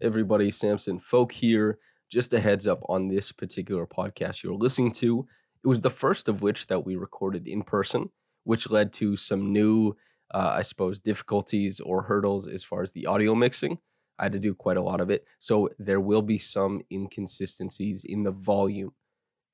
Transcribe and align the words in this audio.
Everybody, 0.00 0.52
Samson 0.52 1.00
Folk 1.00 1.32
here. 1.32 1.78
Just 2.08 2.32
a 2.32 2.38
heads 2.38 2.66
up 2.68 2.80
on 2.88 3.08
this 3.08 3.32
particular 3.32 3.84
podcast 3.84 4.42
you're 4.42 4.54
listening 4.54 4.92
to. 4.92 5.26
It 5.64 5.66
was 5.66 5.80
the 5.80 5.90
first 5.90 6.28
of 6.28 6.40
which 6.40 6.68
that 6.68 6.86
we 6.86 6.94
recorded 6.94 7.48
in 7.48 7.62
person, 7.62 8.10
which 8.44 8.70
led 8.70 8.92
to 8.94 9.16
some 9.16 9.52
new, 9.52 9.96
uh, 10.32 10.52
I 10.54 10.62
suppose, 10.62 11.00
difficulties 11.00 11.80
or 11.80 12.02
hurdles 12.02 12.46
as 12.46 12.62
far 12.62 12.82
as 12.82 12.92
the 12.92 13.06
audio 13.06 13.34
mixing. 13.34 13.78
I 14.20 14.24
had 14.24 14.32
to 14.32 14.38
do 14.38 14.54
quite 14.54 14.76
a 14.76 14.82
lot 14.82 15.00
of 15.00 15.10
it. 15.10 15.24
So 15.40 15.68
there 15.80 16.00
will 16.00 16.22
be 16.22 16.38
some 16.38 16.80
inconsistencies 16.92 18.04
in 18.04 18.22
the 18.22 18.32
volume. 18.32 18.92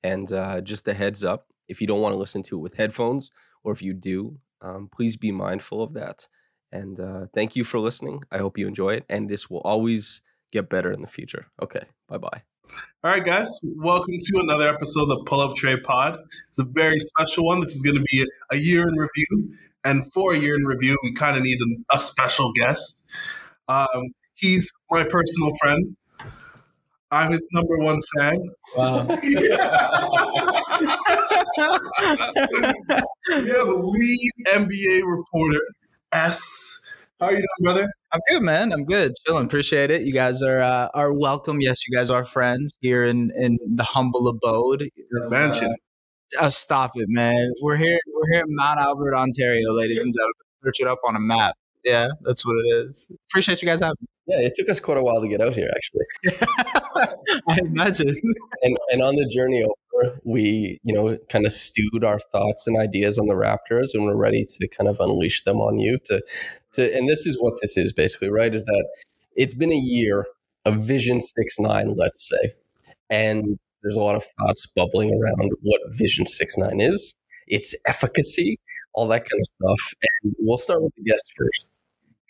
And 0.03 0.31
uh, 0.31 0.61
just 0.61 0.87
a 0.87 0.93
heads 0.93 1.23
up 1.23 1.47
if 1.67 1.81
you 1.81 1.87
don't 1.87 2.01
want 2.01 2.13
to 2.13 2.19
listen 2.19 2.43
to 2.43 2.57
it 2.57 2.61
with 2.61 2.77
headphones, 2.77 3.31
or 3.63 3.73
if 3.73 3.81
you 3.81 3.93
do, 3.93 4.37
um, 4.61 4.89
please 4.93 5.17
be 5.17 5.31
mindful 5.31 5.81
of 5.81 5.93
that. 5.93 6.27
And 6.71 6.99
uh, 6.99 7.25
thank 7.33 7.55
you 7.55 7.63
for 7.63 7.79
listening. 7.79 8.23
I 8.31 8.37
hope 8.37 8.57
you 8.57 8.67
enjoy 8.67 8.95
it. 8.95 9.05
And 9.09 9.29
this 9.29 9.49
will 9.49 9.61
always 9.61 10.21
get 10.55 10.69
better 10.69 10.89
in 10.89 11.01
the 11.01 11.07
future. 11.07 11.47
Okay. 11.61 11.81
Bye 12.07 12.17
bye. 12.17 12.41
All 13.03 13.11
right, 13.11 13.23
guys, 13.23 13.51
welcome 13.75 14.15
to 14.19 14.39
another 14.39 14.67
episode 14.67 15.03
of 15.03 15.09
the 15.09 15.23
Pull 15.25 15.41
Up 15.41 15.55
Tray 15.55 15.77
Pod. 15.77 16.17
It's 16.49 16.59
a 16.59 16.63
very 16.63 16.99
special 16.99 17.45
one. 17.45 17.59
This 17.59 17.75
is 17.75 17.83
going 17.83 17.97
to 17.97 18.03
be 18.09 18.25
a 18.51 18.55
year 18.55 18.87
in 18.87 18.95
review. 18.95 19.53
And 19.83 20.11
for 20.11 20.33
a 20.33 20.37
year 20.37 20.55
in 20.55 20.63
review, 20.63 20.97
we 21.03 21.13
kind 21.13 21.37
of 21.37 21.43
need 21.43 21.59
a, 21.61 21.95
a, 21.97 21.99
special 21.99 22.51
guest. 22.53 23.03
Um, 23.67 24.15
he's 24.33 24.71
my 24.89 25.03
personal 25.03 25.51
friend. 25.61 25.95
I'm 27.11 27.31
his 27.31 27.45
number 27.51 27.77
one 27.77 28.01
fan. 28.17 28.49
Wow. 28.75 29.05
we 29.07 29.17
have 33.49 33.67
a 33.67 33.75
lead 33.75 34.31
NBA 34.47 35.03
reporter, 35.05 35.61
S. 36.11 36.81
How 37.25 37.31
are 37.31 37.33
you 37.33 37.39
doing, 37.39 37.73
brother? 37.73 37.91
I'm 38.11 38.19
good, 38.29 38.43
man. 38.43 38.71
I'm 38.71 38.83
good. 38.83 39.13
Chilling. 39.25 39.45
Appreciate 39.45 39.89
it. 39.89 40.03
You 40.03 40.13
guys 40.13 40.43
are 40.43 40.61
uh, 40.61 40.89
are 40.93 41.11
welcome. 41.11 41.59
Yes, 41.59 41.87
you 41.87 41.97
guys 41.97 42.11
are 42.11 42.23
friends 42.23 42.77
here 42.81 43.03
in 43.03 43.31
in 43.35 43.57
the 43.65 43.83
humble 43.83 44.27
abode. 44.27 44.87
Mansion. 45.09 45.71
Uh, 46.39 46.45
oh, 46.45 46.49
stop 46.49 46.91
it, 46.93 47.07
man. 47.09 47.51
We're 47.63 47.77
here. 47.77 47.99
We're 48.13 48.31
here 48.31 48.43
in 48.47 48.55
Mount 48.55 48.79
Albert, 48.79 49.15
Ontario, 49.15 49.73
ladies 49.73 50.03
and 50.03 50.13
gentlemen. 50.13 50.33
Search 50.63 50.81
it 50.81 50.87
up 50.87 50.99
on 51.03 51.15
a 51.15 51.19
map. 51.19 51.55
Yeah, 51.83 52.09
that's 52.21 52.45
what 52.45 52.57
it 52.57 52.85
is. 52.85 53.11
Appreciate 53.31 53.59
you 53.59 53.67
guys 53.67 53.79
having 53.79 53.95
me. 54.01 54.07
Yeah, 54.27 54.45
it 54.45 54.53
took 54.55 54.69
us 54.69 54.79
quite 54.79 54.97
a 54.97 55.01
while 55.01 55.19
to 55.19 55.27
get 55.27 55.41
out 55.41 55.55
here, 55.55 55.71
actually. 55.75 56.37
I 57.49 57.57
imagine. 57.57 58.21
And 58.61 58.77
and 58.91 59.01
on 59.01 59.15
the 59.15 59.25
journey 59.25 59.63
over, 59.63 59.73
we 60.23 60.79
you 60.83 60.93
know 60.93 61.17
kind 61.29 61.45
of 61.45 61.51
stewed 61.51 62.03
our 62.03 62.19
thoughts 62.19 62.67
and 62.67 62.77
ideas 62.77 63.17
on 63.17 63.27
the 63.27 63.35
Raptors, 63.35 63.93
and 63.93 64.05
we're 64.05 64.15
ready 64.15 64.43
to 64.43 64.67
kind 64.67 64.89
of 64.89 64.97
unleash 64.99 65.43
them 65.43 65.57
on 65.57 65.79
you. 65.79 65.99
To 66.05 66.21
to 66.73 66.97
and 66.97 67.09
this 67.09 67.25
is 67.27 67.37
what 67.39 67.55
this 67.61 67.77
is 67.77 67.93
basically, 67.93 68.29
right? 68.29 68.53
Is 68.53 68.65
that 68.65 68.87
it's 69.35 69.53
been 69.53 69.71
a 69.71 69.75
year 69.75 70.25
of 70.65 70.75
Vision 70.85 71.21
Six 71.21 71.59
Nine, 71.59 71.95
let's 71.97 72.27
say, 72.27 72.53
and 73.09 73.59
there's 73.83 73.97
a 73.97 74.01
lot 74.01 74.15
of 74.15 74.23
thoughts 74.23 74.65
bubbling 74.65 75.11
around 75.13 75.51
what 75.61 75.81
Vision 75.89 76.25
Six 76.25 76.57
Nine 76.57 76.81
is, 76.81 77.15
its 77.47 77.75
efficacy, 77.87 78.59
all 78.93 79.07
that 79.07 79.25
kind 79.29 79.41
of 79.41 79.45
stuff. 79.45 79.93
And 80.23 80.35
we'll 80.39 80.57
start 80.57 80.81
with 80.83 80.93
the 80.95 81.03
guest 81.03 81.33
first. 81.37 81.69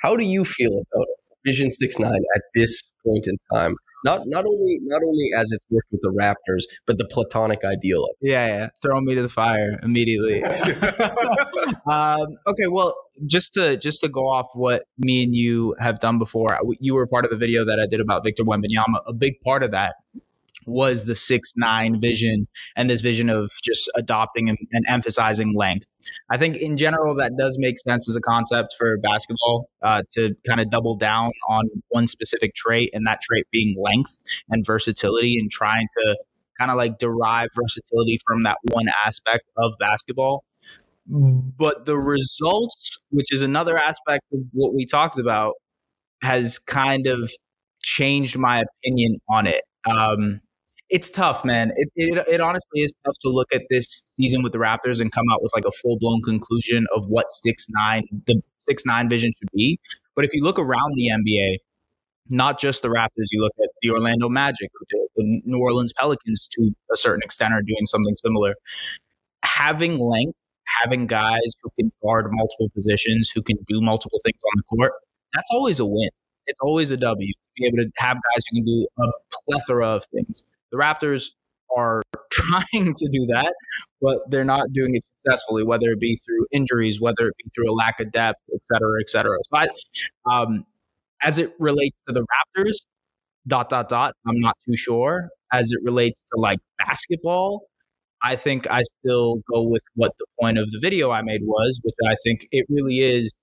How 0.01 0.15
do 0.17 0.23
you 0.23 0.45
feel 0.45 0.83
about 0.93 1.07
Vision 1.45 1.71
Six 1.71 1.99
Nine 1.99 2.21
at 2.35 2.41
this 2.53 2.91
point 3.05 3.27
in 3.27 3.37
time? 3.53 3.75
Not 4.05 4.21
not 4.25 4.45
only 4.45 4.77
not 4.83 5.01
only 5.03 5.29
as 5.35 5.51
it's 5.51 5.65
worked 5.71 5.87
with 5.91 6.01
the 6.01 6.13
Raptors, 6.21 6.63
but 6.85 6.99
the 6.99 7.05
platonic 7.05 7.65
ideal 7.65 8.03
of 8.03 8.11
it. 8.21 8.29
Yeah, 8.29 8.47
yeah. 8.47 8.69
Throw 8.83 9.01
me 9.01 9.15
to 9.15 9.23
the 9.23 9.29
fire 9.29 9.79
immediately. 9.81 10.43
um, 11.89 12.27
okay, 12.45 12.67
well, 12.69 12.95
just 13.25 13.53
to 13.53 13.77
just 13.77 14.01
to 14.01 14.07
go 14.07 14.21
off 14.21 14.47
what 14.53 14.83
me 14.99 15.23
and 15.23 15.35
you 15.35 15.75
have 15.79 15.99
done 15.99 16.19
before, 16.19 16.59
you 16.79 16.93
were 16.93 17.07
part 17.07 17.25
of 17.25 17.31
the 17.31 17.37
video 17.37 17.65
that 17.65 17.79
I 17.79 17.87
did 17.87 17.99
about 17.99 18.23
Victor 18.23 18.43
Wembanyama. 18.43 19.01
A 19.07 19.13
big 19.13 19.41
part 19.41 19.63
of 19.63 19.71
that 19.71 19.95
was 20.65 21.05
the 21.05 21.15
six 21.15 21.53
nine 21.55 21.99
vision 21.99 22.47
and 22.75 22.89
this 22.89 23.01
vision 23.01 23.29
of 23.29 23.51
just 23.63 23.89
adopting 23.95 24.49
and, 24.49 24.57
and, 24.71 24.85
emphasizing 24.87 25.53
length. 25.53 25.87
I 26.29 26.37
think 26.37 26.57
in 26.57 26.77
general 26.77 27.15
that 27.15 27.33
does 27.37 27.57
make 27.59 27.79
sense 27.79 28.07
as 28.09 28.15
a 28.15 28.21
concept 28.21 28.75
for 28.77 28.97
basketball 28.97 29.69
uh, 29.81 30.03
to 30.13 30.35
kind 30.47 30.59
of 30.59 30.69
double 30.69 30.95
down 30.95 31.31
on 31.49 31.65
one 31.89 32.07
specific 32.07 32.53
trait, 32.55 32.89
and 32.93 33.05
that 33.07 33.21
trait 33.21 33.45
being 33.51 33.75
length 33.77 34.17
and 34.49 34.65
versatility, 34.65 35.37
and 35.39 35.49
trying 35.49 35.87
to 35.97 36.17
kind 36.57 36.71
of 36.71 36.77
like 36.77 36.97
derive 36.97 37.49
versatility 37.55 38.19
from 38.25 38.43
that 38.43 38.57
one 38.71 38.85
aspect 39.05 39.43
of 39.57 39.73
basketball. 39.79 40.43
But 41.07 41.85
the 41.85 41.97
results, 41.97 42.99
which 43.09 43.31
is 43.31 43.41
another 43.41 43.77
aspect 43.77 44.23
of 44.33 44.39
what 44.53 44.73
we 44.73 44.85
talked 44.85 45.19
about, 45.19 45.53
has 46.23 46.57
kind 46.57 47.07
of 47.07 47.31
changed 47.81 48.37
my 48.37 48.63
opinion 48.63 49.17
on 49.29 49.45
it. 49.45 49.61
Um, 49.87 50.41
it's 50.89 51.09
tough, 51.09 51.43
man. 51.43 51.71
It, 51.75 51.89
it, 51.95 52.27
it 52.27 52.41
honestly 52.41 52.81
is 52.81 52.93
tough 53.05 53.15
to 53.21 53.29
look 53.29 53.53
at 53.53 53.63
this 53.69 54.03
season 54.07 54.43
with 54.43 54.51
the 54.51 54.59
Raptors 54.59 55.01
and 55.01 55.11
come 55.11 55.25
out 55.31 55.41
with 55.41 55.51
like 55.55 55.65
a 55.65 55.71
full 55.71 55.97
blown 55.97 56.21
conclusion 56.21 56.85
of 56.95 57.07
what 57.07 57.31
six 57.31 57.67
nine 57.69 58.03
the 58.27 58.41
six 58.59 58.85
nine 58.85 59.09
vision 59.09 59.31
should 59.37 59.49
be. 59.53 59.79
But 60.15 60.25
if 60.25 60.33
you 60.33 60.43
look 60.43 60.59
around 60.59 60.93
the 60.95 61.09
NBA, 61.09 61.57
not 62.31 62.59
just 62.59 62.81
the 62.81 62.89
Raptors, 62.89 63.27
you 63.31 63.41
look 63.41 63.53
at 63.61 63.69
the 63.81 63.91
Orlando 63.91 64.29
Magic, 64.29 64.69
the 65.15 65.41
New 65.45 65.59
Orleans 65.59 65.93
Pelicans 65.97 66.47
to 66.53 66.71
a 66.91 66.95
certain 66.95 67.23
extent 67.23 67.53
are 67.53 67.61
doing 67.61 67.85
something 67.85 68.15
similar. 68.15 68.55
Having 69.43 69.99
length, 69.99 70.37
having 70.81 71.07
guys 71.07 71.55
who 71.61 71.69
can 71.79 71.91
guard 72.01 72.27
multiple 72.29 72.69
positions, 72.75 73.31
who 73.33 73.41
can 73.41 73.57
do 73.67 73.81
multiple 73.81 74.19
things 74.23 74.39
on 74.45 74.53
the 74.57 74.63
court, 74.63 74.93
that's 75.33 75.49
always 75.51 75.79
a 75.79 75.85
win. 75.85 76.09
It's 76.47 76.59
always 76.61 76.91
a 76.91 76.97
W 76.97 77.27
to 77.27 77.39
be 77.55 77.67
able 77.67 77.77
to 77.77 77.91
have 77.97 78.17
guys 78.17 78.43
who 78.49 78.57
can 78.57 78.65
do 78.65 78.87
a 78.99 79.07
plethora 79.47 79.87
of 79.87 80.05
things. 80.05 80.43
The 80.71 80.77
Raptors 80.77 81.27
are 81.75 82.01
trying 82.31 82.93
to 82.93 83.09
do 83.11 83.25
that, 83.27 83.53
but 84.01 84.19
they're 84.29 84.45
not 84.45 84.71
doing 84.73 84.95
it 84.95 85.03
successfully, 85.03 85.63
whether 85.63 85.91
it 85.91 85.99
be 85.99 86.17
through 86.17 86.45
injuries, 86.51 86.99
whether 86.99 87.27
it 87.27 87.33
be 87.43 87.49
through 87.55 87.71
a 87.71 87.73
lack 87.73 87.99
of 87.99 88.11
depth, 88.11 88.39
et 88.53 88.61
cetera, 88.63 88.99
et 88.99 89.09
cetera. 89.09 89.37
I, 89.53 89.67
um, 90.29 90.65
as 91.23 91.37
it 91.37 91.53
relates 91.59 92.01
to 92.07 92.13
the 92.13 92.25
Raptors, 92.57 92.85
dot, 93.47 93.69
dot, 93.69 93.89
dot, 93.89 94.13
I'm 94.27 94.39
not 94.39 94.57
too 94.67 94.75
sure. 94.75 95.29
As 95.53 95.71
it 95.71 95.79
relates 95.83 96.23
to 96.23 96.41
like 96.41 96.59
basketball, 96.79 97.67
I 98.23 98.35
think 98.35 98.69
I 98.69 98.81
still 98.99 99.37
go 99.51 99.61
with 99.63 99.83
what 99.95 100.11
the 100.17 100.25
point 100.39 100.57
of 100.57 100.69
the 100.71 100.79
video 100.81 101.11
I 101.11 101.21
made 101.21 101.41
was, 101.43 101.79
which 101.83 101.95
I 102.07 102.15
think 102.23 102.41
it 102.51 102.65
really 102.69 102.99
is. 102.99 103.33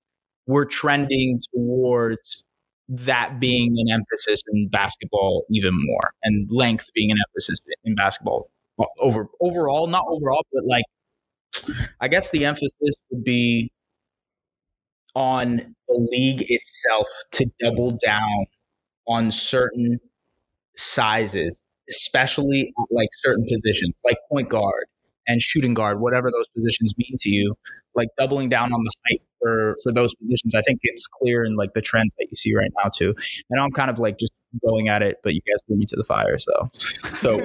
We're 0.47 0.65
trending 0.65 1.39
towards 1.55 2.45
that 2.89 3.41
being 3.41 3.75
an 3.79 3.91
emphasis 3.91 4.43
in 4.53 4.69
basketball 4.69 5.45
even 5.51 5.73
more 5.75 6.13
and 6.25 6.49
length 6.51 6.91
being 6.95 7.11
an 7.11 7.19
emphasis 7.29 7.59
in 7.85 7.95
basketball. 7.95 8.51
Over 8.99 9.29
overall 9.41 9.87
not 9.87 10.05
overall 10.09 10.45
but 10.53 10.65
like 10.65 10.85
i 12.01 12.09
guess 12.09 12.31
the 12.31 12.45
emphasis 12.45 12.97
would 13.11 13.25
be 13.25 13.71
on 15.15 15.57
the 15.89 16.09
league 16.11 16.45
itself 16.49 17.07
to 17.33 17.47
double 17.61 17.99
down 18.05 18.47
on 19.07 19.31
certain 19.31 20.01
sizes 20.77 21.59
especially 21.91 22.73
like 22.91 23.09
certain 23.13 23.45
positions 23.47 23.95
like 24.05 24.17
point 24.31 24.49
guard 24.49 24.87
and 25.27 25.41
shooting 25.41 25.75
guard 25.75 26.01
whatever 26.01 26.31
those 26.31 26.49
positions 26.49 26.95
mean 26.99 27.17
to 27.21 27.31
you 27.31 27.55
like 27.95 28.09
doubling 28.19 28.49
down 28.49 28.73
on 28.73 28.83
the 28.83 28.93
height 29.09 29.23
for 29.41 29.77
for 29.83 29.93
those 29.93 30.15
positions. 30.15 30.55
I 30.55 30.63
think 30.63 30.81
it's 30.83 31.07
clear 31.07 31.45
in 31.45 31.57
like 31.57 31.75
the 31.75 31.83
trends 31.83 32.15
that 32.19 32.27
you 32.31 32.37
see 32.37 32.55
right 32.55 32.71
now 32.83 32.91
too. 32.95 33.15
And 33.51 33.61
I'm 33.61 33.71
kind 33.71 33.91
of 33.91 33.99
like 33.99 34.19
just 34.19 34.33
going 34.67 34.89
at 34.89 35.03
it, 35.03 35.19
but 35.23 35.35
you 35.35 35.41
guys 35.41 35.63
put 35.69 35.77
me 35.77 35.87
to 35.87 35.97
the 35.97 36.05
fire. 36.05 36.39
So, 36.39 36.69
so 36.73 37.41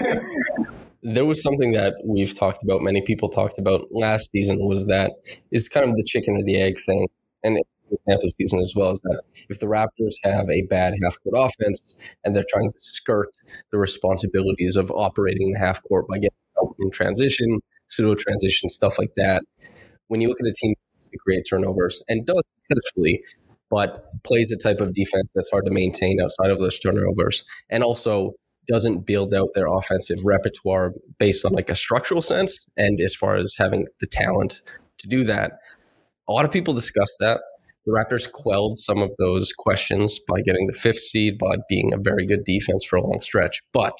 there 1.03 1.25
was 1.25 1.41
something 1.41 1.71
that 1.73 1.95
we've 2.03 2.37
talked 2.37 2.63
about. 2.63 2.81
Many 2.81 3.01
people 3.01 3.29
talked 3.29 3.57
about 3.57 3.87
last 3.91 4.31
season 4.31 4.59
was 4.59 4.85
that 4.87 5.13
is 5.51 5.69
kind 5.69 5.89
of 5.89 5.95
the 5.95 6.03
chicken 6.03 6.35
or 6.35 6.43
the 6.43 6.57
egg 6.57 6.77
thing, 6.79 7.07
and 7.43 7.57
Tampa 8.07 8.27
season 8.27 8.59
as 8.59 8.73
well 8.75 8.91
is 8.91 9.01
that 9.01 9.21
if 9.49 9.59
the 9.59 9.65
Raptors 9.65 10.13
have 10.23 10.49
a 10.49 10.63
bad 10.63 10.93
half 11.03 11.15
court 11.23 11.35
offense 11.37 11.95
and 12.23 12.35
they're 12.35 12.45
trying 12.49 12.71
to 12.71 12.79
skirt 12.79 13.29
the 13.71 13.77
responsibilities 13.77 14.75
of 14.75 14.91
operating 14.91 15.53
the 15.53 15.59
half 15.59 15.81
court 15.83 16.05
by 16.07 16.17
getting 16.17 16.36
out 16.61 16.75
in 16.79 16.91
transition, 16.91 17.59
pseudo 17.87 18.15
transition, 18.15 18.69
stuff 18.69 18.97
like 18.99 19.13
that, 19.17 19.43
when 20.07 20.21
you 20.21 20.27
look 20.27 20.39
at 20.41 20.47
a 20.47 20.53
team 20.53 20.73
to 21.05 21.17
create 21.19 21.43
turnovers 21.49 22.03
and 22.07 22.25
does 22.25 22.43
successfully, 22.63 23.21
but 23.69 24.05
plays 24.23 24.51
a 24.51 24.57
type 24.57 24.81
of 24.81 24.93
defense 24.93 25.31
that's 25.35 25.49
hard 25.49 25.65
to 25.65 25.71
maintain 25.71 26.21
outside 26.21 26.51
of 26.51 26.59
those 26.59 26.79
turnovers, 26.79 27.43
and 27.69 27.83
also 27.83 28.33
doesn't 28.69 29.05
build 29.05 29.33
out 29.33 29.47
their 29.53 29.67
offensive 29.67 30.17
repertoire 30.25 30.93
based 31.19 31.45
on 31.45 31.53
like 31.53 31.69
a 31.69 31.75
structural 31.75 32.21
sense 32.21 32.65
and 32.75 32.99
as 32.99 33.15
far 33.15 33.37
as 33.37 33.55
having 33.57 33.87
the 34.01 34.07
talent 34.07 34.61
to 34.97 35.07
do 35.07 35.23
that. 35.23 35.59
A 36.27 36.33
lot 36.33 36.43
of 36.43 36.51
people 36.51 36.73
discuss 36.73 37.15
that. 37.21 37.39
The 37.85 37.93
Raptors 37.93 38.29
quelled 38.29 38.77
some 38.77 38.97
of 38.97 39.15
those 39.17 39.53
questions 39.53 40.19
by 40.27 40.41
getting 40.41 40.67
the 40.67 40.73
fifth 40.73 40.99
seed, 40.99 41.37
by 41.37 41.55
being 41.69 41.93
a 41.93 41.97
very 41.97 42.25
good 42.25 42.43
defense 42.43 42.83
for 42.83 42.97
a 42.97 43.01
long 43.01 43.21
stretch. 43.21 43.61
But 43.71 43.97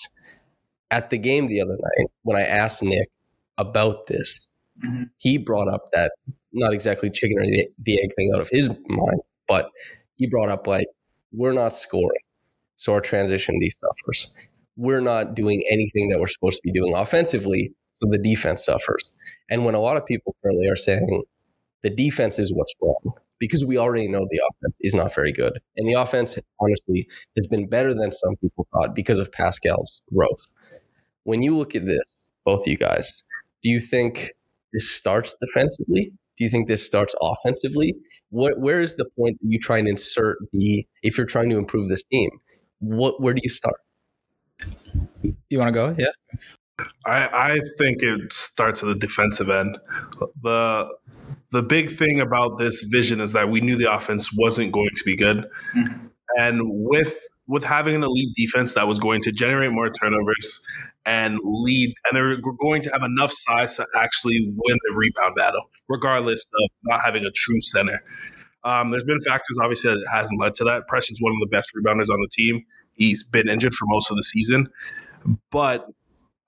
at 0.91 1.09
the 1.09 1.17
game 1.17 1.47
the 1.47 1.61
other 1.61 1.77
night, 1.77 2.07
when 2.23 2.37
I 2.37 2.43
asked 2.43 2.83
Nick 2.83 3.09
about 3.57 4.07
this, 4.07 4.47
mm-hmm. 4.83 5.03
he 5.17 5.37
brought 5.37 5.67
up 5.67 5.85
that 5.93 6.11
not 6.53 6.73
exactly 6.73 7.09
chicken 7.09 7.39
or 7.39 7.45
the, 7.45 7.67
the 7.79 8.01
egg 8.01 8.09
thing 8.15 8.31
out 8.33 8.41
of 8.41 8.49
his 8.49 8.69
mind, 8.87 9.19
but 9.47 9.69
he 10.15 10.27
brought 10.27 10.49
up 10.49 10.67
like, 10.67 10.87
we're 11.31 11.53
not 11.53 11.73
scoring. 11.73 12.21
So 12.75 12.93
our 12.93 13.01
transition 13.01 13.59
D 13.59 13.69
suffers 13.69 14.29
we're 14.77 15.01
not 15.01 15.35
doing 15.35 15.63
anything 15.69 16.07
that 16.09 16.19
we're 16.19 16.27
supposed 16.27 16.57
to 16.57 16.61
be 16.63 16.71
doing 16.71 16.95
offensively. 16.95 17.73
So 17.91 18.07
the 18.09 18.19
defense 18.19 18.63
suffers. 18.63 19.11
And 19.49 19.65
when 19.65 19.75
a 19.75 19.79
lot 19.79 19.97
of 19.97 20.05
people 20.05 20.35
currently 20.41 20.67
are 20.67 20.75
saying 20.75 21.23
the 21.81 21.89
defense 21.89 22.39
is 22.39 22.53
what's 22.53 22.73
wrong, 22.81 23.15
because 23.39 23.65
we 23.65 23.77
already 23.77 24.07
know 24.07 24.25
the 24.29 24.41
offense 24.51 24.77
is 24.81 24.93
not 24.93 25.13
very 25.13 25.31
good. 25.31 25.59
And 25.75 25.87
the 25.87 25.93
offense, 25.93 26.37
honestly, 26.59 27.07
has 27.35 27.47
been 27.47 27.67
better 27.67 27.93
than 27.93 28.11
some 28.11 28.35
people 28.37 28.67
thought 28.71 28.95
because 28.95 29.19
of 29.19 29.31
Pascal's 29.31 30.01
growth. 30.13 30.53
When 31.27 31.41
you 31.41 31.57
look 31.57 31.75
at 31.75 31.85
this, 31.85 32.29
both 32.45 32.61
of 32.61 32.67
you 32.67 32.77
guys, 32.77 33.21
do 33.61 33.69
you 33.69 33.81
think 33.81 34.31
this 34.71 34.89
starts 34.89 35.35
defensively? 35.41 36.13
Do 36.37 36.43
you 36.45 36.49
think 36.49 36.69
this 36.69 36.85
starts 36.85 37.13
offensively? 37.21 37.95
What 38.29 38.61
where 38.61 38.81
is 38.81 38.95
the 38.95 39.09
point 39.19 39.37
that 39.41 39.47
you 39.49 39.59
try 39.59 39.77
and 39.77 39.89
insert 39.89 40.37
the 40.53 40.87
if 41.03 41.17
you're 41.17 41.27
trying 41.27 41.49
to 41.49 41.57
improve 41.57 41.89
this 41.89 42.01
team? 42.03 42.29
What 42.79 43.21
where 43.21 43.33
do 43.33 43.41
you 43.43 43.49
start? 43.49 43.75
You 45.49 45.59
want 45.59 45.67
to 45.67 45.73
go? 45.73 45.95
Yeah. 45.97 46.85
I, 47.05 47.27
I 47.55 47.59
think 47.77 48.03
it 48.03 48.31
starts 48.31 48.81
at 48.81 48.87
the 48.87 48.95
defensive 48.95 49.49
end. 49.49 49.77
The 50.43 50.87
the 51.51 51.61
big 51.61 51.91
thing 51.91 52.21
about 52.21 52.57
this 52.57 52.83
vision 52.83 53.19
is 53.19 53.33
that 53.33 53.49
we 53.49 53.59
knew 53.59 53.75
the 53.75 53.91
offense 53.91 54.29
wasn't 54.33 54.71
going 54.71 54.91
to 54.95 55.03
be 55.03 55.17
good. 55.17 55.43
Mm-hmm. 55.75 56.07
And 56.37 56.61
with 56.63 57.19
with 57.47 57.63
having 57.63 57.95
an 57.95 58.03
elite 58.03 58.33
defense 58.35 58.73
that 58.73 58.87
was 58.87 58.99
going 58.99 59.21
to 59.21 59.31
generate 59.31 59.71
more 59.71 59.89
turnovers 59.89 60.65
and 61.05 61.39
lead 61.43 61.93
and 62.05 62.15
they're 62.15 62.37
going 62.59 62.81
to 62.81 62.89
have 62.89 63.03
enough 63.03 63.31
size 63.31 63.77
to 63.77 63.85
actually 63.95 64.51
win 64.55 64.77
the 64.87 64.93
rebound 64.93 65.35
battle, 65.35 65.69
regardless 65.87 66.43
of 66.61 66.69
not 66.83 66.99
having 67.03 67.23
a 67.25 67.31
true 67.31 67.61
center. 67.61 68.03
Um, 68.63 68.91
there's 68.91 69.05
been 69.05 69.19
factors 69.21 69.57
obviously 69.61 69.91
that 69.93 70.05
hasn't 70.11 70.39
led 70.41 70.55
to 70.55 70.65
that. 70.65 70.87
Precious's 70.87 71.21
one 71.21 71.31
of 71.31 71.37
the 71.39 71.55
best 71.55 71.71
rebounders 71.73 72.09
on 72.11 72.19
the 72.21 72.29
team. 72.31 72.65
He's 72.93 73.23
been 73.23 73.47
injured 73.47 73.73
for 73.73 73.85
most 73.87 74.11
of 74.11 74.17
the 74.17 74.23
season. 74.23 74.67
But 75.51 75.87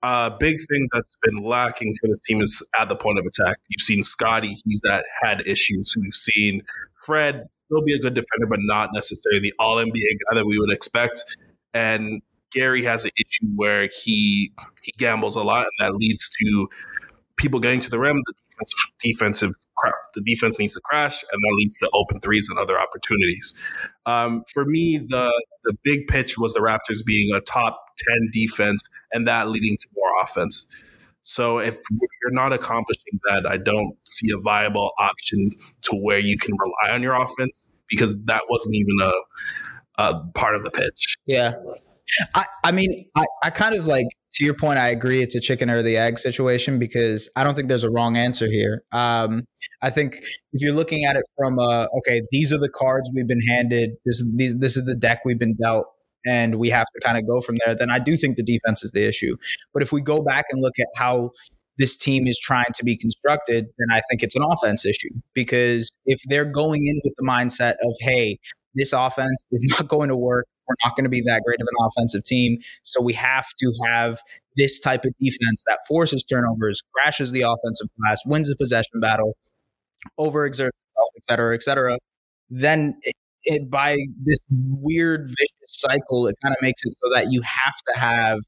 a 0.02 0.30
big 0.38 0.58
thing 0.68 0.88
that's 0.92 1.16
been 1.22 1.42
lacking 1.42 1.94
for 2.00 2.08
the 2.08 2.18
team 2.26 2.42
is 2.42 2.66
at 2.78 2.88
the 2.88 2.96
point 2.96 3.18
of 3.18 3.24
attack. 3.24 3.56
You've 3.68 3.84
seen 3.84 4.04
Scotty, 4.04 4.60
he's 4.64 4.80
that 4.84 5.04
had 5.22 5.46
issues. 5.46 5.94
You've 5.96 6.14
seen 6.14 6.62
Fred 7.04 7.46
still 7.70 7.82
be 7.82 7.94
a 7.94 7.98
good 7.98 8.14
defender, 8.14 8.46
but 8.48 8.58
not 8.62 8.90
necessarily 8.92 9.40
the 9.40 9.52
all 9.58 9.76
NBA 9.76 10.18
guy 10.28 10.36
that 10.36 10.46
we 10.46 10.58
would 10.58 10.72
expect. 10.72 11.24
And 11.72 12.20
Gary 12.52 12.82
has 12.84 13.04
an 13.04 13.12
issue 13.16 13.46
where 13.54 13.88
he 13.88 14.52
he 14.82 14.92
gambles 14.98 15.36
a 15.36 15.42
lot, 15.42 15.66
and 15.66 15.72
that 15.86 15.94
leads 15.96 16.28
to 16.40 16.68
people 17.36 17.60
getting 17.60 17.80
to 17.80 17.90
the 17.90 17.98
rim. 17.98 18.20
The 18.26 18.34
defensive, 18.58 18.90
defensive 18.98 19.52
the 20.14 20.20
defense 20.20 20.58
needs 20.58 20.74
to 20.74 20.80
crash, 20.80 21.22
and 21.32 21.42
that 21.42 21.54
leads 21.56 21.78
to 21.78 21.88
open 21.94 22.20
threes 22.20 22.48
and 22.50 22.58
other 22.58 22.78
opportunities. 22.78 23.56
Um, 24.06 24.44
for 24.52 24.64
me, 24.64 24.98
the 24.98 25.30
the 25.64 25.74
big 25.84 26.06
pitch 26.08 26.36
was 26.38 26.52
the 26.52 26.60
Raptors 26.60 27.04
being 27.04 27.34
a 27.34 27.40
top 27.40 27.80
ten 27.98 28.30
defense, 28.32 28.86
and 29.12 29.26
that 29.26 29.48
leading 29.48 29.76
to 29.76 29.88
more 29.96 30.10
offense. 30.22 30.68
So 31.22 31.58
if 31.58 31.76
you're 31.90 32.32
not 32.32 32.52
accomplishing 32.52 33.20
that, 33.28 33.46
I 33.48 33.56
don't 33.56 33.96
see 34.04 34.28
a 34.34 34.38
viable 34.40 34.90
option 34.98 35.50
to 35.82 35.96
where 35.96 36.18
you 36.18 36.38
can 36.38 36.54
rely 36.58 36.94
on 36.94 37.02
your 37.02 37.14
offense 37.14 37.70
because 37.88 38.20
that 38.24 38.42
wasn't 38.48 38.74
even 38.76 38.96
a, 39.02 40.02
a 40.02 40.24
part 40.34 40.54
of 40.54 40.62
the 40.62 40.70
pitch. 40.70 41.16
Yeah. 41.26 41.54
I, 42.34 42.46
I 42.64 42.72
mean, 42.72 43.08
I, 43.16 43.26
I 43.44 43.50
kind 43.50 43.74
of 43.74 43.86
like 43.86 44.06
to 44.32 44.44
your 44.44 44.54
point, 44.54 44.78
I 44.78 44.88
agree 44.88 45.22
it's 45.22 45.34
a 45.34 45.40
chicken 45.40 45.70
or 45.70 45.82
the 45.82 45.96
egg 45.96 46.18
situation 46.18 46.78
because 46.78 47.28
I 47.36 47.44
don't 47.44 47.54
think 47.54 47.68
there's 47.68 47.84
a 47.84 47.90
wrong 47.90 48.16
answer 48.16 48.46
here. 48.46 48.84
Um, 48.92 49.44
I 49.82 49.90
think 49.90 50.14
if 50.52 50.62
you're 50.62 50.72
looking 50.72 51.04
at 51.04 51.16
it 51.16 51.24
from 51.36 51.58
uh, 51.58 51.86
okay, 51.98 52.22
these 52.30 52.52
are 52.52 52.58
the 52.58 52.68
cards 52.68 53.10
we've 53.14 53.26
been 53.26 53.46
handed. 53.46 53.90
This 54.04 54.20
is 54.20 54.32
these 54.36 54.56
this 54.56 54.76
is 54.76 54.84
the 54.86 54.94
deck 54.94 55.24
we've 55.24 55.38
been 55.38 55.56
dealt, 55.56 55.86
and 56.26 56.56
we 56.56 56.70
have 56.70 56.86
to 56.94 57.00
kind 57.04 57.18
of 57.18 57.26
go 57.26 57.40
from 57.40 57.56
there. 57.64 57.74
Then 57.74 57.90
I 57.90 57.98
do 57.98 58.16
think 58.16 58.36
the 58.36 58.42
defense 58.42 58.82
is 58.82 58.92
the 58.92 59.06
issue. 59.06 59.36
But 59.72 59.82
if 59.82 59.92
we 59.92 60.00
go 60.00 60.22
back 60.22 60.46
and 60.50 60.60
look 60.62 60.78
at 60.78 60.88
how 60.96 61.30
this 61.78 61.96
team 61.96 62.26
is 62.26 62.38
trying 62.38 62.72
to 62.74 62.84
be 62.84 62.96
constructed, 62.96 63.66
then 63.78 63.88
I 63.90 64.00
think 64.10 64.22
it's 64.22 64.36
an 64.36 64.42
offense 64.42 64.84
issue 64.84 65.10
because 65.34 65.96
if 66.04 66.20
they're 66.28 66.44
going 66.44 66.86
in 66.86 67.00
with 67.04 67.14
the 67.16 67.24
mindset 67.26 67.74
of 67.82 67.94
hey, 68.00 68.38
this 68.74 68.92
offense 68.92 69.44
is 69.50 69.64
not 69.78 69.88
going 69.88 70.08
to 70.08 70.16
work 70.16 70.46
we're 70.70 70.88
not 70.88 70.94
going 70.94 71.04
to 71.04 71.10
be 71.10 71.20
that 71.22 71.42
great 71.44 71.60
of 71.60 71.66
an 71.66 71.86
offensive 71.86 72.22
team. 72.22 72.58
So 72.84 73.02
we 73.02 73.12
have 73.14 73.46
to 73.58 73.72
have 73.86 74.20
this 74.56 74.78
type 74.78 75.04
of 75.04 75.12
defense 75.20 75.64
that 75.66 75.80
forces 75.88 76.22
turnovers, 76.22 76.80
crashes 76.94 77.32
the 77.32 77.42
offensive 77.42 77.88
glass, 77.98 78.22
wins 78.24 78.48
the 78.48 78.56
possession 78.56 79.00
battle, 79.00 79.36
overexerts 80.18 80.70
itself, 80.70 81.10
et 81.16 81.24
cetera, 81.24 81.54
et 81.54 81.62
cetera. 81.62 81.98
Then 82.48 83.00
it, 83.44 83.70
by 83.70 83.98
this 84.22 84.38
weird 84.50 85.28
vicious 85.28 85.80
cycle, 85.80 86.26
it 86.26 86.36
kind 86.42 86.54
of 86.54 86.62
makes 86.62 86.82
it 86.84 86.92
so 86.92 87.10
that 87.14 87.32
you 87.32 87.42
have 87.42 87.74
to 87.92 87.98
have 87.98 88.38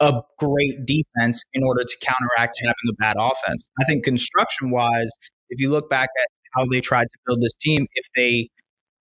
a 0.00 0.20
great 0.38 0.84
defense 0.86 1.42
in 1.54 1.62
order 1.64 1.82
to 1.82 1.96
counteract 2.02 2.56
having 2.60 2.74
a 2.90 2.92
bad 2.94 3.16
offense. 3.18 3.68
I 3.80 3.84
think 3.84 4.04
construction 4.04 4.70
wise, 4.70 5.10
if 5.48 5.60
you 5.60 5.70
look 5.70 5.88
back 5.88 6.08
at 6.22 6.28
how 6.54 6.66
they 6.70 6.80
tried 6.80 7.04
to 7.04 7.18
build 7.26 7.42
this 7.42 7.56
team, 7.56 7.86
if 7.94 8.06
they 8.14 8.48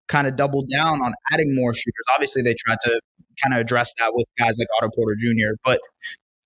kind 0.08 0.28
of 0.28 0.36
doubled 0.36 0.70
down 0.70 1.02
on 1.02 1.14
adding 1.34 1.56
more 1.56 1.74
shooters. 1.74 2.06
Obviously, 2.14 2.42
they 2.42 2.54
tried 2.54 2.78
to 2.84 3.00
kind 3.42 3.54
of 3.54 3.60
address 3.60 3.94
that 4.00 4.12
with 4.14 4.26
guys 4.38 4.58
like 4.60 4.68
Otto 4.78 4.90
Porter 4.96 5.16
Jr., 5.18 5.56
but 5.64 5.80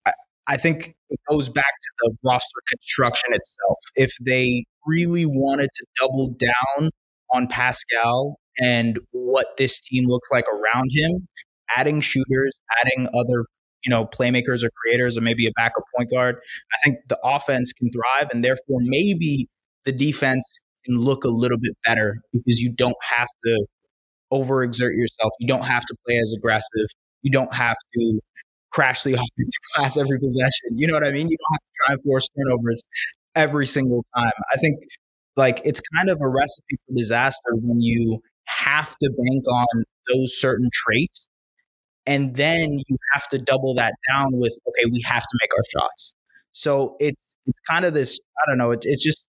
I, 0.06 0.12
I 0.48 0.58
think 0.58 0.96
it 1.10 1.20
goes 1.30 1.50
back 1.50 1.66
to 1.66 1.90
the 2.02 2.16
roster 2.24 2.62
construction 2.68 3.34
itself. 3.34 3.78
If 3.96 4.14
they 4.22 4.66
really 4.86 5.26
wanted 5.26 5.70
to 5.76 5.86
double 6.00 6.30
down 6.38 6.90
on 7.32 7.48
Pascal 7.48 8.38
and 8.62 9.00
what 9.12 9.58
this 9.58 9.80
team 9.80 10.06
looks 10.08 10.30
like 10.32 10.46
around 10.48 10.90
him, 10.94 11.28
adding 11.76 12.02
shooters, 12.02 12.54
adding 12.80 13.08
other 13.14 13.46
you 13.84 13.90
know 13.90 14.06
playmakers 14.06 14.64
or 14.64 14.70
creators, 14.84 15.18
or 15.18 15.22
maybe 15.22 15.48
a 15.48 15.52
backup 15.56 15.84
point 15.96 16.10
guard, 16.12 16.38
I 16.74 16.78
think 16.84 16.98
the 17.08 17.20
offense 17.24 17.74
can 17.74 17.90
thrive, 17.92 18.30
and 18.32 18.44
therefore 18.44 18.80
maybe 18.82 19.48
the 19.86 19.92
defense 19.92 20.44
can 20.86 20.98
look 20.98 21.24
a 21.24 21.30
little 21.30 21.58
bit 21.60 21.74
better 21.86 22.22
because 22.34 22.60
you 22.60 22.72
don't 22.72 22.98
have 23.10 23.28
to 23.46 23.66
overexert 24.32 24.96
yourself. 24.96 25.32
You 25.40 25.48
don't 25.48 25.64
have 25.64 25.86
to 25.86 25.96
play 26.08 26.18
as 26.18 26.34
aggressive. 26.38 26.88
You 27.22 27.32
don't 27.32 27.54
have 27.54 27.78
to 27.96 28.20
crash 28.72 29.04
the 29.04 29.14
offensive 29.16 29.62
glass 29.76 29.98
every 29.98 30.20
possession. 30.20 30.78
You 30.78 30.88
know 30.88 30.94
what 30.94 31.04
I 31.04 31.12
mean? 31.12 31.30
You 31.30 31.38
don't 31.38 31.54
have 31.54 31.60
to 31.62 31.72
try 31.86 31.94
and 31.94 32.04
force 32.04 32.28
turnovers 32.38 32.84
every 33.36 33.66
single 33.66 34.06
time. 34.16 34.32
I 34.54 34.58
think 34.58 34.80
like 35.36 35.62
it's 35.64 35.82
kind 35.98 36.10
of 36.10 36.20
a 36.22 36.28
recipe 36.28 36.78
for 36.86 36.96
disaster 36.96 37.52
when 37.54 37.82
you 37.82 38.20
have 38.50 38.96
to 39.02 39.10
bank 39.10 39.44
on 39.48 39.84
those 40.14 40.40
certain 40.40 40.70
traits 40.74 41.28
and 42.06 42.36
then 42.36 42.80
you 42.88 42.98
have 43.14 43.28
to 43.30 43.38
double 43.38 43.74
that 43.76 43.94
down 44.10 44.28
with 44.34 44.58
okay 44.68 44.86
we 44.92 45.02
have 45.06 45.24
to 45.24 45.38
make 45.42 45.52
our 45.56 45.64
shots 45.82 46.16
so 46.54 46.96
it's 47.00 47.36
it's 47.48 47.60
kind 47.70 47.86
of 47.86 47.94
this 47.94 48.20
i 48.44 48.50
don't 48.50 48.58
know 48.58 48.72
it, 48.72 48.82
it's 48.84 49.04
just 49.04 49.28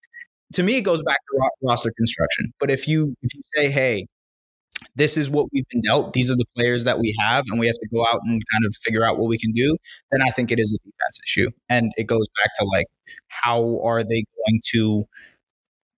to 0.53 0.63
me, 0.63 0.77
it 0.77 0.81
goes 0.81 1.01
back 1.03 1.17
to 1.17 1.49
roster 1.63 1.91
construction. 1.97 2.51
But 2.59 2.71
if 2.71 2.87
you 2.87 3.15
if 3.21 3.33
you 3.33 3.41
say, 3.55 3.69
hey, 3.69 4.07
this 4.95 5.17
is 5.17 5.29
what 5.29 5.47
we've 5.53 5.65
been 5.71 5.81
dealt, 5.81 6.13
these 6.13 6.31
are 6.31 6.35
the 6.35 6.45
players 6.55 6.83
that 6.85 6.99
we 6.99 7.15
have, 7.19 7.45
and 7.49 7.59
we 7.59 7.67
have 7.67 7.75
to 7.77 7.87
go 7.93 8.03
out 8.05 8.21
and 8.25 8.41
kind 8.51 8.65
of 8.65 8.75
figure 8.83 9.05
out 9.05 9.17
what 9.17 9.29
we 9.29 9.37
can 9.37 9.51
do, 9.53 9.75
then 10.11 10.21
I 10.21 10.29
think 10.31 10.51
it 10.51 10.59
is 10.59 10.73
a 10.73 10.77
defense 10.79 11.19
issue. 11.25 11.49
And 11.69 11.91
it 11.97 12.05
goes 12.05 12.27
back 12.41 12.51
to 12.59 12.65
like, 12.65 12.87
how 13.27 13.81
are 13.83 14.03
they 14.03 14.23
going 14.47 14.61
to 14.71 15.05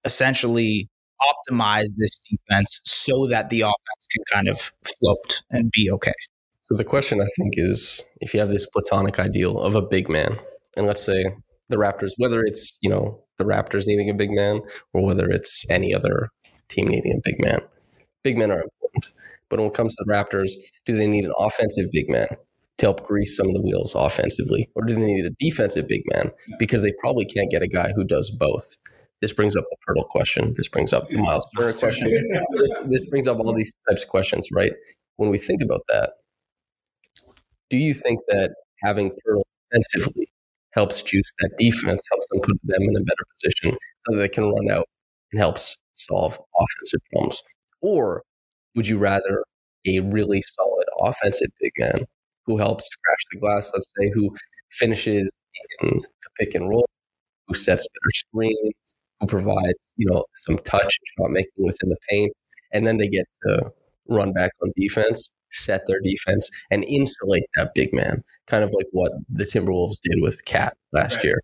essentially 0.06 0.90
optimize 1.32 1.88
this 1.98 2.20
defense 2.20 2.82
so 2.86 3.28
that 3.28 3.50
the 3.50 3.62
offense 3.62 4.08
can 4.12 4.24
kind 4.32 4.48
of 4.48 4.72
float 5.00 5.42
and 5.50 5.72
be 5.72 5.90
okay? 5.92 6.14
So 6.62 6.76
the 6.76 6.84
question 6.84 7.22
I 7.22 7.28
think 7.38 7.56
is 7.58 8.04
if 8.22 8.34
you 8.34 8.40
have 8.40 8.50
this 8.50 8.66
platonic 8.66 9.20
ideal 9.20 9.60
of 9.60 9.76
a 9.76 9.82
big 9.82 10.10
man, 10.10 10.40
and 10.78 10.88
let's 10.88 11.04
say 11.04 11.26
the 11.70 11.76
Raptors, 11.76 12.12
whether 12.18 12.44
it's, 12.44 12.78
you 12.82 12.90
know, 12.90 13.20
the 13.38 13.44
Raptors 13.44 13.86
needing 13.86 14.10
a 14.10 14.14
big 14.14 14.32
man 14.32 14.62
or 14.94 15.06
whether 15.06 15.30
it's 15.30 15.66
any 15.70 15.94
other 15.94 16.30
team 16.70 16.88
needing 16.88 17.14
a 17.14 17.22
big 17.24 17.36
man. 17.40 17.60
Big 18.24 18.38
men 18.38 18.52
are 18.52 18.62
important. 18.62 19.12
But 19.50 19.60
when 19.60 19.68
it 19.68 19.74
comes 19.74 19.96
to 19.96 20.04
the 20.06 20.14
Raptors, 20.14 20.54
do 20.86 20.98
they 20.98 21.08
need 21.08 21.26
an 21.26 21.34
offensive 21.38 21.92
big 21.92 22.10
man 22.10 22.28
to 22.78 22.86
help 22.86 23.06
grease 23.06 23.36
some 23.36 23.48
of 23.48 23.54
the 23.54 23.62
wheels 23.62 23.94
offensively? 23.96 24.70
Or 24.76 24.84
do 24.84 24.96
they 24.96 25.06
need 25.06 25.26
a 25.26 25.32
defensive 25.40 25.88
big 25.88 26.04
man? 26.14 26.32
Because 26.58 26.82
they 26.82 26.94
probably 27.00 27.26
can't 27.26 27.52
get 27.52 27.62
a 27.62 27.68
guy 27.68 27.92
who 27.96 28.04
does 28.04 28.32
both. 28.32 28.78
This 29.24 29.32
brings 29.32 29.56
up 29.56 29.64
the 29.70 29.78
Poeltl 29.88 30.06
question. 30.10 30.52
This 30.58 30.68
brings 30.68 30.92
up 30.92 31.08
the 31.08 31.16
Miles 31.16 31.48
Turner 31.58 31.72
question. 31.72 32.10
this, 32.52 32.80
this 32.88 33.06
brings 33.06 33.26
up 33.26 33.40
all 33.40 33.54
these 33.54 33.74
types 33.88 34.04
of 34.04 34.10
questions, 34.10 34.50
right? 34.52 34.74
When 35.16 35.30
we 35.30 35.38
think 35.38 35.62
about 35.64 35.80
that, 35.88 36.12
do 37.70 37.78
you 37.78 37.94
think 37.94 38.20
that 38.28 38.54
having 38.84 39.12
Poeltl 39.12 39.44
defensively 39.72 40.28
helps 40.74 41.02
juice 41.02 41.32
that 41.40 41.52
defense, 41.58 42.02
helps 42.12 42.28
them 42.34 42.42
put 42.42 42.58
them 42.66 42.82
in 42.82 42.98
a 42.98 43.00
better 43.00 43.24
position 43.34 43.78
so 44.02 44.18
that 44.18 44.18
they 44.18 44.28
can 44.28 44.44
run 44.44 44.70
out 44.70 44.88
and 45.32 45.40
helps 45.40 45.78
solve 45.94 46.38
offensive 46.60 47.00
problems? 47.14 47.42
Or 47.80 48.24
would 48.76 48.90
you 48.90 48.98
rather 48.98 49.46
a 49.88 50.02
really 50.02 50.42
solid 50.42 50.86
offensive 51.00 51.48
big 51.62 51.72
man 51.80 52.04
who 52.46 52.58
helps 52.58 52.90
to 52.90 52.98
crash 53.06 53.24
the 53.32 53.40
glass, 53.40 53.72
let's 53.74 53.94
say, 53.98 54.12
who 54.14 54.36
finishes 54.72 55.42
in 55.80 56.02
the 56.02 56.30
pick 56.42 56.56
and 56.56 56.68
roll, 56.68 56.86
who 57.48 57.54
sets 57.54 57.88
better 57.88 58.12
screens, 58.12 58.94
provides, 59.28 59.94
you 59.98 60.08
know, 60.10 60.26
some 60.36 60.58
touch 60.60 60.98
shot 61.18 61.30
making 61.30 61.52
within 61.58 61.90
the 61.90 61.98
paint, 62.10 62.34
and 62.72 62.86
then 62.86 62.98
they 62.98 63.08
get 63.08 63.26
to 63.46 63.72
run 64.10 64.34
back 64.34 64.52
on 64.62 64.72
defense, 64.78 65.32
set 65.52 65.86
their 65.88 66.00
defense, 66.02 66.50
and 66.72 66.84
insulate 66.86 67.44
that 67.56 67.74
big 67.74 67.94
man, 67.94 68.24
kind 68.48 68.64
of 68.64 68.72
like 68.76 68.88
what 68.92 69.12
the 69.30 69.44
Timberwolves 69.44 70.00
did 70.02 70.22
with 70.22 70.44
KAT 70.46 70.76
last 70.92 71.18
right. 71.18 71.26
year. 71.26 71.42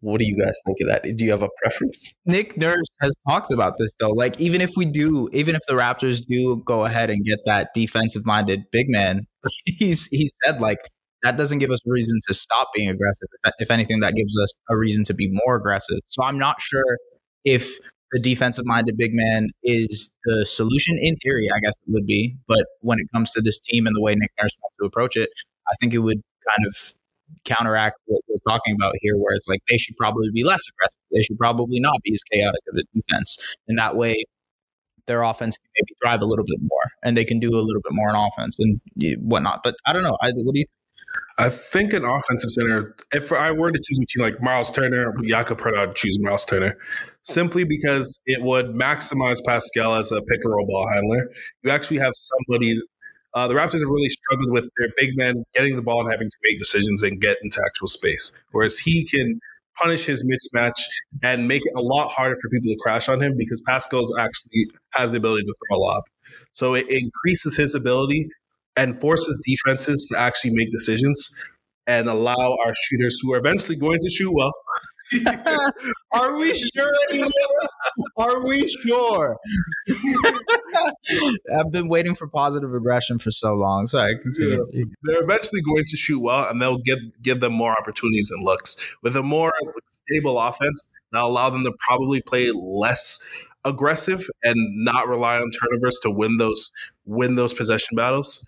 What 0.00 0.20
do 0.20 0.26
you 0.26 0.36
guys 0.36 0.60
think 0.66 0.78
of 0.82 0.88
that? 0.88 1.16
Do 1.16 1.24
you 1.24 1.30
have 1.30 1.42
a 1.42 1.48
preference? 1.62 2.14
Nick 2.26 2.56
Nurse 2.56 2.86
has 3.00 3.14
talked 3.28 3.50
about 3.50 3.78
this 3.78 3.90
though. 3.98 4.10
Like 4.10 4.38
even 4.40 4.60
if 4.60 4.70
we 4.76 4.84
do, 4.84 5.28
even 5.32 5.54
if 5.54 5.62
the 5.66 5.74
Raptors 5.74 6.22
do 6.24 6.62
go 6.64 6.84
ahead 6.84 7.10
and 7.10 7.24
get 7.24 7.40
that 7.46 7.70
defensive 7.74 8.24
minded 8.26 8.64
big 8.70 8.88
man, 8.88 9.26
he's 9.64 10.06
he 10.06 10.28
said 10.44 10.60
like 10.60 10.78
that 11.26 11.36
doesn't 11.36 11.58
give 11.58 11.70
us 11.70 11.80
a 11.84 11.90
reason 11.90 12.20
to 12.28 12.34
stop 12.34 12.68
being 12.74 12.88
aggressive. 12.88 13.28
If 13.58 13.70
anything, 13.70 14.00
that 14.00 14.14
gives 14.14 14.38
us 14.38 14.54
a 14.70 14.76
reason 14.76 15.02
to 15.04 15.14
be 15.14 15.28
more 15.44 15.56
aggressive. 15.56 15.98
So 16.06 16.22
I'm 16.22 16.38
not 16.38 16.60
sure 16.60 16.98
if 17.44 17.78
the 18.12 18.20
defensive 18.20 18.64
minded 18.64 18.96
big 18.96 19.10
man 19.12 19.48
is 19.64 20.14
the 20.24 20.46
solution. 20.46 20.96
In 21.00 21.16
theory, 21.16 21.48
I 21.52 21.58
guess 21.60 21.72
it 21.86 21.90
would 21.92 22.06
be. 22.06 22.36
But 22.46 22.64
when 22.80 22.98
it 23.00 23.06
comes 23.12 23.32
to 23.32 23.40
this 23.40 23.58
team 23.58 23.86
and 23.86 23.96
the 23.96 24.00
way 24.00 24.14
Nick 24.14 24.30
Nurse 24.40 24.56
wants 24.62 24.76
to 24.80 24.86
approach 24.86 25.16
it, 25.16 25.30
I 25.68 25.74
think 25.80 25.94
it 25.94 25.98
would 25.98 26.22
kind 26.48 26.66
of 26.68 26.94
counteract 27.44 27.96
what 28.06 28.22
we're 28.28 28.52
talking 28.52 28.76
about 28.80 28.92
here, 29.00 29.16
where 29.16 29.34
it's 29.34 29.48
like 29.48 29.60
they 29.68 29.78
should 29.78 29.96
probably 29.96 30.30
be 30.32 30.44
less 30.44 30.62
aggressive. 30.68 30.96
They 31.12 31.22
should 31.22 31.38
probably 31.38 31.80
not 31.80 31.96
be 32.04 32.14
as 32.14 32.22
chaotic 32.32 32.60
of 32.72 32.78
a 32.78 32.84
defense. 32.94 33.56
And 33.66 33.76
that 33.78 33.96
way, 33.96 34.22
their 35.06 35.22
offense 35.22 35.56
can 35.56 35.70
maybe 35.76 35.96
thrive 36.00 36.22
a 36.22 36.26
little 36.26 36.44
bit 36.44 36.58
more 36.60 36.90
and 37.04 37.16
they 37.16 37.24
can 37.24 37.40
do 37.40 37.50
a 37.50 37.62
little 37.62 37.82
bit 37.82 37.92
more 37.92 38.10
on 38.10 38.28
offense 38.28 38.56
and 38.58 38.80
whatnot. 39.18 39.62
But 39.64 39.76
I 39.86 39.92
don't 39.92 40.02
know. 40.02 40.16
I, 40.20 40.30
what 40.34 40.54
do 40.54 40.60
you 40.60 40.64
think? 40.64 40.70
I 41.38 41.50
think 41.50 41.92
an 41.92 42.04
offensive 42.04 42.50
center, 42.50 42.94
if 43.12 43.30
I 43.30 43.52
were 43.52 43.70
to 43.70 43.78
choose 43.78 43.98
between 43.98 44.32
like 44.32 44.42
Miles 44.42 44.70
Turner 44.70 45.14
Jakob 45.22 45.60
Poeltl, 45.60 45.76
I'd 45.76 45.94
choose 45.94 46.18
Miles 46.20 46.46
Turner 46.46 46.78
simply 47.22 47.64
because 47.64 48.22
it 48.26 48.42
would 48.42 48.66
maximize 48.68 49.44
Pascal 49.44 49.98
as 49.98 50.12
a 50.12 50.22
pick 50.22 50.40
and 50.42 50.52
roll 50.52 50.66
ball 50.66 50.88
handler. 50.92 51.30
You 51.62 51.70
actually 51.70 51.98
have 51.98 52.12
somebody. 52.14 52.80
Uh, 53.34 53.46
the 53.46 53.54
Raptors 53.54 53.80
have 53.80 53.90
really 53.90 54.08
struggled 54.08 54.50
with 54.50 54.66
their 54.78 54.88
big 54.96 55.14
men 55.16 55.44
getting 55.52 55.76
the 55.76 55.82
ball 55.82 56.00
and 56.00 56.10
having 56.10 56.30
to 56.30 56.36
make 56.42 56.58
decisions 56.58 57.02
and 57.02 57.20
get 57.20 57.36
into 57.42 57.60
actual 57.66 57.86
space, 57.86 58.32
whereas 58.52 58.78
he 58.78 59.04
can 59.04 59.38
punish 59.76 60.06
his 60.06 60.26
mismatch 60.26 60.80
and 61.22 61.46
make 61.46 61.62
it 61.66 61.72
a 61.76 61.82
lot 61.82 62.08
harder 62.08 62.36
for 62.40 62.48
people 62.48 62.70
to 62.70 62.78
crash 62.80 63.10
on 63.10 63.22
him 63.22 63.34
because 63.36 63.60
Pascal 63.66 64.06
actually 64.18 64.70
has 64.92 65.12
the 65.12 65.18
ability 65.18 65.44
to 65.44 65.54
throw 65.68 65.76
a 65.76 65.80
lob. 65.80 66.04
So 66.52 66.74
it 66.74 66.88
increases 66.88 67.56
his 67.56 67.74
ability 67.74 68.30
and 68.76 69.00
forces 69.00 69.40
defenses 69.44 70.06
to 70.10 70.18
actually 70.18 70.54
make 70.54 70.70
decisions 70.72 71.34
and 71.86 72.08
allow 72.08 72.56
our 72.64 72.74
shooters 72.74 73.18
who 73.22 73.32
are 73.32 73.38
eventually 73.38 73.76
going 73.76 73.98
to 74.00 74.10
shoot 74.10 74.32
well. 74.32 74.52
are 76.12 76.36
we 76.36 76.52
sure 76.52 76.90
anymore? 77.10 77.30
Are 78.16 78.44
we 78.44 78.66
sure? 78.66 79.36
I've 81.56 81.70
been 81.70 81.86
waiting 81.88 82.16
for 82.16 82.26
positive 82.26 82.70
regression 82.70 83.20
for 83.20 83.30
so 83.30 83.54
long. 83.54 83.86
Sorry, 83.86 84.18
continue. 84.18 84.66
Yeah. 84.72 84.84
They're 85.04 85.22
eventually 85.22 85.62
going 85.62 85.84
to 85.86 85.96
shoot 85.96 86.18
well, 86.18 86.48
and 86.48 86.60
they'll 86.60 86.78
give 86.78 86.98
give 87.22 87.40
them 87.40 87.52
more 87.52 87.72
opportunities 87.78 88.32
and 88.32 88.44
looks 88.44 88.96
with 89.02 89.14
a 89.14 89.22
more 89.22 89.52
stable 89.86 90.40
offense. 90.40 90.88
That'll 91.12 91.28
allow 91.28 91.50
them 91.50 91.62
to 91.64 91.72
probably 91.86 92.20
play 92.20 92.50
less 92.50 93.24
aggressive 93.64 94.28
and 94.42 94.56
not 94.84 95.08
rely 95.08 95.36
on 95.36 95.50
turnovers 95.50 95.98
to 96.02 96.10
win 96.10 96.38
those 96.38 96.72
win 97.04 97.36
those 97.36 97.54
possession 97.54 97.96
battles. 97.96 98.44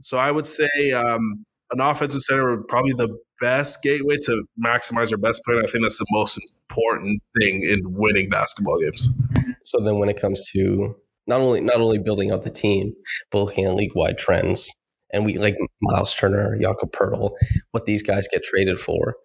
So 0.00 0.18
I 0.18 0.30
would 0.30 0.46
say 0.46 0.92
um, 0.92 1.44
an 1.70 1.80
offensive 1.80 2.22
center 2.22 2.56
would 2.56 2.68
probably 2.68 2.92
the 2.92 3.16
best 3.40 3.82
gateway 3.82 4.16
to 4.24 4.44
maximize 4.64 5.10
your 5.10 5.18
best 5.18 5.42
player. 5.44 5.62
I 5.62 5.66
think 5.66 5.84
that's 5.84 5.98
the 5.98 6.06
most 6.10 6.38
important 6.70 7.22
thing 7.40 7.62
in 7.62 7.80
winning 7.84 8.28
basketball 8.28 8.78
games. 8.78 9.16
So 9.64 9.80
then, 9.80 9.98
when 9.98 10.08
it 10.08 10.20
comes 10.20 10.50
to 10.50 10.96
not 11.26 11.40
only 11.40 11.60
not 11.60 11.76
only 11.76 11.98
building 11.98 12.30
out 12.30 12.42
the 12.42 12.50
team, 12.50 12.94
but 13.30 13.40
looking 13.40 13.64
at 13.64 13.74
league 13.74 13.94
wide 13.94 14.18
trends, 14.18 14.72
and 15.12 15.24
we 15.24 15.38
like 15.38 15.54
Miles 15.80 16.14
Turner, 16.14 16.58
Jakob 16.58 16.92
Poeltl, 16.92 17.30
what 17.70 17.86
these 17.86 18.02
guys 18.02 18.28
get 18.30 18.42
traded 18.42 18.78
for. 18.78 19.16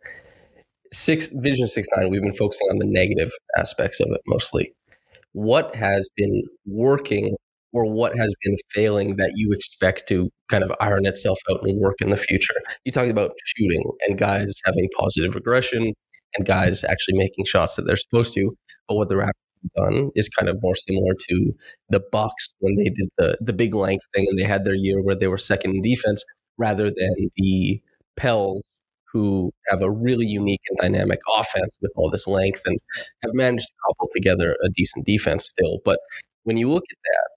Six 0.92 1.32
Vision 1.36 1.68
Six 1.68 1.88
Nine. 1.96 2.10
We've 2.10 2.22
been 2.22 2.34
focusing 2.34 2.68
on 2.72 2.78
the 2.78 2.86
negative 2.86 3.32
aspects 3.58 4.00
of 4.00 4.08
it 4.12 4.22
mostly. 4.28 4.74
What 5.34 5.76
has 5.76 6.10
been 6.16 6.44
working 6.66 7.36
or 7.74 7.92
what 7.92 8.16
has 8.18 8.34
been 8.44 8.56
failing 8.74 9.16
that 9.18 9.34
you 9.36 9.52
expect 9.52 10.08
to 10.10 10.30
kind 10.50 10.64
of 10.64 10.72
iron 10.82 11.06
itself 11.06 11.40
out 11.52 11.62
and 11.64 11.80
work 11.80 11.96
in 12.02 12.10
the 12.10 12.18
future? 12.18 12.56
You 12.86 12.92
talked 12.92 13.12
about 13.12 13.32
shooting 13.46 13.84
and 14.08 14.18
guys 14.18 14.54
having 14.66 14.88
positive 14.98 15.36
regression 15.36 15.94
and 16.36 16.46
guys 16.46 16.84
actually 16.84 17.18
making 17.18 17.46
shots 17.46 17.76
that 17.76 17.84
they're 17.84 17.96
supposed 17.96 18.34
to. 18.36 18.52
But 18.88 18.96
what 18.96 19.10
the 19.10 19.16
Raptors 19.16 19.34
have 19.78 19.92
done 19.94 20.10
is 20.16 20.30
kind 20.30 20.50
of 20.50 20.58
more 20.62 20.76
similar 20.76 21.14
to 21.30 21.54
the 21.90 22.02
Bucks 22.12 22.54
when 22.60 22.76
they 22.78 22.90
did 22.90 23.10
the 23.18 23.38
the 23.42 23.54
big 23.54 23.76
length 23.76 24.06
thing 24.16 24.26
and 24.30 24.40
they 24.40 24.44
had 24.44 24.64
their 24.64 24.76
year 24.76 25.02
where 25.04 25.16
they 25.16 25.28
were 25.28 25.38
second 25.38 25.76
in 25.76 25.82
defense 25.82 26.24
rather 26.58 26.86
than 26.86 27.30
the 27.38 27.82
Pels 28.18 28.64
who 29.12 29.52
have 29.70 29.82
a 29.82 29.90
really 29.92 30.26
unique 30.26 30.62
and 30.70 30.78
dynamic 30.80 31.20
offense 31.38 31.78
with 31.82 31.92
all 31.96 32.10
this 32.10 32.28
length 32.28 32.62
and 32.66 32.78
have 33.24 33.34
managed 33.34 33.68
to 33.68 33.74
cobble 33.86 34.10
together 34.14 34.56
a 34.64 34.70
decent 34.70 35.06
defense 35.06 35.46
still. 35.48 35.80
But 35.84 36.00
when 36.44 36.58
you 36.58 36.70
look 36.70 36.84
at 36.92 36.98
that, 37.04 37.30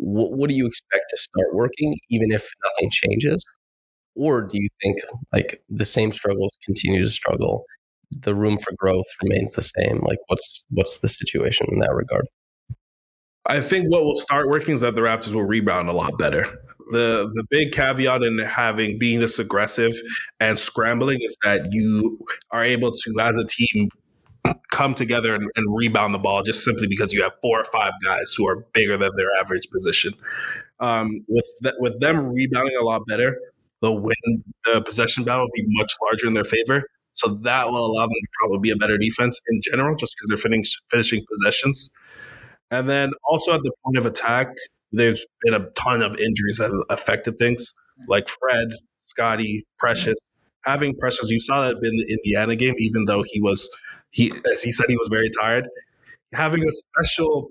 what, 0.00 0.32
what 0.32 0.50
do 0.50 0.56
you 0.56 0.66
expect 0.66 1.04
to 1.10 1.16
start 1.16 1.54
working, 1.54 1.94
even 2.08 2.32
if 2.32 2.48
nothing 2.64 2.90
changes? 2.90 3.44
Or 4.16 4.42
do 4.42 4.58
you 4.58 4.68
think 4.82 4.98
like 5.32 5.62
the 5.68 5.84
same 5.84 6.12
struggles 6.12 6.52
continue 6.64 7.02
to 7.02 7.10
struggle? 7.10 7.64
The 8.10 8.34
room 8.34 8.58
for 8.58 8.72
growth 8.76 9.06
remains 9.22 9.54
the 9.54 9.62
same. 9.62 10.00
Like 10.00 10.18
what's 10.26 10.66
what's 10.70 10.98
the 11.00 11.08
situation 11.08 11.68
in 11.70 11.78
that 11.78 11.94
regard? 11.94 12.26
I 13.46 13.60
think 13.60 13.86
what 13.88 14.04
will 14.04 14.16
start 14.16 14.48
working 14.48 14.74
is 14.74 14.80
that 14.80 14.94
the 14.94 15.00
Raptors 15.00 15.32
will 15.32 15.44
rebound 15.44 15.88
a 15.88 15.92
lot 15.92 16.18
better. 16.18 16.44
The 16.92 17.30
the 17.32 17.44
big 17.50 17.72
caveat 17.72 18.22
in 18.22 18.38
having 18.40 18.98
being 18.98 19.20
this 19.20 19.38
aggressive 19.38 19.92
and 20.40 20.58
scrambling 20.58 21.20
is 21.22 21.36
that 21.44 21.68
you 21.70 22.18
are 22.50 22.64
able 22.64 22.90
to, 22.90 23.20
as 23.20 23.38
a 23.38 23.46
team, 23.46 23.88
come 24.70 24.94
together 24.94 25.34
and, 25.34 25.48
and, 25.56 25.76
rebound 25.76 26.14
the 26.14 26.18
ball 26.18 26.42
just 26.42 26.64
simply 26.64 26.86
because 26.86 27.12
you 27.12 27.22
have 27.22 27.32
four 27.42 27.60
or 27.60 27.64
five 27.64 27.92
guys 28.04 28.32
who 28.36 28.46
are 28.48 28.64
bigger 28.72 28.96
than 28.96 29.10
their 29.16 29.28
average 29.40 29.68
position. 29.70 30.12
Um, 30.78 31.24
with 31.28 31.44
th- 31.62 31.74
with 31.78 32.00
them 32.00 32.32
rebounding 32.32 32.76
a 32.76 32.84
lot 32.84 33.02
better, 33.06 33.38
the 33.82 33.92
win 33.92 34.44
the 34.64 34.80
possession 34.80 35.24
battle 35.24 35.44
will 35.44 35.50
be 35.54 35.64
much 35.68 35.92
larger 36.02 36.26
in 36.26 36.34
their 36.34 36.44
favor. 36.44 36.84
So 37.12 37.28
that 37.42 37.70
will 37.70 37.84
allow 37.84 38.04
them 38.04 38.14
to 38.14 38.28
probably 38.40 38.60
be 38.60 38.70
a 38.70 38.76
better 38.76 38.96
defense 38.96 39.40
in 39.50 39.60
general, 39.62 39.96
just 39.96 40.14
because 40.16 40.28
they're 40.28 40.50
finish, 40.50 40.80
finishing 40.90 41.24
possessions. 41.28 41.90
And 42.70 42.88
then 42.88 43.10
also 43.24 43.54
at 43.54 43.62
the 43.62 43.72
point 43.84 43.98
of 43.98 44.06
attack, 44.06 44.48
there's 44.92 45.26
been 45.42 45.54
a 45.54 45.68
ton 45.70 46.02
of 46.02 46.16
injuries 46.16 46.58
that 46.58 46.70
have 46.70 46.98
affected 46.98 47.36
things, 47.36 47.74
like 48.08 48.28
Fred, 48.28 48.68
Scotty, 49.00 49.66
Precious. 49.78 50.18
Having 50.64 50.96
Precious, 50.96 51.30
you 51.30 51.40
saw 51.40 51.62
that 51.62 51.76
in 51.82 51.96
the 51.96 52.06
Indiana 52.08 52.54
game, 52.54 52.74
even 52.78 53.06
though 53.06 53.22
he 53.26 53.40
was 53.40 53.68
he, 54.10 54.32
as 54.52 54.62
he 54.62 54.72
said, 54.72 54.86
he 54.88 54.96
was 54.96 55.08
very 55.10 55.30
tired. 55.40 55.68
Having 56.32 56.68
a 56.68 56.72
special 56.72 57.50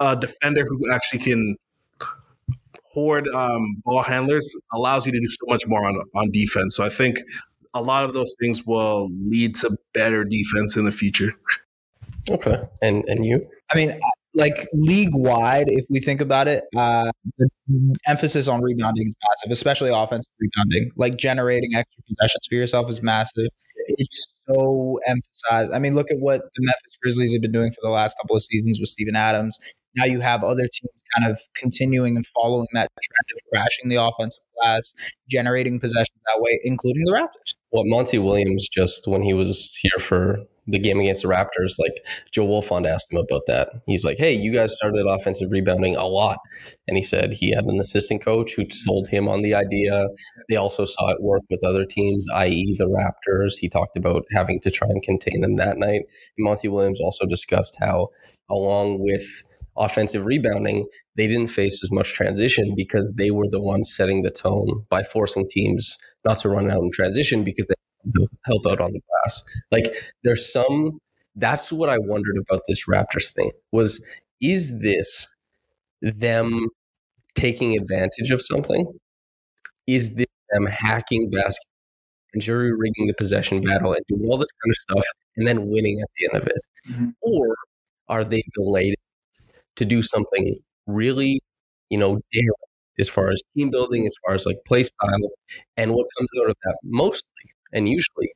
uh, 0.00 0.14
defender 0.14 0.64
who 0.64 0.92
actually 0.92 1.20
can 1.20 1.56
hoard 2.92 3.26
um, 3.28 3.80
ball 3.84 4.02
handlers 4.02 4.54
allows 4.72 5.06
you 5.06 5.12
to 5.12 5.20
do 5.20 5.28
so 5.28 5.46
much 5.46 5.66
more 5.66 5.86
on 5.86 6.00
on 6.14 6.30
defense. 6.30 6.76
So 6.76 6.84
I 6.84 6.88
think 6.88 7.20
a 7.74 7.82
lot 7.82 8.04
of 8.04 8.12
those 8.12 8.34
things 8.40 8.66
will 8.66 9.08
lead 9.26 9.54
to 9.56 9.76
better 9.94 10.24
defense 10.24 10.76
in 10.76 10.84
the 10.84 10.92
future. 10.92 11.34
Okay, 12.30 12.62
and 12.80 13.04
and 13.06 13.24
you? 13.24 13.46
I 13.70 13.76
mean, 13.76 13.98
like 14.34 14.66
league 14.72 15.10
wide, 15.12 15.66
if 15.68 15.84
we 15.90 15.98
think 16.00 16.20
about 16.20 16.48
it, 16.48 16.64
uh, 16.76 17.10
the 17.38 17.48
emphasis 18.06 18.48
on 18.48 18.62
rebounding 18.62 19.06
is 19.06 19.14
massive, 19.28 19.52
especially 19.52 19.90
offensive 19.90 20.30
rebounding. 20.38 20.90
Like 20.96 21.16
generating 21.16 21.74
extra 21.74 22.02
possessions 22.04 22.46
for 22.48 22.54
yourself 22.54 22.90
is 22.90 23.02
massive. 23.02 23.48
It's 23.88 24.42
so 24.46 24.98
emphasized. 25.06 25.72
I 25.72 25.78
mean, 25.78 25.94
look 25.94 26.10
at 26.10 26.18
what 26.18 26.42
the 26.54 26.60
Memphis 26.60 26.96
Grizzlies 27.02 27.32
have 27.32 27.42
been 27.42 27.52
doing 27.52 27.70
for 27.70 27.80
the 27.82 27.90
last 27.90 28.16
couple 28.20 28.36
of 28.36 28.42
seasons 28.42 28.78
with 28.80 28.88
Steven 28.88 29.16
Adams. 29.16 29.58
Now 29.96 30.06
you 30.06 30.20
have 30.20 30.42
other 30.42 30.62
teams 30.62 31.02
kind 31.16 31.30
of 31.30 31.38
continuing 31.54 32.16
and 32.16 32.24
following 32.34 32.68
that 32.72 32.88
trend 33.02 33.26
of 33.34 33.50
crashing 33.52 33.90
the 33.90 33.96
offensive 33.96 34.42
glass, 34.58 34.94
generating 35.28 35.78
possessions 35.78 36.18
that 36.26 36.40
way, 36.40 36.58
including 36.64 37.04
the 37.04 37.12
Raptors. 37.12 37.54
What 37.70 37.86
Monty 37.86 38.18
Williams 38.18 38.68
just 38.68 39.06
when 39.06 39.22
he 39.22 39.34
was 39.34 39.78
here 39.82 39.98
for 39.98 40.38
the 40.66 40.78
game 40.78 41.00
against 41.00 41.22
the 41.22 41.28
Raptors, 41.28 41.78
like 41.78 42.04
Joe 42.30 42.46
Wolfond 42.46 42.86
asked 42.86 43.12
him 43.12 43.18
about 43.18 43.42
that. 43.46 43.68
He's 43.86 44.04
like, 44.04 44.18
"Hey, 44.18 44.32
you 44.32 44.52
guys 44.52 44.76
started 44.76 45.06
offensive 45.06 45.50
rebounding 45.50 45.96
a 45.96 46.06
lot," 46.06 46.38
and 46.86 46.96
he 46.96 47.02
said 47.02 47.32
he 47.32 47.50
had 47.50 47.64
an 47.64 47.80
assistant 47.80 48.24
coach 48.24 48.54
who 48.54 48.64
sold 48.70 49.08
him 49.08 49.28
on 49.28 49.42
the 49.42 49.54
idea. 49.54 50.06
They 50.48 50.56
also 50.56 50.84
saw 50.84 51.10
it 51.10 51.22
work 51.22 51.42
with 51.50 51.64
other 51.64 51.84
teams, 51.84 52.26
i.e., 52.34 52.76
the 52.78 52.86
Raptors. 52.86 53.54
He 53.58 53.68
talked 53.68 53.96
about 53.96 54.24
having 54.32 54.60
to 54.60 54.70
try 54.70 54.88
and 54.88 55.02
contain 55.02 55.40
them 55.40 55.56
that 55.56 55.78
night. 55.78 56.02
And 56.36 56.44
Monty 56.44 56.68
Williams 56.68 57.00
also 57.00 57.26
discussed 57.26 57.76
how, 57.80 58.08
along 58.48 59.00
with 59.00 59.42
offensive 59.76 60.26
rebounding, 60.26 60.86
they 61.16 61.26
didn't 61.26 61.48
face 61.48 61.82
as 61.82 61.90
much 61.90 62.12
transition 62.12 62.74
because 62.76 63.12
they 63.16 63.30
were 63.30 63.48
the 63.48 63.60
ones 63.60 63.94
setting 63.94 64.22
the 64.22 64.30
tone 64.30 64.84
by 64.88 65.02
forcing 65.02 65.46
teams 65.48 65.98
not 66.24 66.38
to 66.38 66.48
run 66.48 66.70
out 66.70 66.82
in 66.82 66.90
transition 66.92 67.42
because 67.44 67.66
they 67.66 67.74
help 68.44 68.66
out 68.66 68.80
on 68.80 68.92
the 68.92 69.00
glass. 69.00 69.44
Like 69.70 69.94
there's 70.24 70.50
some 70.52 70.98
that's 71.36 71.72
what 71.72 71.88
I 71.88 71.98
wondered 71.98 72.36
about 72.38 72.60
this 72.68 72.84
Raptors 72.86 73.32
thing 73.32 73.50
was 73.72 74.04
is 74.40 74.78
this 74.80 75.34
them 76.02 76.66
taking 77.34 77.76
advantage 77.76 78.30
of 78.30 78.42
something? 78.42 78.86
Is 79.86 80.14
this 80.14 80.26
them 80.50 80.66
hacking 80.66 81.30
basketball 81.30 81.70
and 82.34 82.42
jury 82.42 82.72
rigging 82.72 83.06
the 83.06 83.14
possession 83.14 83.60
battle 83.60 83.92
and 83.92 84.04
doing 84.08 84.26
all 84.28 84.38
this 84.38 84.50
kind 84.62 84.70
of 84.70 84.76
stuff 84.76 85.04
and 85.36 85.46
then 85.46 85.68
winning 85.68 86.00
at 86.00 86.08
the 86.18 86.28
end 86.32 86.42
of 86.42 86.48
it? 86.48 86.62
Mm-hmm. 86.90 87.10
Or 87.22 87.54
are 88.08 88.24
they 88.24 88.42
delayed 88.54 88.96
to 89.76 89.84
do 89.84 90.02
something 90.02 90.56
really, 90.86 91.40
you 91.88 91.98
know, 91.98 92.20
daring 92.32 92.50
as 92.98 93.08
far 93.08 93.30
as 93.30 93.42
team 93.56 93.70
building, 93.70 94.06
as 94.06 94.14
far 94.24 94.34
as 94.34 94.44
like 94.44 94.58
play 94.66 94.82
style, 94.82 95.30
and 95.76 95.94
what 95.94 96.06
comes 96.18 96.28
out 96.40 96.50
of 96.50 96.56
that 96.64 96.76
mostly 96.84 97.30
and 97.72 97.88
usually 97.88 98.32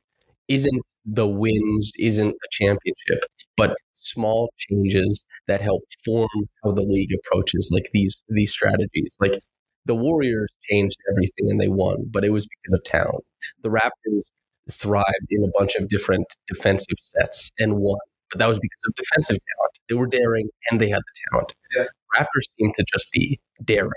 isn't 0.47 0.81
the 1.05 1.27
wins, 1.27 1.91
isn't 1.99 2.29
a 2.33 2.47
championship, 2.51 3.25
but 3.57 3.75
small 3.93 4.51
changes 4.57 5.25
that 5.47 5.61
help 5.61 5.83
form 6.05 6.29
how 6.63 6.71
the 6.71 6.83
league 6.83 7.11
approaches 7.13 7.69
like 7.73 7.89
these 7.93 8.23
these 8.29 8.51
strategies. 8.51 9.15
Like 9.19 9.39
the 9.85 9.95
Warriors 9.95 10.49
changed 10.63 10.97
everything 11.13 11.51
and 11.51 11.59
they 11.61 11.69
won, 11.69 12.05
but 12.11 12.23
it 12.25 12.31
was 12.31 12.47
because 12.47 12.79
of 12.79 12.83
talent. 12.85 13.23
The 13.63 13.69
Raptors 13.69 14.23
thrived 14.71 15.27
in 15.29 15.43
a 15.43 15.49
bunch 15.57 15.75
of 15.75 15.87
different 15.89 16.25
defensive 16.47 16.97
sets 16.99 17.51
and 17.59 17.77
won, 17.77 17.99
but 18.31 18.39
that 18.39 18.47
was 18.49 18.59
because 18.59 18.81
of 18.87 18.95
defensive 18.95 19.37
talent. 19.37 19.73
They 19.89 19.95
were 19.95 20.07
daring 20.07 20.49
and 20.71 20.79
they 20.81 20.89
had 20.89 20.99
the 20.99 21.29
talent. 21.31 21.55
Yeah. 21.75 21.85
Raptors 22.15 22.49
seem 22.57 22.71
to 22.75 22.85
just 22.91 23.11
be 23.11 23.39
daring, 23.63 23.91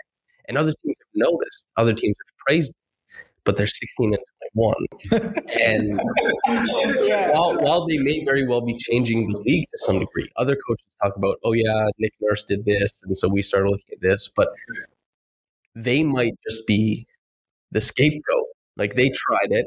and 0.49 0.59
other 0.59 0.73
teams 0.83 0.97
have 1.01 1.31
noticed. 1.31 1.67
Other 1.77 1.93
teams 1.95 2.17
have 2.27 2.37
praised 2.47 2.75
but 3.45 3.57
they're 3.57 3.67
16 3.67 4.15
and 4.15 4.23
21. 4.55 4.75
and 5.63 6.01
yeah. 7.07 7.31
while, 7.33 7.57
while 7.61 7.87
they 7.87 7.99
may 7.99 8.25
very 8.25 8.47
well 8.47 8.61
be 8.61 8.77
changing 8.77 9.29
the 9.29 9.39
league 9.39 9.65
to 9.71 9.79
some 9.79 9.99
degree, 9.99 10.29
other 10.37 10.57
coaches 10.67 10.87
talk 11.03 11.17
about, 11.17 11.37
oh, 11.45 11.53
yeah, 11.53 11.89
Nick 11.99 12.13
Nurse 12.21 12.45
did 12.45 12.65
this. 12.65 13.03
And 13.05 13.19
so 13.19 13.29
we 13.29 13.43
started 13.43 13.71
looking 13.71 13.93
at 13.93 14.01
this. 14.01 14.29
But 14.29 14.49
they 15.75 16.03
might 16.03 16.35
just 16.49 16.67
be 16.67 17.07
the 17.71 17.81
scapegoat. 17.81 18.47
Like 18.77 18.95
they 18.95 19.11
tried 19.11 19.53
it 19.53 19.67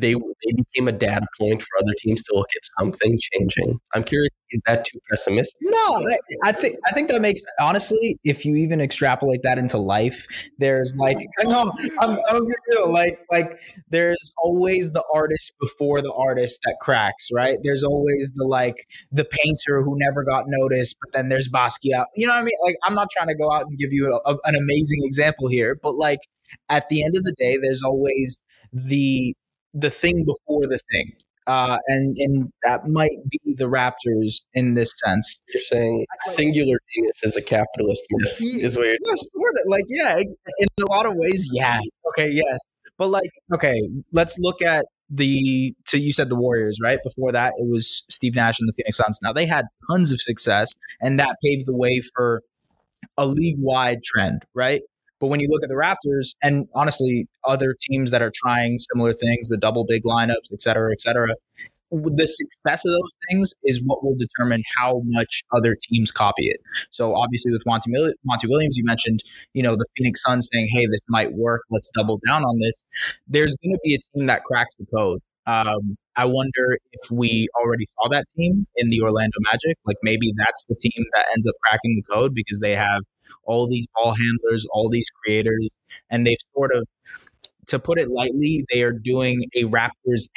they 0.00 0.14
they 0.14 0.52
became 0.52 0.88
a 0.88 0.92
data 0.92 1.26
point 1.38 1.62
for 1.62 1.68
other 1.78 1.94
teams 1.98 2.22
to 2.24 2.34
look 2.34 2.48
at 2.56 2.64
something 2.78 3.18
changing. 3.32 3.78
I'm 3.94 4.04
curious, 4.04 4.30
is 4.50 4.60
that 4.66 4.84
too 4.84 4.98
pessimistic? 5.10 5.60
No, 5.62 6.02
I 6.44 6.52
think 6.52 6.76
I 6.88 6.92
think 6.92 7.10
that 7.10 7.20
makes 7.20 7.42
honestly, 7.60 8.18
if 8.24 8.44
you 8.44 8.56
even 8.56 8.80
extrapolate 8.80 9.42
that 9.42 9.58
into 9.58 9.78
life, 9.78 10.26
there's 10.58 10.96
like 10.98 11.18
I'm 11.40 11.70
I'm, 12.00 12.18
I'm 12.28 12.46
like 12.88 13.18
like 13.30 13.52
there's 13.90 14.32
always 14.42 14.92
the 14.92 15.04
artist 15.14 15.52
before 15.60 16.02
the 16.02 16.12
artist 16.12 16.60
that 16.64 16.76
cracks, 16.80 17.28
right? 17.34 17.58
There's 17.62 17.84
always 17.84 18.32
the 18.34 18.44
like 18.44 18.86
the 19.12 19.24
painter 19.24 19.82
who 19.82 19.96
never 19.98 20.24
got 20.24 20.44
noticed, 20.46 20.96
but 21.00 21.12
then 21.12 21.28
there's 21.28 21.48
Basquiat. 21.48 22.04
You 22.14 22.26
know 22.26 22.34
what 22.34 22.40
I 22.40 22.44
mean? 22.44 22.58
Like 22.64 22.76
I'm 22.84 22.94
not 22.94 23.08
trying 23.10 23.28
to 23.28 23.36
go 23.36 23.50
out 23.52 23.62
and 23.62 23.78
give 23.78 23.92
you 23.92 24.08
a, 24.08 24.30
a, 24.30 24.36
an 24.44 24.54
amazing 24.54 25.00
example 25.02 25.48
here, 25.48 25.78
but 25.80 25.94
like 25.94 26.20
at 26.68 26.88
the 26.88 27.04
end 27.04 27.16
of 27.16 27.24
the 27.24 27.34
day, 27.38 27.58
there's 27.62 27.82
always 27.82 28.42
the 28.72 29.34
the 29.74 29.90
thing 29.90 30.24
before 30.24 30.66
the 30.66 30.80
thing. 30.92 31.12
Uh, 31.46 31.78
and 31.88 32.14
and 32.18 32.52
that 32.62 32.86
might 32.86 33.16
be 33.28 33.54
the 33.54 33.68
Raptors 33.68 34.44
in 34.54 34.74
this 34.74 34.92
sense. 35.04 35.42
You're 35.52 35.60
saying 35.60 36.06
singular 36.26 36.78
genius 36.94 37.24
is 37.24 37.36
a 37.36 37.42
capitalist 37.42 38.04
myth, 38.10 38.36
is 38.40 38.76
what 38.76 38.84
you're 38.84 38.92
yeah, 39.04 39.14
sort 39.16 39.54
of 39.58 39.64
like 39.66 39.84
yeah, 39.88 40.18
in 40.18 40.68
a 40.80 40.86
lot 40.90 41.06
of 41.06 41.14
ways, 41.16 41.48
yeah. 41.52 41.80
Okay, 42.10 42.30
yes, 42.30 42.60
but 42.98 43.08
like 43.08 43.30
okay, 43.52 43.80
let's 44.12 44.38
look 44.38 44.62
at 44.62 44.84
the 45.08 45.74
so 45.86 45.96
you 45.96 46.12
said 46.12 46.28
the 46.28 46.36
Warriors, 46.36 46.78
right? 46.80 47.00
Before 47.02 47.32
that, 47.32 47.54
it 47.56 47.68
was 47.68 48.04
Steve 48.08 48.34
Nash 48.34 48.60
and 48.60 48.68
the 48.68 48.72
Phoenix 48.74 48.98
Suns. 48.98 49.18
Now 49.22 49.32
they 49.32 49.46
had 49.46 49.64
tons 49.90 50.12
of 50.12 50.20
success, 50.20 50.72
and 51.00 51.18
that 51.18 51.36
paved 51.42 51.66
the 51.66 51.76
way 51.76 52.00
for 52.14 52.42
a 53.16 53.26
league 53.26 53.56
wide 53.58 54.02
trend, 54.02 54.44
right? 54.54 54.82
But 55.20 55.28
when 55.28 55.40
you 55.40 55.48
look 55.48 55.62
at 55.62 55.68
the 55.68 55.74
Raptors 55.74 56.34
and 56.42 56.66
honestly 56.74 57.28
other 57.44 57.76
teams 57.78 58.10
that 58.10 58.22
are 58.22 58.32
trying 58.34 58.78
similar 58.92 59.12
things, 59.12 59.48
the 59.48 59.58
double 59.58 59.84
big 59.86 60.02
lineups, 60.04 60.52
et 60.52 60.62
cetera, 60.62 60.90
et 60.92 61.00
cetera, 61.00 61.34
the 61.92 62.26
success 62.26 62.84
of 62.84 62.92
those 62.92 63.16
things 63.28 63.52
is 63.64 63.80
what 63.84 64.04
will 64.04 64.14
determine 64.16 64.62
how 64.78 65.02
much 65.06 65.42
other 65.54 65.76
teams 65.88 66.12
copy 66.12 66.46
it. 66.46 66.60
So 66.90 67.16
obviously 67.16 67.50
with 67.50 67.62
Monty, 67.66 67.90
Monty 68.24 68.46
Williams, 68.46 68.76
you 68.76 68.84
mentioned, 68.84 69.20
you 69.54 69.62
know, 69.62 69.74
the 69.74 69.86
Phoenix 69.96 70.22
Suns 70.22 70.48
saying, 70.52 70.68
hey, 70.70 70.86
this 70.86 71.00
might 71.08 71.32
work. 71.32 71.62
Let's 71.68 71.90
double 71.90 72.20
down 72.26 72.44
on 72.44 72.60
this. 72.60 72.74
There's 73.26 73.56
going 73.56 73.74
to 73.74 73.80
be 73.82 73.94
a 73.94 73.98
team 74.16 74.26
that 74.26 74.44
cracks 74.44 74.74
the 74.76 74.86
code. 74.96 75.20
Um, 75.46 75.96
I 76.16 76.26
wonder 76.26 76.78
if 76.92 77.10
we 77.10 77.48
already 77.60 77.86
saw 77.96 78.08
that 78.10 78.26
team 78.36 78.66
in 78.76 78.88
the 78.88 79.00
Orlando 79.02 79.36
Magic. 79.50 79.76
Like 79.84 79.96
maybe 80.02 80.32
that's 80.36 80.64
the 80.68 80.76
team 80.76 81.04
that 81.14 81.26
ends 81.32 81.48
up 81.48 81.54
cracking 81.64 81.96
the 81.96 82.14
code 82.14 82.34
because 82.34 82.60
they 82.60 82.74
have 82.76 83.02
all 83.44 83.66
these 83.66 83.86
ball 83.94 84.14
handlers, 84.14 84.66
all 84.72 84.88
these 84.88 85.08
creators, 85.22 85.68
and 86.10 86.26
they've 86.26 86.38
sort 86.54 86.74
of, 86.74 86.86
to 87.66 87.78
put 87.78 87.98
it 87.98 88.08
lightly, 88.08 88.64
they 88.72 88.82
are 88.82 88.92
doing 88.92 89.44
a 89.54 89.64
Raptors 89.64 90.28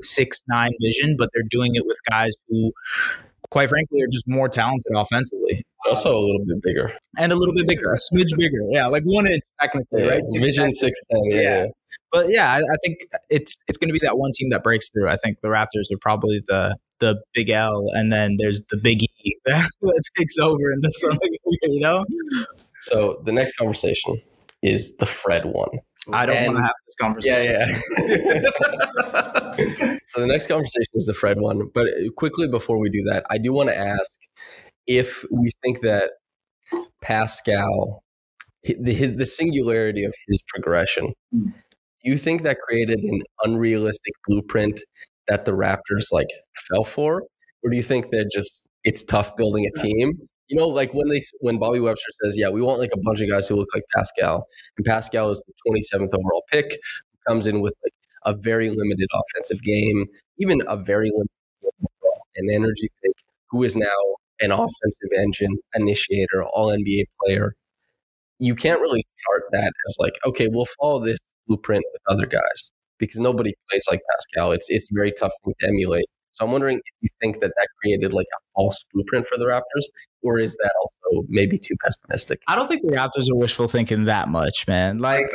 six 0.00 0.40
nine 0.48 0.70
vision, 0.82 1.16
but 1.16 1.30
they're 1.34 1.44
doing 1.48 1.74
it 1.74 1.86
with 1.86 1.98
guys 2.08 2.32
who, 2.48 2.72
quite 3.50 3.68
frankly, 3.68 4.02
are 4.02 4.08
just 4.10 4.26
more 4.26 4.48
talented 4.48 4.92
offensively. 4.94 5.62
Also, 5.88 6.16
a 6.16 6.18
little 6.18 6.44
bit 6.44 6.62
bigger 6.62 6.92
and 7.16 7.32
a 7.32 7.36
little 7.36 7.54
bit 7.54 7.68
bigger, 7.68 7.92
a 7.92 7.96
smidge 7.96 8.36
bigger, 8.36 8.58
yeah, 8.70 8.86
like 8.86 9.02
one 9.04 9.26
inch 9.26 9.42
technically, 9.60 10.02
yeah, 10.02 10.10
right? 10.10 10.22
Six, 10.22 10.44
vision 10.44 10.74
six 10.74 11.00
ten, 11.10 11.20
yeah. 11.26 11.40
yeah. 11.40 11.66
But 12.12 12.26
yeah, 12.28 12.52
I, 12.52 12.58
I 12.58 12.76
think 12.84 12.98
it's 13.28 13.56
it's 13.68 13.78
going 13.78 13.88
to 13.88 13.92
be 13.92 14.00
that 14.00 14.18
one 14.18 14.32
team 14.34 14.50
that 14.50 14.62
breaks 14.62 14.90
through. 14.90 15.08
I 15.08 15.16
think 15.16 15.40
the 15.42 15.48
Raptors 15.48 15.92
are 15.92 15.98
probably 16.00 16.42
the 16.46 16.76
the 17.00 17.22
big 17.34 17.50
L, 17.50 17.86
and 17.92 18.12
then 18.12 18.36
there's 18.38 18.62
the 18.70 18.78
big 18.82 19.02
E 19.02 19.36
that, 19.46 19.68
takes 20.16 20.38
over 20.38 20.70
and 20.70 20.82
does 20.82 21.00
something, 21.00 21.30
you 21.62 21.80
know? 21.80 22.04
So 22.76 23.20
the 23.24 23.32
next 23.32 23.56
conversation 23.56 24.20
is 24.62 24.96
the 24.96 25.06
Fred 25.06 25.44
one. 25.46 25.80
I 26.12 26.26
don't 26.26 26.46
want 26.46 26.56
to 26.56 26.62
have 26.62 26.74
this 26.86 26.96
conversation. 26.96 27.44
Yeah, 27.44 27.66
yeah. 29.78 29.98
so 30.06 30.20
the 30.20 30.26
next 30.26 30.46
conversation 30.46 30.92
is 30.94 31.06
the 31.06 31.14
Fred 31.14 31.40
one. 31.40 31.70
But 31.74 31.88
uh, 31.88 32.10
quickly 32.16 32.48
before 32.48 32.78
we 32.78 32.88
do 32.88 33.02
that, 33.04 33.24
I 33.30 33.38
do 33.38 33.52
want 33.52 33.68
to 33.68 33.76
ask 33.76 34.18
if 34.86 35.24
we 35.30 35.50
think 35.62 35.80
that 35.80 36.12
Pascal, 37.02 38.02
the, 38.64 39.06
the 39.06 39.26
singularity 39.26 40.04
of 40.04 40.14
his 40.26 40.40
progression, 40.48 41.12
hmm. 41.32 41.48
do 41.48 41.52
you 42.10 42.16
think 42.16 42.42
that 42.42 42.58
created 42.60 43.00
an 43.00 43.22
unrealistic 43.44 44.14
blueprint 44.26 44.80
that 45.30 45.44
the 45.44 45.52
Raptors 45.52 46.12
like 46.12 46.28
fell 46.68 46.84
for, 46.84 47.22
or 47.62 47.70
do 47.70 47.76
you 47.76 47.82
think 47.82 48.10
that 48.10 48.30
just 48.34 48.68
it's 48.84 49.02
tough 49.02 49.36
building 49.36 49.64
a 49.64 49.80
team? 49.80 50.12
You 50.48 50.56
know, 50.56 50.66
like 50.68 50.92
when 50.92 51.08
they 51.08 51.20
when 51.40 51.58
Bobby 51.58 51.80
Webster 51.80 52.10
says, 52.24 52.36
"Yeah, 52.36 52.50
we 52.50 52.60
want 52.60 52.80
like 52.80 52.90
a 52.92 53.00
bunch 53.04 53.20
of 53.20 53.30
guys 53.30 53.46
who 53.48 53.54
look 53.54 53.68
like 53.72 53.84
Pascal," 53.94 54.46
and 54.76 54.84
Pascal 54.84 55.30
is 55.30 55.42
the 55.46 55.54
27th 55.66 56.12
overall 56.12 56.44
pick, 56.50 56.72
who 56.72 57.32
comes 57.32 57.46
in 57.46 57.60
with 57.60 57.74
like 57.84 57.94
a 58.26 58.34
very 58.34 58.68
limited 58.68 59.08
offensive 59.14 59.62
game, 59.62 60.06
even 60.38 60.62
a 60.66 60.76
very 60.76 61.10
limited 61.10 61.30
an 62.36 62.50
energy 62.50 62.90
pick, 63.02 63.12
who 63.50 63.62
is 63.62 63.76
now 63.76 63.86
an 64.40 64.52
offensive 64.52 65.10
engine, 65.18 65.56
initiator, 65.74 66.44
all 66.44 66.68
NBA 66.68 67.04
player. 67.22 67.54
You 68.38 68.54
can't 68.54 68.80
really 68.80 69.04
chart 69.18 69.42
that 69.52 69.72
as 69.86 69.96
like, 69.98 70.14
okay, 70.26 70.48
we'll 70.50 70.66
follow 70.80 71.04
this 71.04 71.18
blueprint 71.46 71.84
with 71.92 72.02
other 72.08 72.26
guys 72.26 72.70
because 73.00 73.18
nobody 73.18 73.52
plays 73.68 73.84
like 73.90 74.00
Pascal. 74.10 74.52
It's 74.52 74.66
it's 74.68 74.90
a 74.90 74.94
very 74.94 75.12
tough 75.12 75.32
thing 75.44 75.54
to 75.60 75.68
emulate. 75.68 76.06
So 76.32 76.44
I'm 76.44 76.52
wondering 76.52 76.76
if 76.76 76.82
you 77.00 77.08
think 77.20 77.40
that 77.40 77.52
that 77.56 77.68
created 77.82 78.12
like 78.12 78.26
a 78.32 78.40
false 78.54 78.84
blueprint 78.94 79.26
for 79.26 79.36
the 79.36 79.46
Raptors, 79.46 79.84
or 80.22 80.38
is 80.38 80.56
that 80.62 80.72
also 80.80 81.26
maybe 81.28 81.58
too 81.58 81.74
pessimistic? 81.82 82.40
I 82.46 82.54
don't 82.54 82.68
think 82.68 82.82
the 82.82 82.92
Raptors 82.92 83.30
are 83.30 83.36
wishful 83.36 83.66
thinking 83.66 84.04
that 84.04 84.28
much, 84.28 84.68
man. 84.68 84.98
Like, 84.98 85.26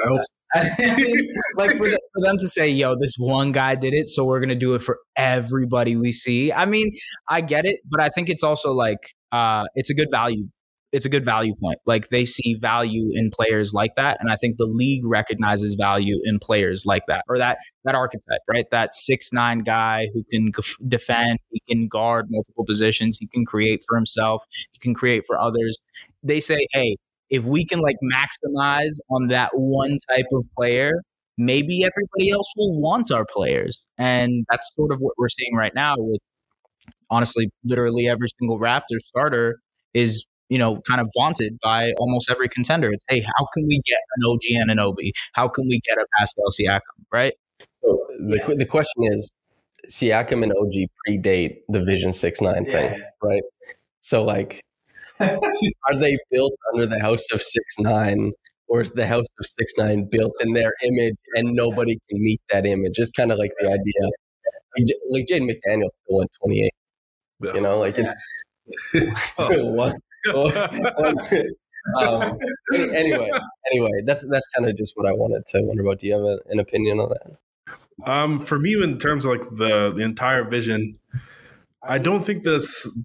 like 0.56 1.76
for, 1.76 1.90
the, 1.90 2.00
for 2.14 2.22
them 2.24 2.38
to 2.38 2.48
say, 2.48 2.70
"Yo, 2.70 2.96
this 2.96 3.16
one 3.18 3.52
guy 3.52 3.76
did 3.76 3.94
it, 3.94 4.08
so 4.08 4.24
we're 4.24 4.40
gonna 4.40 4.56
do 4.56 4.74
it 4.74 4.82
for 4.82 5.00
everybody 5.18 5.98
we 5.98 6.14
see." 6.14 6.54
I 6.54 6.66
mean, 6.66 6.92
I 7.30 7.42
get 7.42 7.66
it, 7.66 7.82
but 7.90 8.00
I 8.00 8.08
think 8.08 8.30
it's 8.30 8.44
also 8.44 8.72
like 8.72 9.10
uh, 9.34 9.66
it's 9.76 9.90
a 9.90 9.94
good 9.94 10.10
value 10.10 10.48
it's 10.96 11.06
a 11.06 11.10
good 11.10 11.26
value 11.26 11.54
point. 11.62 11.78
Like 11.86 12.08
they 12.10 12.24
see 12.24 12.56
value 12.56 13.10
in 13.14 13.30
players 13.30 13.74
like 13.74 13.96
that, 13.98 14.18
and 14.22 14.32
I 14.32 14.38
think 14.38 14.58
the 14.58 14.66
league 14.66 15.06
recognizes 15.06 15.76
value 15.76 16.20
in 16.24 16.40
players 16.40 16.86
like 16.86 17.04
that, 17.08 17.26
or 17.28 17.38
that 17.38 17.58
that 17.84 17.96
archetype, 17.96 18.40
right? 18.50 18.66
That 18.72 18.96
six 18.96 19.34
nine 19.34 19.60
guy 19.60 20.08
who 20.14 20.24
can 20.32 20.52
defend, 20.88 21.40
he 21.50 21.60
can 21.70 21.88
guard 21.90 22.28
multiple 22.30 22.66
positions, 22.66 23.18
he 23.20 23.28
can 23.28 23.46
create 23.46 23.84
for 23.86 23.98
himself, 23.98 24.44
he 24.72 24.80
can 24.80 24.94
create 24.94 25.24
for 25.28 25.38
others. 25.38 25.80
They 26.24 26.40
say, 26.40 26.66
hey, 26.72 26.96
if 27.30 27.44
we 27.44 27.66
can 27.66 27.80
like 27.80 27.98
maximize 28.02 28.96
on 29.12 29.28
that 29.28 29.52
one 29.54 29.98
type 30.10 30.28
of 30.32 30.46
player, 30.58 30.94
maybe 31.38 31.84
everybody 31.84 32.32
else 32.32 32.52
will 32.56 32.80
want 32.80 33.12
our 33.12 33.26
players, 33.26 33.84
and 33.98 34.46
that's 34.50 34.72
sort 34.76 34.94
of 34.94 35.00
what 35.02 35.14
we're 35.18 35.28
seeing 35.28 35.56
right 35.56 35.76
now 35.76 35.96
with 35.98 36.22
honestly, 37.10 37.50
literally 37.64 38.08
every 38.08 38.28
single 38.40 38.60
Raptor 38.60 38.98
starter 39.00 39.60
is 39.94 40.26
you 40.50 40.58
know, 40.58 40.82
kind 40.88 41.02
of 41.02 41.10
vaunted 41.18 41.58
by 41.62 41.92
almost 41.98 42.30
every 42.30 42.48
contender. 42.48 42.92
It's, 42.92 43.04
hey, 43.10 43.22
how 43.22 43.46
can 43.54 43.66
we 43.68 43.82
get 43.86 44.00
an 44.18 44.30
OG 44.30 44.68
Anunoby? 44.68 45.12
How 45.34 45.48
can 45.48 45.68
we 45.68 45.80
get 45.88 45.98
a 45.98 46.06
Pascal 46.18 46.46
Siakam, 46.52 46.80
right? 47.12 47.34
So 47.72 48.00
the, 48.20 48.38
yeah. 48.38 48.56
the 48.58 48.66
question 48.66 49.04
is, 49.04 49.32
Siakam 49.88 50.44
and 50.44 50.52
OG 50.52 50.90
predate 51.08 51.60
the 51.70 51.84
Vision 51.84 52.12
6-9 52.12 52.72
thing, 52.72 52.94
yeah. 52.94 53.06
right? 53.22 53.44
So, 54.00 54.24
like, 54.24 54.64
are 55.20 55.96
they 55.96 56.18
built 56.32 56.54
under 56.74 56.86
the 56.86 57.00
House 57.00 57.26
of 57.32 57.42
6-9 57.80 58.32
or 58.68 58.82
is 58.82 58.92
the 58.92 59.06
House 59.06 59.28
of 59.40 59.46
6-9 59.80 60.10
built 60.10 60.34
in 60.42 60.54
their 60.54 60.74
image 60.84 61.16
and 61.36 61.54
nobody 61.54 62.00
can 62.10 62.20
meet 62.20 62.42
that 62.52 62.66
image? 62.66 62.94
It's 62.98 63.12
kind 63.12 63.32
of 63.32 63.38
like 63.38 63.52
the 63.60 63.68
idea. 63.68 64.10
Like, 65.10 65.26
Jaden 65.26 65.50
McDaniel 65.50 65.90
still 66.04 66.18
went 66.18 66.32
28. 66.44 66.72
You 67.54 67.62
know, 67.62 67.78
like 67.78 67.96
it's 67.98 68.14
oh. 69.38 69.94
um, 72.02 72.38
anyway, 72.74 73.30
anyway, 73.72 73.92
that's 74.06 74.26
that's 74.30 74.48
kind 74.56 74.70
of 74.70 74.76
just 74.76 74.96
what 74.96 75.08
I 75.08 75.14
wanted 75.14 75.46
to 75.48 75.62
wonder 75.62 75.84
about. 75.84 76.00
Do 76.00 76.08
you 76.08 76.14
have 76.14 76.24
a, 76.24 76.40
an 76.50 76.60
opinion 76.60 77.00
on 77.00 77.10
that? 77.10 77.38
Um, 78.10 78.40
for 78.40 78.60
me, 78.60 78.82
in 78.82 78.98
terms 78.98 79.26
of 79.26 79.32
like 79.32 79.42
the 79.42 79.92
the 79.96 80.04
entire 80.04 80.44
vision, 80.44 81.00
I 81.84 81.98
don't 81.98 82.24
think 82.24 82.44
the 82.44 82.58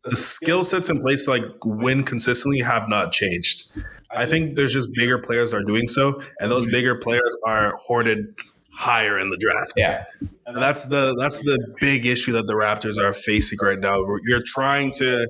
the 0.05 0.17
skill 0.17 0.65
sets 0.65 0.89
in 0.89 1.01
place 1.01 1.29
like 1.29 1.45
win 1.65 2.05
consistently 2.05 2.61
have 2.61 2.89
not 2.89 3.13
changed. 3.13 3.71
I 4.11 4.27
think 4.27 4.57
there's 4.57 4.73
just 4.73 4.89
bigger 4.95 5.19
players 5.19 5.55
are 5.55 5.63
doing 5.63 5.89
so, 5.89 6.21
and 6.41 6.51
those 6.51 6.67
bigger 6.67 6.97
players 6.97 7.37
are 7.47 7.75
hoarded 7.77 8.35
higher 8.81 9.19
in 9.19 9.29
the 9.29 9.37
draft. 9.37 9.75
Yeah. 9.77 10.05
And 10.47 10.61
that's 10.61 10.87
the 10.87 11.15
that's 11.19 11.41
the 11.41 11.59
big 11.79 12.07
issue 12.07 12.33
that 12.33 12.47
the 12.47 12.55
Raptors 12.55 12.97
are 12.97 13.13
facing 13.13 13.59
right 13.61 13.79
now. 13.79 14.03
You're 14.25 14.41
trying 14.45 14.91
to 14.93 15.29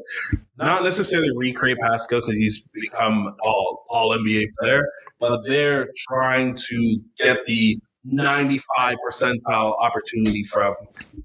not 0.57 0.85
necessarily 0.85 1.37
recreate 1.37 1.79
Pascal 1.83 2.21
because 2.21 2.37
he's 2.37 2.67
become 2.73 3.35
all 3.43 3.85
all 3.91 4.17
NBA 4.17 4.47
player, 4.59 4.89
but 5.19 5.41
they're 5.47 5.91
trying 6.09 6.55
to 6.69 7.01
get 7.19 7.45
the 7.47 7.79
95 8.05 8.97
percentile 9.07 9.79
opportunity 9.79 10.45
from 10.45 10.75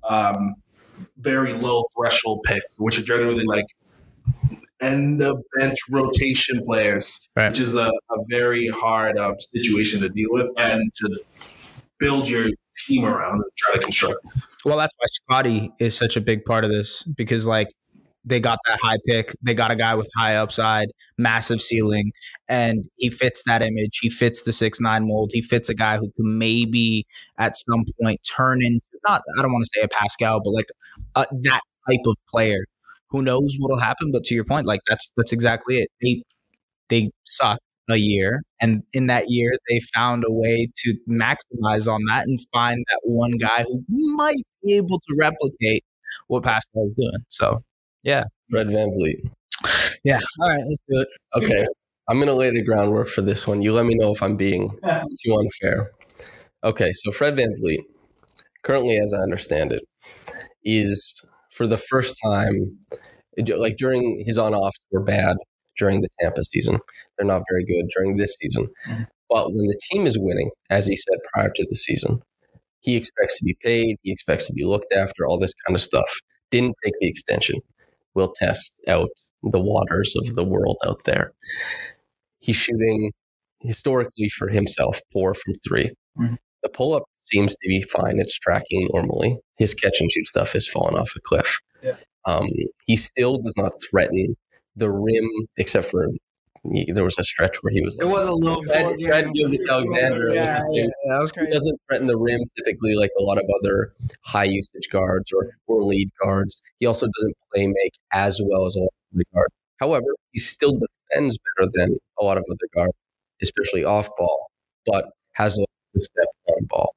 um, 0.09 0.55
very 1.19 1.53
low 1.53 1.85
threshold 1.95 2.41
picks, 2.43 2.77
which 2.79 2.99
are 2.99 3.03
generally 3.03 3.45
like 3.45 3.67
end 4.81 5.21
of 5.21 5.41
bench 5.57 5.77
rotation 5.89 6.61
players, 6.65 7.29
right. 7.37 7.49
which 7.49 7.59
is 7.59 7.75
a, 7.75 7.87
a 7.87 8.17
very 8.29 8.67
hard 8.67 9.17
uh, 9.17 9.33
situation 9.39 10.01
to 10.01 10.09
deal 10.09 10.29
with 10.31 10.49
and 10.57 10.91
to 10.95 11.23
build 11.99 12.29
your 12.29 12.49
team 12.85 13.05
around 13.05 13.35
and 13.35 13.51
try 13.57 13.75
to 13.75 13.79
construct. 13.81 14.19
Well, 14.65 14.77
that's 14.77 14.93
why 14.97 15.05
Scotty 15.07 15.71
is 15.79 15.97
such 15.97 16.17
a 16.17 16.21
big 16.21 16.43
part 16.45 16.63
of 16.63 16.71
this 16.71 17.03
because, 17.03 17.45
like, 17.45 17.69
they 18.25 18.39
got 18.39 18.59
that 18.67 18.79
high 18.81 18.97
pick. 19.05 19.35
They 19.43 19.53
got 19.53 19.71
a 19.71 19.75
guy 19.75 19.93
with 19.95 20.09
high 20.17 20.35
upside, 20.35 20.87
massive 21.17 21.61
ceiling, 21.61 22.11
and 22.49 22.85
he 22.97 23.09
fits 23.09 23.43
that 23.45 23.61
image. 23.61 23.99
He 24.01 24.09
fits 24.09 24.41
the 24.41 24.51
six 24.51 24.81
nine 24.81 25.07
mold. 25.07 25.29
He 25.33 25.41
fits 25.41 25.69
a 25.69 25.75
guy 25.75 25.97
who 25.97 26.11
can 26.15 26.37
maybe 26.37 27.05
at 27.37 27.55
some 27.55 27.85
point 28.01 28.19
turn 28.35 28.63
into 28.63 28.81
not 29.07 29.21
I 29.37 29.41
don't 29.41 29.51
want 29.51 29.65
to 29.65 29.79
say 29.79 29.83
a 29.83 29.87
Pascal, 29.87 30.41
but 30.43 30.51
like 30.51 30.65
a, 31.15 31.25
that 31.43 31.61
type 31.89 31.99
of 32.07 32.15
player. 32.29 32.65
Who 33.11 33.21
knows 33.21 33.55
what'll 33.59 33.77
happen? 33.79 34.11
But 34.11 34.23
to 34.25 34.35
your 34.35 34.43
point, 34.43 34.65
like 34.65 34.81
that's 34.89 35.11
that's 35.15 35.31
exactly 35.31 35.77
it. 35.79 35.89
They 36.01 36.23
they 36.89 37.11
suck 37.25 37.59
a 37.89 37.97
year. 37.97 38.41
And 38.61 38.83
in 38.93 39.07
that 39.07 39.29
year, 39.29 39.53
they 39.69 39.79
found 39.93 40.23
a 40.27 40.31
way 40.31 40.67
to 40.83 40.95
maximize 41.09 41.91
on 41.91 42.01
that 42.05 42.25
and 42.27 42.39
find 42.53 42.83
that 42.89 42.99
one 43.03 43.33
guy 43.37 43.63
who 43.63 43.83
might 44.15 44.41
be 44.63 44.77
able 44.77 44.99
to 44.99 45.15
replicate 45.19 45.83
what 46.27 46.43
Pascal 46.43 46.87
is 46.87 46.93
doing. 46.95 47.25
So, 47.27 47.63
yeah. 48.03 48.23
Fred 48.49 48.67
VanVleet. 48.67 49.29
Yeah. 50.03 50.19
All 50.41 50.49
right. 50.49 50.63
Let's 50.63 50.79
do 50.89 51.01
it. 51.01 51.07
Okay. 51.35 51.65
I'm 52.07 52.17
going 52.17 52.27
to 52.27 52.35
lay 52.35 52.51
the 52.51 52.63
groundwork 52.63 53.07
for 53.07 53.21
this 53.21 53.47
one. 53.47 53.61
You 53.61 53.73
let 53.73 53.85
me 53.85 53.95
know 53.95 54.11
if 54.11 54.21
I'm 54.21 54.35
being 54.35 54.69
too 55.25 55.35
unfair. 55.35 55.91
Okay. 56.63 56.91
So, 56.91 57.11
Fred 57.11 57.35
VanVleet, 57.35 57.83
currently, 58.63 58.97
as 58.99 59.13
I 59.13 59.19
understand 59.19 59.71
it, 59.71 59.83
is 60.63 61.23
for 61.51 61.67
the 61.67 61.77
first 61.77 62.17
time, 62.23 62.77
like 63.57 63.77
during 63.77 64.23
his 64.25 64.37
on 64.37 64.53
offs 64.53 64.77
were 64.91 65.01
bad 65.01 65.37
during 65.77 66.01
the 66.01 66.09
Tampa 66.19 66.43
season. 66.43 66.79
They're 67.17 67.27
not 67.27 67.43
very 67.49 67.65
good 67.65 67.85
during 67.95 68.17
this 68.17 68.35
season. 68.39 68.67
Mm-hmm. 68.87 69.03
But 69.29 69.47
when 69.53 69.67
the 69.67 69.79
team 69.91 70.05
is 70.05 70.17
winning, 70.19 70.51
as 70.69 70.87
he 70.87 70.95
said 70.95 71.19
prior 71.33 71.51
to 71.53 71.65
the 71.67 71.75
season, 71.75 72.19
he 72.81 72.95
expects 72.95 73.39
to 73.39 73.45
be 73.45 73.57
paid, 73.61 73.97
he 74.03 74.11
expects 74.11 74.47
to 74.47 74.53
be 74.53 74.63
looked 74.63 74.93
after, 74.93 75.25
all 75.25 75.39
this 75.39 75.53
kind 75.65 75.75
of 75.75 75.81
stuff. 75.81 76.19
Didn't 76.51 76.75
take 76.83 76.93
the 76.99 77.09
extension. 77.09 77.59
We'll 78.13 78.31
test 78.31 78.81
out 78.87 79.09
the 79.43 79.59
waters 79.59 80.15
of 80.15 80.35
the 80.35 80.45
world 80.45 80.77
out 80.85 81.03
there. 81.05 81.33
He's 82.39 82.55
shooting 82.55 83.11
historically 83.61 84.29
for 84.29 84.49
himself 84.49 85.01
poor 85.11 85.33
from 85.33 85.53
3 85.67 85.91
mm-hmm. 86.19 86.35
The 86.61 86.69
pull 86.69 86.95
up 86.95 87.03
seems 87.17 87.53
to 87.53 87.67
be 87.67 87.83
fine. 87.83 88.19
It's 88.19 88.39
tracking 88.39 88.89
normally. 88.91 89.37
His 89.57 89.75
catch 89.75 89.97
and 89.99 90.11
shoot 90.11 90.25
stuff 90.25 90.53
has 90.53 90.67
fallen 90.67 90.95
off 90.95 91.11
a 91.15 91.19
cliff. 91.21 91.59
Yeah. 91.83 91.97
Um, 92.25 92.47
he 92.87 92.95
still 92.95 93.37
does 93.37 93.53
not 93.55 93.71
threaten 93.87 94.35
the 94.75 94.91
rim, 94.91 95.29
except 95.57 95.87
for 95.87 96.07
he, 96.71 96.91
there 96.91 97.03
was 97.03 97.17
a 97.19 97.23
stretch 97.23 97.57
where 97.61 97.71
he 97.71 97.81
was. 97.81 97.97
Like, 97.97 98.07
it 98.07 98.11
was 98.11 98.25
a 98.25 98.33
little. 98.33 98.63
Fred, 98.63 98.99
Fred 98.99 99.33
Gilgeous-Alexander. 99.33 100.33
Yeah, 100.33 100.59
yeah, 100.71 100.87
that 101.07 101.19
was 101.19 101.31
crazy. 101.31 101.47
He 101.47 101.53
doesn't 101.53 101.79
threaten 101.87 102.07
the 102.07 102.17
rim 102.17 102.39
typically 102.57 102.95
like 102.95 103.11
a 103.19 103.23
lot 103.23 103.37
of 103.37 103.45
other 103.61 103.93
high 104.21 104.45
usage 104.45 104.89
guards 104.91 105.31
or, 105.31 105.51
or 105.67 105.83
lead 105.83 106.09
guards. 106.21 106.61
He 106.79 106.85
also 106.85 107.07
doesn't 107.17 107.35
play 107.53 107.67
make 107.67 107.93
as 108.11 108.41
well 108.43 108.65
as 108.65 108.75
a 108.75 108.79
lot 108.79 108.93
of 109.11 109.17
the 109.17 109.25
guards. 109.33 109.53
However, 109.79 110.07
he 110.31 110.39
still 110.39 110.73
defends 110.73 111.37
better 111.37 111.69
than 111.73 111.97
a 112.19 112.23
lot 112.23 112.37
of 112.37 112.45
other 112.49 112.67
guards, 112.73 112.93
especially 113.41 113.83
off 113.83 114.09
ball, 114.17 114.49
but 114.85 115.11
has 115.33 115.59
a 115.59 115.99
step 115.99 116.25
on 116.47 116.65
ball. 116.65 116.95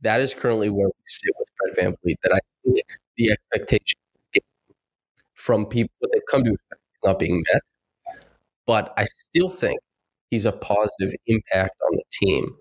That 0.00 0.20
is 0.20 0.32
currently 0.34 0.70
where 0.70 0.88
we 0.88 1.02
sit 1.04 1.32
with 1.38 1.48
Fred 1.56 1.94
VanVleet. 1.94 2.16
That 2.22 2.32
I 2.32 2.38
think 2.64 2.78
the 3.16 3.32
expectation 3.32 3.98
from 5.42 5.66
people 5.66 5.92
what 5.98 6.10
they've 6.12 6.22
come 6.30 6.44
to 6.44 6.50
expect 6.50 6.80
is 6.94 7.00
not 7.04 7.18
being 7.18 7.42
met. 7.52 7.62
But 8.64 8.94
I 8.96 9.04
still 9.04 9.50
think 9.50 9.80
he's 10.30 10.46
a 10.46 10.52
positive 10.52 11.12
impact 11.26 11.72
on 11.84 11.96
the 11.96 12.04
team. 12.12 12.56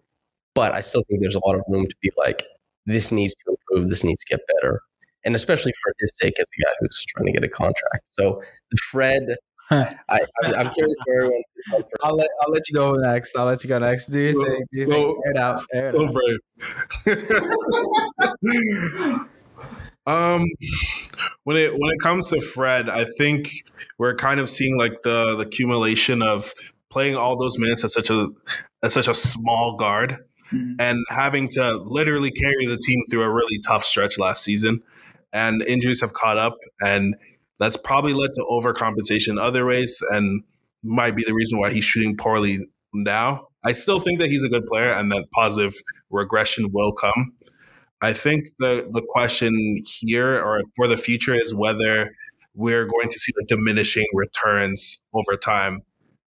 But 0.56 0.74
I 0.74 0.82
still 0.82 1.04
think 1.08 1.22
there's 1.22 1.36
a 1.36 1.46
lot 1.46 1.56
of 1.56 1.62
room 1.70 1.86
to 1.86 1.96
be 2.02 2.12
like, 2.17 2.44
this 2.88 3.12
needs 3.12 3.36
to 3.36 3.56
improve, 3.56 3.88
this 3.88 4.04
needs 4.04 4.20
to 4.26 4.36
get 4.36 4.41
better. 4.56 4.82
And 5.24 5.36
especially 5.36 5.72
for 5.84 5.94
his 6.00 6.17
sake 6.17 6.39
as 6.39 6.46
a 6.46 6.65
guy 6.65 6.72
who's 6.80 7.06
trying 7.06 7.28
to 7.28 7.32
get 7.32 7.44
a 7.44 7.50
contract. 7.50 8.06
So 8.06 8.41
Fred 8.89 9.36
I, 9.72 10.20
am 10.39 10.74
curious 10.74 10.98
where 11.06 11.24
everyone. 11.24 11.44
I'll 12.04 12.15
let 12.17 12.28
I'll 12.41 12.52
let 12.52 12.63
you 12.67 12.76
go 12.76 12.94
next. 12.96 13.34
I'll 13.38 13.46
let 13.46 13.63
you 13.63 13.70
go 13.70 13.80
next. 13.80 14.08
Do 14.08 14.20
you 14.20 14.32
so, 14.32 14.44
think? 14.44 14.65
Do 14.72 14.80
you 14.80 14.86
so, 14.86 14.91
think? 14.91 15.17
Air 15.26 15.32
it 15.32 15.38
out. 15.38 15.60
Air 15.74 15.91
so 15.91 16.12
brave. 18.46 19.20
Um, 20.08 20.46
when 21.44 21.58
it 21.58 21.74
when 21.74 21.92
it 21.92 22.00
comes 22.00 22.30
to 22.30 22.42
Fred, 22.42 22.90
I 22.90 23.06
think 23.18 23.52
we're 23.98 24.16
kind 24.16 24.40
of 24.40 24.50
seeing 24.50 24.78
like 24.78 25.02
the 25.04 25.36
the 25.36 25.44
accumulation 25.44 26.22
of 26.22 26.54
playing 26.90 27.16
all 27.16 27.38
those 27.38 27.58
minutes 27.58 27.84
at 27.84 27.92
such 27.92 28.10
a 28.10 28.30
at 28.84 28.92
such 28.92 29.08
a 29.08 29.14
small 29.14 29.78
guard 29.78 30.18
mm-hmm. 30.52 30.74
and 30.80 31.00
having 31.10 31.48
to 31.50 31.78
literally 31.78 32.32
carry 32.32 32.66
the 32.66 32.78
team 32.78 33.04
through 33.10 33.24
a 33.24 33.30
really 33.30 33.60
tough 33.66 33.84
stretch 33.84 34.18
last 34.18 34.44
season. 34.44 34.82
And 35.34 35.62
injuries 35.62 36.02
have 36.02 36.14
caught 36.14 36.38
up, 36.38 36.58
and 36.82 37.16
that's 37.60 37.78
probably 37.78 38.14
led 38.14 38.34
to 38.34 38.46
overcompensation 38.50 39.42
other 39.42 39.66
ways, 39.66 40.04
and 40.10 40.44
might 40.84 41.16
be 41.16 41.24
the 41.24 41.34
reason 41.34 41.58
why 41.58 41.72
he's 41.72 41.86
shooting 41.86 42.18
poorly 42.18 42.60
now. 42.94 43.48
I 43.64 43.74
still 43.74 44.00
think 44.00 44.20
that 44.20 44.30
he's 44.30 44.44
a 44.44 44.50
good 44.50 44.66
player, 44.66 44.92
and 44.92 45.10
that 45.12 45.32
positive 45.32 45.74
regression 46.10 46.72
will 46.74 46.92
come. 46.92 47.34
I 48.02 48.14
think 48.14 48.46
the 48.60 48.88
the 48.92 49.04
question 49.10 49.78
here 49.86 50.42
or 50.42 50.62
for 50.76 50.88
the 50.88 50.98
future 50.98 51.40
is 51.40 51.54
whether 51.54 52.12
we're 52.56 52.86
going 52.86 53.10
to 53.10 53.20
see 53.20 53.32
the 53.36 53.46
diminishing 53.48 54.08
returns 54.14 55.02
over 55.14 55.38
time. 55.38 55.82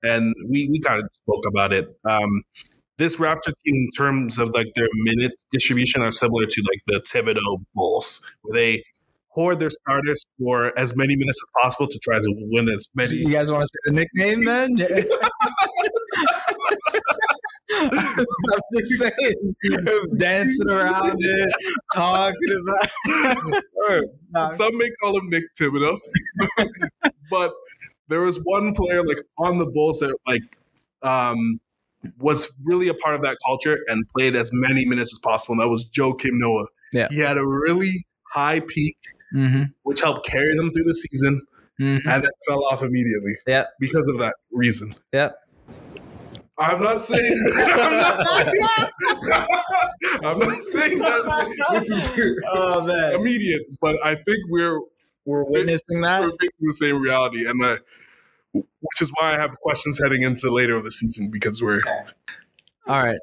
And 0.04 0.36
we, 0.50 0.70
we 0.70 0.80
kind 0.80 1.02
of 1.02 1.10
spoke 1.14 1.46
about 1.48 1.74
it. 1.74 1.88
Um, 2.08 2.44
this 2.98 3.18
Raptor 3.18 3.54
team, 3.66 3.76
in 3.76 3.90
terms 3.98 4.38
of 4.38 4.50
like 4.50 4.68
their 4.76 4.88
minutes 5.04 5.46
distribution, 5.52 6.02
are 6.02 6.12
similar 6.12 6.46
to 6.46 6.64
like 6.64 6.82
the 6.88 7.00
Thibodeau 7.00 7.64
Bulls, 7.74 8.30
where 8.42 8.62
they 8.62 8.84
hoard 9.30 9.60
their 9.60 9.72
starters 9.72 10.24
for 10.38 10.78
as 10.78 10.96
many 10.96 11.16
minutes 11.16 11.40
as 11.44 11.64
possible 11.64 11.88
to 11.88 12.00
try 12.00 12.18
to 12.18 12.48
win 12.52 12.70
as 12.70 12.88
many. 12.94 13.10
So 13.10 13.16
you 13.16 13.30
guys 13.30 13.52
want 13.52 13.64
to 13.64 13.68
say 13.68 13.80
the 13.86 13.94
nickname 13.94 14.46
then? 14.46 14.78
I'm 17.72 18.26
just 18.78 18.92
saying, 19.00 19.56
dancing 20.18 20.70
around 20.70 21.16
it, 21.20 21.54
talking 21.96 22.64
about. 22.68 23.64
Nah. 24.32 24.50
Some 24.50 24.76
may 24.78 24.90
call 25.02 25.16
him 25.18 25.30
Nick 25.30 25.44
Thibodeau, 25.60 26.00
but 27.30 27.54
there 28.08 28.22
was 28.22 28.38
one 28.44 28.74
player 28.74 29.04
like 29.04 29.20
on 29.38 29.60
the 29.60 29.66
Bulls 29.68 30.00
that 30.00 30.16
like 30.26 30.42
um, 31.04 31.60
was 32.18 32.52
really 32.64 32.88
a 32.88 32.94
part 32.96 33.14
of 33.14 33.22
that 33.22 33.38
culture 33.46 33.78
and 33.88 34.04
played 34.18 34.36
as 34.36 34.50
many 34.54 34.86
minutes 34.86 35.14
as 35.14 35.20
possible, 35.20 35.54
and 35.54 35.62
that 35.62 35.68
was 35.70 35.88
Joakim 35.90 36.32
Noah. 36.40 36.66
Yeah. 36.94 37.10
he 37.12 37.20
had 37.20 37.38
a 37.38 37.46
really 37.46 38.06
high 38.34 38.62
peak, 38.62 38.98
Mm-hmm. 39.36 39.64
which 39.84 40.00
helped 40.02 40.26
carry 40.28 40.56
them 40.56 40.72
through 40.72 40.86
the 40.86 40.96
season, 40.96 41.42
Mm-hmm. 41.82 42.08
and 42.08 42.24
then 42.24 42.32
fell 42.48 42.64
off 42.66 42.82
immediately. 42.84 43.34
Yeah. 43.48 43.66
because 43.80 44.08
of 44.08 44.18
that 44.20 44.36
reason. 44.52 44.96
Yep. 45.12 45.36
I'm 46.60 46.82
not 46.82 47.02
saying. 47.02 47.54
I'm 47.58 47.98
not, 47.98 49.48
I'm 50.24 50.40
not 50.40 50.62
saying 50.62 51.00
that 51.00 51.68
this 51.72 51.90
is 51.90 52.42
Oh 52.50 52.84
man, 52.86 53.16
immediate, 53.16 53.64
but 53.82 54.04
I 54.06 54.16
think 54.16 54.40
we're 54.50 54.80
we're 55.26 55.46
witnessing 55.46 56.02
that. 56.02 56.22
we're 56.22 56.28
that. 56.28 56.38
facing 56.42 56.68
the 56.68 56.74
same 56.74 57.02
reality, 57.02 57.48
and 57.48 57.64
uh, 57.64 57.78
which 58.54 59.02
is 59.02 59.12
why 59.20 59.34
I 59.34 59.40
have 59.40 59.58
questions 59.62 60.00
heading 60.02 60.22
into 60.22 60.52
later 60.52 60.76
of 60.76 60.84
the 60.84 60.92
season 60.92 61.32
because 61.32 61.62
we're 61.62 61.82
All 62.88 62.98
right, 63.02 63.20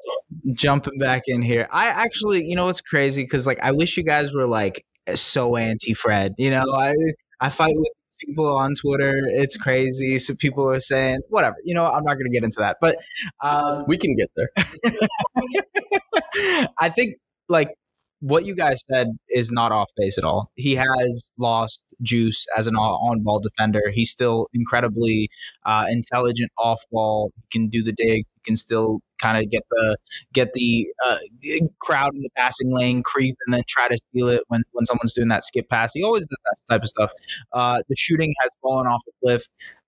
jumping 0.53 0.97
back 0.99 1.23
in 1.27 1.41
here. 1.41 1.67
I 1.71 1.87
actually, 1.87 2.43
you 2.43 2.55
know, 2.55 2.65
what's 2.65 2.81
crazy 2.81 3.23
because 3.23 3.47
like 3.47 3.59
I 3.61 3.71
wish 3.71 3.95
you 3.95 4.03
guys 4.03 4.33
were 4.33 4.45
like 4.45 4.85
so 5.15 5.55
anti 5.55 5.93
Fred. 5.93 6.35
You 6.37 6.51
know, 6.51 6.65
I 6.73 6.95
I 7.39 7.49
fight 7.49 7.73
with 7.75 7.93
people 8.25 8.55
on 8.55 8.73
Twitter. 8.79 9.21
It's 9.25 9.57
crazy. 9.57 10.19
So 10.19 10.35
people 10.35 10.69
are 10.69 10.79
saying 10.79 11.19
whatever. 11.29 11.55
You 11.63 11.73
know, 11.73 11.85
I'm 11.85 12.03
not 12.03 12.15
going 12.15 12.25
to 12.25 12.31
get 12.31 12.43
into 12.43 12.59
that, 12.59 12.77
but 12.81 12.95
um, 13.41 13.85
We 13.87 13.97
can 13.97 14.15
get 14.15 14.29
there. 14.35 14.49
I 16.79 16.89
think 16.89 17.15
like 17.49 17.69
what 18.19 18.45
you 18.45 18.55
guys 18.55 18.83
said 18.91 19.07
is 19.29 19.51
not 19.51 19.71
off 19.71 19.89
base 19.97 20.17
at 20.17 20.23
all. 20.23 20.51
He 20.55 20.75
has 20.75 21.31
lost 21.39 21.95
juice 22.03 22.45
as 22.55 22.67
an 22.67 22.75
on 22.75 23.23
ball 23.23 23.39
defender. 23.39 23.81
He's 23.91 24.11
still 24.11 24.47
incredibly 24.53 25.29
uh, 25.65 25.87
intelligent 25.89 26.51
off 26.57 26.81
ball. 26.91 27.31
He 27.35 27.59
can 27.59 27.69
do 27.69 27.81
the 27.83 27.93
dig. 27.93 28.25
He 28.35 28.41
can 28.45 28.55
still 28.55 28.99
kind 29.21 29.37
of 29.43 29.49
get 29.49 29.63
the 29.69 29.97
get 30.33 30.53
the 30.53 30.87
uh, 31.05 31.17
crowd 31.79 32.13
in 32.15 32.21
the 32.21 32.29
passing 32.35 32.73
lane, 32.73 33.03
creep, 33.03 33.35
and 33.45 33.53
then 33.53 33.63
try 33.67 33.87
to 33.87 33.97
steal 33.97 34.29
it 34.29 34.43
when 34.47 34.63
when 34.71 34.85
someone's 34.85 35.13
doing 35.13 35.29
that 35.29 35.43
skip 35.43 35.69
pass. 35.69 35.91
He 35.93 36.03
always 36.03 36.25
does 36.27 36.37
that 36.45 36.73
type 36.73 36.81
of 36.83 36.89
stuff. 36.89 37.11
Uh, 37.53 37.81
the 37.89 37.95
shooting 37.95 38.33
has 38.41 38.49
fallen 38.61 38.87
off 38.87 39.01
a 39.07 39.11
cliff. 39.25 39.43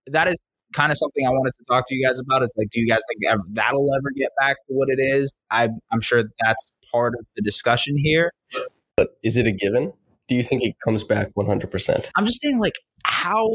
That 0.08 0.28
is 0.28 0.38
kind 0.74 0.92
of 0.92 0.98
something 0.98 1.26
I 1.26 1.30
wanted 1.30 1.54
to 1.54 1.64
talk 1.70 1.86
to 1.88 1.96
you 1.96 2.06
guys 2.06 2.20
about. 2.20 2.44
Is 2.44 2.54
like, 2.58 2.70
do 2.72 2.80
you 2.80 2.88
guys 2.88 3.02
think 3.10 3.32
ever, 3.32 3.44
that'll 3.52 3.90
ever 3.96 4.10
get 4.16 4.30
back 4.40 4.58
to 4.68 4.74
what 4.74 4.90
it 4.90 5.00
is? 5.02 5.34
I, 5.52 5.70
I'm 5.92 6.02
sure 6.02 6.24
that's 6.40 6.72
part 6.92 7.14
of 7.20 7.26
the 7.36 7.42
discussion 7.42 7.96
here. 7.98 8.32
But 8.98 9.18
is 9.24 9.38
it 9.38 9.48
a 9.48 9.52
given? 9.52 9.94
Do 10.28 10.36
you 10.36 10.44
think 10.44 10.64
it 10.64 10.76
comes 10.86 11.04
back 11.04 11.30
100%? 11.38 12.10
I'm 12.16 12.26
just 12.26 12.42
saying, 12.42 12.60
like, 12.60 12.76
how 13.04 13.54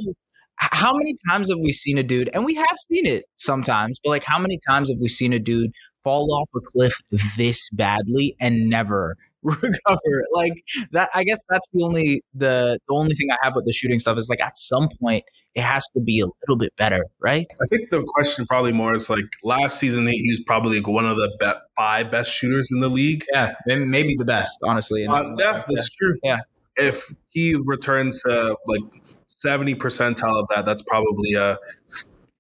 how 0.59 0.93
many 0.93 1.15
times 1.31 1.51
have 1.51 1.59
we 1.59 1.73
seen 1.73 1.99
a 1.99 2.03
dude, 2.03 2.31
and 2.35 2.45
we 2.45 2.55
have 2.55 2.77
seen 2.93 3.07
it 3.07 3.25
sometimes, 3.37 3.99
but 4.03 4.11
like, 4.11 4.25
how 4.25 4.39
many 4.39 4.59
times 4.69 4.91
have 4.91 4.99
we 5.01 5.09
seen 5.09 5.33
a 5.33 5.39
dude 5.39 5.71
fall 6.03 6.33
off 6.35 6.49
a 6.57 6.61
cliff 6.73 6.95
this 7.37 7.69
badly 7.71 8.35
and 8.41 8.69
never 8.69 9.17
recover? 9.43 10.25
Like 10.35 10.55
that. 10.93 11.11
I 11.15 11.25
guess 11.25 11.41
that's 11.49 11.69
the 11.73 11.85
only 11.85 12.23
the 12.35 12.79
the 12.89 12.95
only 12.95 13.15
thing 13.15 13.29
I 13.31 13.37
have 13.43 13.55
with 13.55 13.67
the 13.67 13.73
shooting 13.73 13.99
stuff 14.01 14.19
is 14.19 14.29
like, 14.29 14.41
at 14.41 14.59
some 14.59 14.89
point, 15.01 15.25
it 15.55 15.63
has 15.63 15.85
to 15.95 16.01
be 16.01 16.21
a 16.21 16.27
little 16.47 16.57
bit 16.59 16.75
better, 16.77 17.05
right? 17.21 17.47
I 17.63 17.67
think 17.67 17.91
the 17.91 18.03
question 18.03 18.47
probably 18.47 18.73
more 18.73 18.95
is 18.95 19.09
like 19.09 19.25
last 19.45 19.79
season 19.79 20.07
he 20.07 20.31
was 20.33 20.43
probably 20.47 20.81
one 20.81 21.07
of 21.07 21.17
the 21.17 21.31
be- 21.41 21.61
five 21.77 22.11
best 22.11 22.33
shooters 22.33 22.69
in 22.73 22.81
the 22.81 22.89
league. 22.89 23.25
Yeah, 23.33 23.55
maybe- 23.67 23.85
maybe 23.85 24.15
the 24.17 24.25
best, 24.25 24.59
honestly. 24.65 25.07
Uh, 25.07 25.35
yeah, 25.39 25.63
that's 25.69 25.91
true. 25.95 26.17
Yeah. 26.23 26.39
If 26.77 27.13
he 27.29 27.57
returns 27.65 28.23
to 28.23 28.57
like 28.67 28.83
70 29.29 29.75
percentile 29.77 30.41
of 30.43 30.47
that, 30.55 30.67
that's 30.67 30.83
probably 30.83 31.35
a 31.35 31.59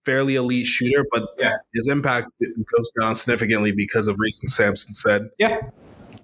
fairly 0.04 0.34
elite 0.36 0.66
shooter, 0.66 1.04
but 1.12 1.28
Yeah. 1.38 1.52
his 1.74 1.86
impact 1.86 2.28
goes 2.40 2.92
down 3.00 3.14
significantly 3.14 3.72
because 3.72 4.08
of 4.08 4.16
reasons 4.18 4.54
Samson 4.56 4.94
said. 4.94 5.28
Yeah. 5.38 5.58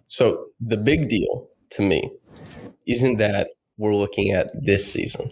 So 0.07 0.47
the 0.61 0.77
big 0.77 1.09
deal 1.09 1.49
to 1.73 1.83
me 1.83 2.11
isn't 2.87 3.19
that 3.19 3.51
we're 3.77 3.95
looking 3.95 4.31
at 4.33 4.51
this 4.65 4.91
season. 4.91 5.31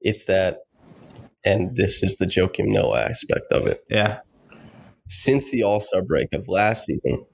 It's 0.00 0.24
that, 0.26 0.60
and 1.44 1.76
this 1.76 2.02
is 2.02 2.16
the 2.16 2.26
Joakim 2.26 2.66
Noah 2.68 3.02
aspect 3.04 3.52
of 3.52 3.66
it. 3.66 3.84
yeah, 3.88 4.20
Since 5.06 5.50
the 5.50 5.62
All 5.62 5.80
Star 5.80 6.02
break 6.02 6.32
of 6.32 6.48
last 6.48 6.86
season, 6.86 7.24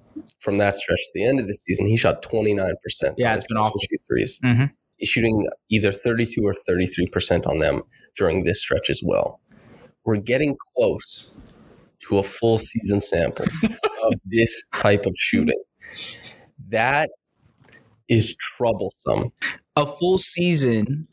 from 0.41 0.59
that 0.59 0.75
stretch 0.75 0.99
to 0.99 1.11
the 1.15 1.25
end 1.25 1.39
of 1.41 1.47
the 1.47 1.55
season, 1.55 1.87
he 1.87 1.97
shot 1.97 2.23
29%. 2.23 3.15
Yeah, 3.17 3.35
it's 3.35 3.47
been 3.47 3.49
catch 3.49 3.51
and 3.51 3.59
awful. 3.59 3.81
shoot 3.81 4.01
threes. 4.07 4.41
Mhm. 4.45 4.73
Shooting 5.03 5.47
either 5.71 5.93
32 5.93 6.43
or 6.45 6.55
33% 6.55 7.47
on 7.47 7.59
them 7.59 7.83
during 8.17 8.45
this 8.45 8.61
stretch 8.63 8.91
as 8.91 9.01
well. 9.05 9.41
We're 10.05 10.17
getting 10.19 10.57
close 10.77 11.37
to 12.09 12.19
a 12.19 12.23
full 12.23 12.59
season 12.59 13.01
sample 13.01 13.45
of 14.05 14.15
this 14.25 14.63
type 14.75 15.07
of 15.07 15.15
shooting. 15.17 15.63
That 16.69 17.11
is 18.09 18.37
troublesome. 18.57 19.31
a 19.77 19.87
full 19.87 20.19
season 20.19 21.07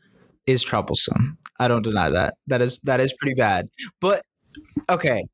is 0.46 0.62
troublesome. 0.62 1.38
I 1.60 1.68
don't 1.68 1.82
deny 1.82 2.08
that. 2.10 2.34
That 2.46 2.60
is 2.62 2.78
that 2.84 3.00
is 3.00 3.12
pretty 3.20 3.34
bad. 3.34 3.68
But 4.00 4.22
okay, 4.88 5.24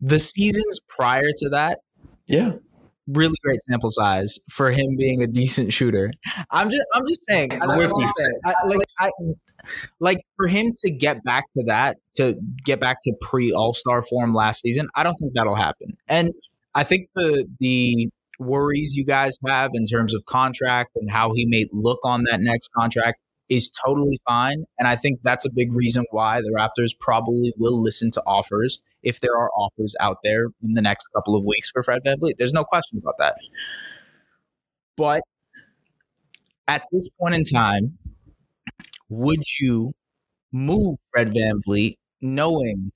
the 0.00 0.18
seasons 0.20 0.80
prior 0.88 1.30
to 1.36 1.48
that, 1.50 1.80
Yeah. 2.28 2.52
Really 3.12 3.36
great 3.42 3.60
sample 3.68 3.90
size 3.90 4.38
for 4.50 4.70
him 4.70 4.96
being 4.98 5.22
a 5.22 5.26
decent 5.26 5.72
shooter. 5.72 6.10
I'm 6.50 6.70
just 6.70 6.86
I'm 6.94 7.06
just 7.06 7.22
saying. 7.28 7.52
I, 7.52 7.76
with 7.76 7.92
I'm 7.94 8.00
you. 8.00 8.12
saying, 8.18 8.40
I- 8.44 8.66
like 8.66 8.86
I 8.98 9.10
like 10.00 10.18
for 10.36 10.48
him 10.48 10.72
to 10.78 10.90
get 10.90 11.22
back 11.24 11.44
to 11.56 11.64
that 11.66 11.96
to 12.16 12.34
get 12.64 12.80
back 12.80 12.98
to 13.02 13.14
pre 13.20 13.52
All 13.52 13.74
Star 13.74 14.02
form 14.02 14.34
last 14.34 14.60
season. 14.62 14.88
I 14.94 15.02
don't 15.02 15.14
think 15.16 15.34
that'll 15.34 15.54
happen. 15.54 15.96
And 16.08 16.32
I 16.74 16.84
think 16.84 17.08
the 17.14 17.46
the 17.60 18.08
worries 18.38 18.94
you 18.96 19.04
guys 19.04 19.36
have 19.46 19.70
in 19.74 19.84
terms 19.86 20.14
of 20.14 20.24
contract 20.24 20.90
and 20.96 21.10
how 21.10 21.32
he 21.32 21.46
may 21.46 21.66
look 21.72 22.00
on 22.04 22.24
that 22.30 22.40
next 22.40 22.70
contract 22.76 23.20
is 23.48 23.70
totally 23.86 24.18
fine. 24.26 24.64
And 24.78 24.88
I 24.88 24.96
think 24.96 25.20
that's 25.22 25.44
a 25.44 25.50
big 25.54 25.72
reason 25.72 26.04
why 26.10 26.40
the 26.40 26.50
Raptors 26.56 26.90
probably 26.98 27.52
will 27.58 27.80
listen 27.80 28.10
to 28.12 28.22
offers 28.26 28.80
if 29.02 29.20
there 29.20 29.36
are 29.36 29.50
offers 29.56 29.94
out 30.00 30.18
there 30.22 30.46
in 30.62 30.74
the 30.74 30.82
next 30.82 31.08
couple 31.14 31.36
of 31.36 31.44
weeks 31.44 31.70
for 31.70 31.82
Fred 31.82 32.02
VanVleet. 32.06 32.36
There's 32.38 32.52
no 32.52 32.64
question 32.64 32.98
about 32.98 33.18
that. 33.18 33.36
But 34.96 35.22
at 36.68 36.84
this 36.92 37.08
point 37.20 37.34
in 37.34 37.44
time, 37.44 37.98
would 39.08 39.42
you 39.60 39.92
move 40.52 40.96
Fred 41.12 41.34
VanVleet 41.34 41.94
knowing 42.20 42.92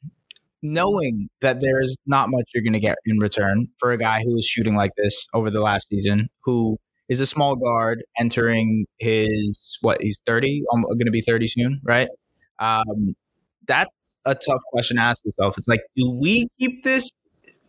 knowing 0.63 1.29
that 1.41 1.61
there's 1.61 1.97
not 2.07 2.29
much 2.31 2.45
you're 2.55 2.63
going 2.63 2.73
to 2.73 2.81
get 2.81 2.97
in 3.05 3.19
return 3.19 3.69
for 3.79 3.91
a 3.91 3.99
guy 3.99 4.21
who 4.23 4.37
is 4.37 4.47
shooting 4.47 4.75
like 4.75 4.91
this 4.97 5.27
over 5.35 5.51
the 5.51 5.61
last 5.61 5.89
season, 5.89 6.29
who 6.45 6.77
is 7.09 7.21
a 7.21 7.27
small 7.27 7.57
guard 7.57 8.03
entering 8.19 8.87
his 8.99 9.79
what 9.81 9.99
he's 10.01 10.21
30, 10.27 10.63
I'm 10.73 10.83
going 10.83 11.05
to 11.05 11.11
be 11.11 11.21
30 11.21 11.49
soon, 11.49 11.81
right? 11.85 12.09
Um, 12.59 13.15
that's 13.67 13.95
a 14.25 14.35
tough 14.35 14.61
question 14.73 14.97
to 14.97 15.03
ask 15.03 15.21
yourself. 15.25 15.57
It's 15.59 15.69
like, 15.69 15.83
do 15.97 16.11
we 16.11 16.49
keep 16.59 16.83
this 16.85 17.11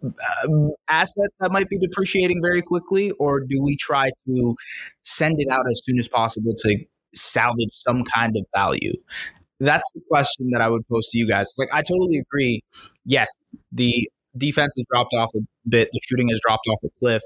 um, 0.04 0.72
asset 0.90 1.30
that 1.40 1.52
might 1.52 1.70
be 1.70 1.78
depreciating 1.78 2.42
very 2.42 2.62
quickly, 2.62 3.12
or 3.20 3.42
do 3.42 3.62
we 3.62 3.76
try 3.76 4.12
to 4.28 4.56
send 5.04 5.36
it 5.38 5.50
out 5.52 5.66
as 5.70 5.82
soon 5.84 6.00
as 6.00 6.08
possible 6.08 6.54
to 6.56 6.78
salvage 7.16 7.72
some 7.72 8.04
kind 8.04 8.36
of 8.38 8.46
value? 8.56 8.94
That's 9.60 9.90
the 9.94 10.02
question 10.10 10.50
that 10.52 10.62
I 10.62 10.70
would 10.70 10.88
pose 10.88 11.08
to 11.10 11.18
you 11.18 11.28
guys. 11.28 11.56
Like, 11.58 11.70
I 11.74 11.82
totally 11.82 12.20
agree. 12.20 12.62
Yes, 13.06 13.28
the 13.72 14.08
defense 14.38 14.76
has 14.78 14.86
dropped 14.92 15.14
off 15.16 15.32
a 15.36 15.40
bit, 15.68 15.90
the 15.92 16.00
shooting 16.08 16.30
has 16.30 16.40
dropped 16.46 16.68
off 16.70 16.80
a 16.84 16.90
cliff. 17.00 17.24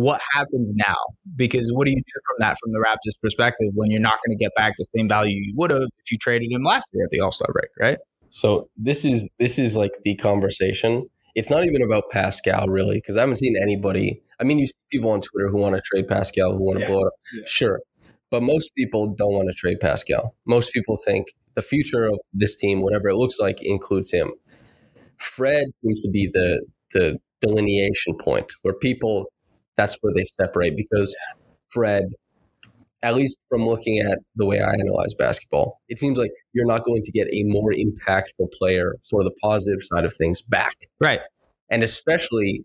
What 0.00 0.20
happens 0.32 0.72
now? 0.74 0.96
Because 1.36 1.68
what 1.74 1.84
do 1.84 1.90
you 1.90 1.96
do 1.98 2.20
from 2.26 2.36
that, 2.38 2.56
from 2.58 2.72
the 2.72 2.78
Raptors' 2.78 3.20
perspective, 3.22 3.68
when 3.74 3.90
you're 3.90 4.00
not 4.00 4.18
going 4.24 4.36
to 4.36 4.42
get 4.42 4.52
back 4.56 4.72
the 4.78 4.86
same 4.96 5.08
value 5.08 5.36
you 5.36 5.52
would 5.56 5.70
have 5.70 5.82
if 6.02 6.10
you 6.10 6.16
traded 6.16 6.50
him 6.50 6.62
last 6.62 6.88
year 6.94 7.04
at 7.04 7.10
the 7.10 7.20
All 7.20 7.32
Star 7.32 7.48
break, 7.52 7.68
right? 7.78 7.98
So 8.30 8.68
this 8.78 9.04
is 9.04 9.28
this 9.38 9.58
is 9.58 9.76
like 9.76 9.90
the 10.04 10.14
conversation. 10.14 11.06
It's 11.34 11.50
not 11.50 11.64
even 11.66 11.82
about 11.82 12.04
Pascal 12.10 12.66
really, 12.66 12.96
because 12.96 13.18
I 13.18 13.20
haven't 13.20 13.36
seen 13.36 13.56
anybody. 13.60 14.22
I 14.40 14.44
mean, 14.44 14.58
you 14.58 14.66
see 14.66 14.74
people 14.90 15.10
on 15.10 15.20
Twitter 15.20 15.50
who 15.50 15.58
want 15.58 15.74
to 15.74 15.82
trade 15.92 16.08
Pascal, 16.08 16.52
who 16.56 16.64
want 16.64 16.78
to 16.78 16.84
Yeah. 16.84 16.88
blow 16.90 17.00
it 17.02 17.06
up. 17.06 17.12
Yeah. 17.34 17.42
Sure, 17.46 17.80
but 18.30 18.42
most 18.42 18.70
people 18.74 19.06
don't 19.08 19.34
want 19.34 19.48
to 19.48 19.54
trade 19.54 19.80
Pascal. 19.80 20.34
Most 20.46 20.72
people 20.72 20.96
think 20.96 21.26
the 21.56 21.62
future 21.62 22.06
of 22.06 22.18
this 22.32 22.56
team, 22.56 22.80
whatever 22.80 23.08
it 23.10 23.16
looks 23.16 23.38
like, 23.38 23.58
includes 23.62 24.10
him. 24.12 24.32
Fred 25.18 25.66
seems 25.82 26.00
to 26.04 26.10
be 26.10 26.30
the 26.32 26.64
the 26.94 27.18
delineation 27.42 28.16
point 28.18 28.52
where 28.62 28.74
people 28.74 29.26
that's 29.80 29.96
where 30.02 30.12
they 30.14 30.24
separate 30.24 30.76
because 30.76 31.16
Fred 31.70 32.04
at 33.02 33.14
least 33.14 33.38
from 33.48 33.66
looking 33.66 33.98
at 33.98 34.18
the 34.36 34.44
way 34.44 34.60
I 34.60 34.74
analyze 34.74 35.14
basketball, 35.14 35.80
it 35.88 35.98
seems 35.98 36.18
like 36.18 36.32
you're 36.52 36.66
not 36.66 36.84
going 36.84 37.02
to 37.02 37.10
get 37.10 37.28
a 37.32 37.44
more 37.44 37.72
impactful 37.72 38.52
player 38.52 38.94
for 39.08 39.24
the 39.24 39.30
positive 39.42 39.78
side 39.80 40.04
of 40.04 40.14
things 40.14 40.42
back. 40.42 40.74
Right. 41.00 41.22
And 41.70 41.82
especially 41.82 42.60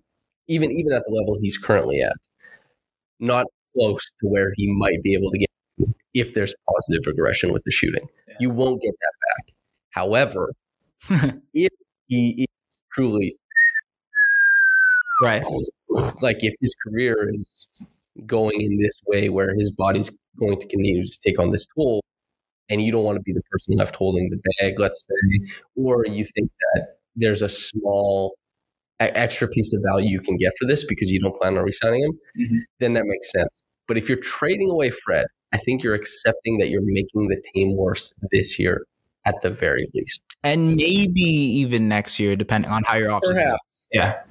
even 0.49 0.71
even 0.71 0.91
at 0.91 1.03
the 1.07 1.13
level 1.13 1.37
he's 1.41 1.57
currently 1.57 2.01
at, 2.01 2.17
not 3.21 3.45
close 3.77 4.11
to 4.19 4.27
where 4.27 4.51
he 4.55 4.73
might 4.75 5.01
be 5.01 5.13
able 5.13 5.31
to 5.31 5.37
get 5.37 5.49
if 6.13 6.33
there's 6.33 6.53
positive 6.69 7.07
regression 7.07 7.53
with 7.53 7.63
the 7.63 7.71
shooting. 7.71 8.07
Yeah. 8.27 8.33
You 8.41 8.49
won't 8.49 8.81
get 8.81 8.93
that 8.99 9.13
back. 9.27 9.53
However, 9.91 10.51
if 11.53 11.71
he 12.07 12.31
is 12.39 12.47
truly 12.93 13.33
Right. 15.21 15.43
Like 16.21 16.37
if 16.43 16.53
his 16.61 16.75
career 16.87 17.29
is 17.33 17.67
going 18.25 18.59
in 18.61 18.77
this 18.79 19.01
way 19.07 19.29
where 19.29 19.53
his 19.55 19.71
body's 19.71 20.09
going 20.39 20.57
to 20.59 20.67
continue 20.67 21.03
to 21.03 21.19
take 21.23 21.39
on 21.39 21.51
this 21.51 21.65
toll 21.75 22.01
and 22.69 22.81
you 22.81 22.91
don't 22.91 23.03
want 23.03 23.15
to 23.17 23.21
be 23.21 23.33
the 23.33 23.41
person 23.51 23.75
left 23.75 23.95
holding 23.95 24.29
the 24.29 24.39
bag 24.59 24.79
let's 24.79 25.05
say 25.07 25.39
or 25.75 26.05
you 26.07 26.23
think 26.35 26.49
that 26.73 26.97
there's 27.15 27.41
a 27.41 27.49
small 27.49 28.35
extra 28.99 29.47
piece 29.47 29.73
of 29.73 29.81
value 29.85 30.09
you 30.09 30.21
can 30.21 30.37
get 30.37 30.53
for 30.59 30.65
this 30.67 30.85
because 30.85 31.11
you 31.11 31.19
don't 31.19 31.35
plan 31.37 31.57
on 31.57 31.63
resigning 31.65 32.03
him 32.03 32.19
Mhm. 32.39 32.59
then 32.79 32.93
that 32.93 33.05
makes 33.05 33.31
sense 33.31 33.63
but 33.87 33.97
if 33.97 34.07
you're 34.09 34.17
trading 34.17 34.69
away 34.69 34.89
fred 34.89 35.25
i 35.53 35.57
think 35.57 35.83
you're 35.83 35.93
accepting 35.95 36.57
that 36.59 36.69
you're 36.69 36.81
making 36.81 37.27
the 37.27 37.41
team 37.53 37.75
worse 37.75 38.13
this 38.31 38.57
year 38.57 38.85
at 39.25 39.41
the 39.41 39.49
very 39.49 39.87
least 39.93 40.23
And 40.43 40.75
maybe 40.77 41.21
even 41.21 41.87
next 41.89 42.19
year, 42.19 42.35
depending 42.35 42.69
on 42.69 42.83
how 42.85 42.97
your 42.97 43.09
goes. 43.19 43.31
perhaps 43.33 43.87
Yeah. 43.91 44.21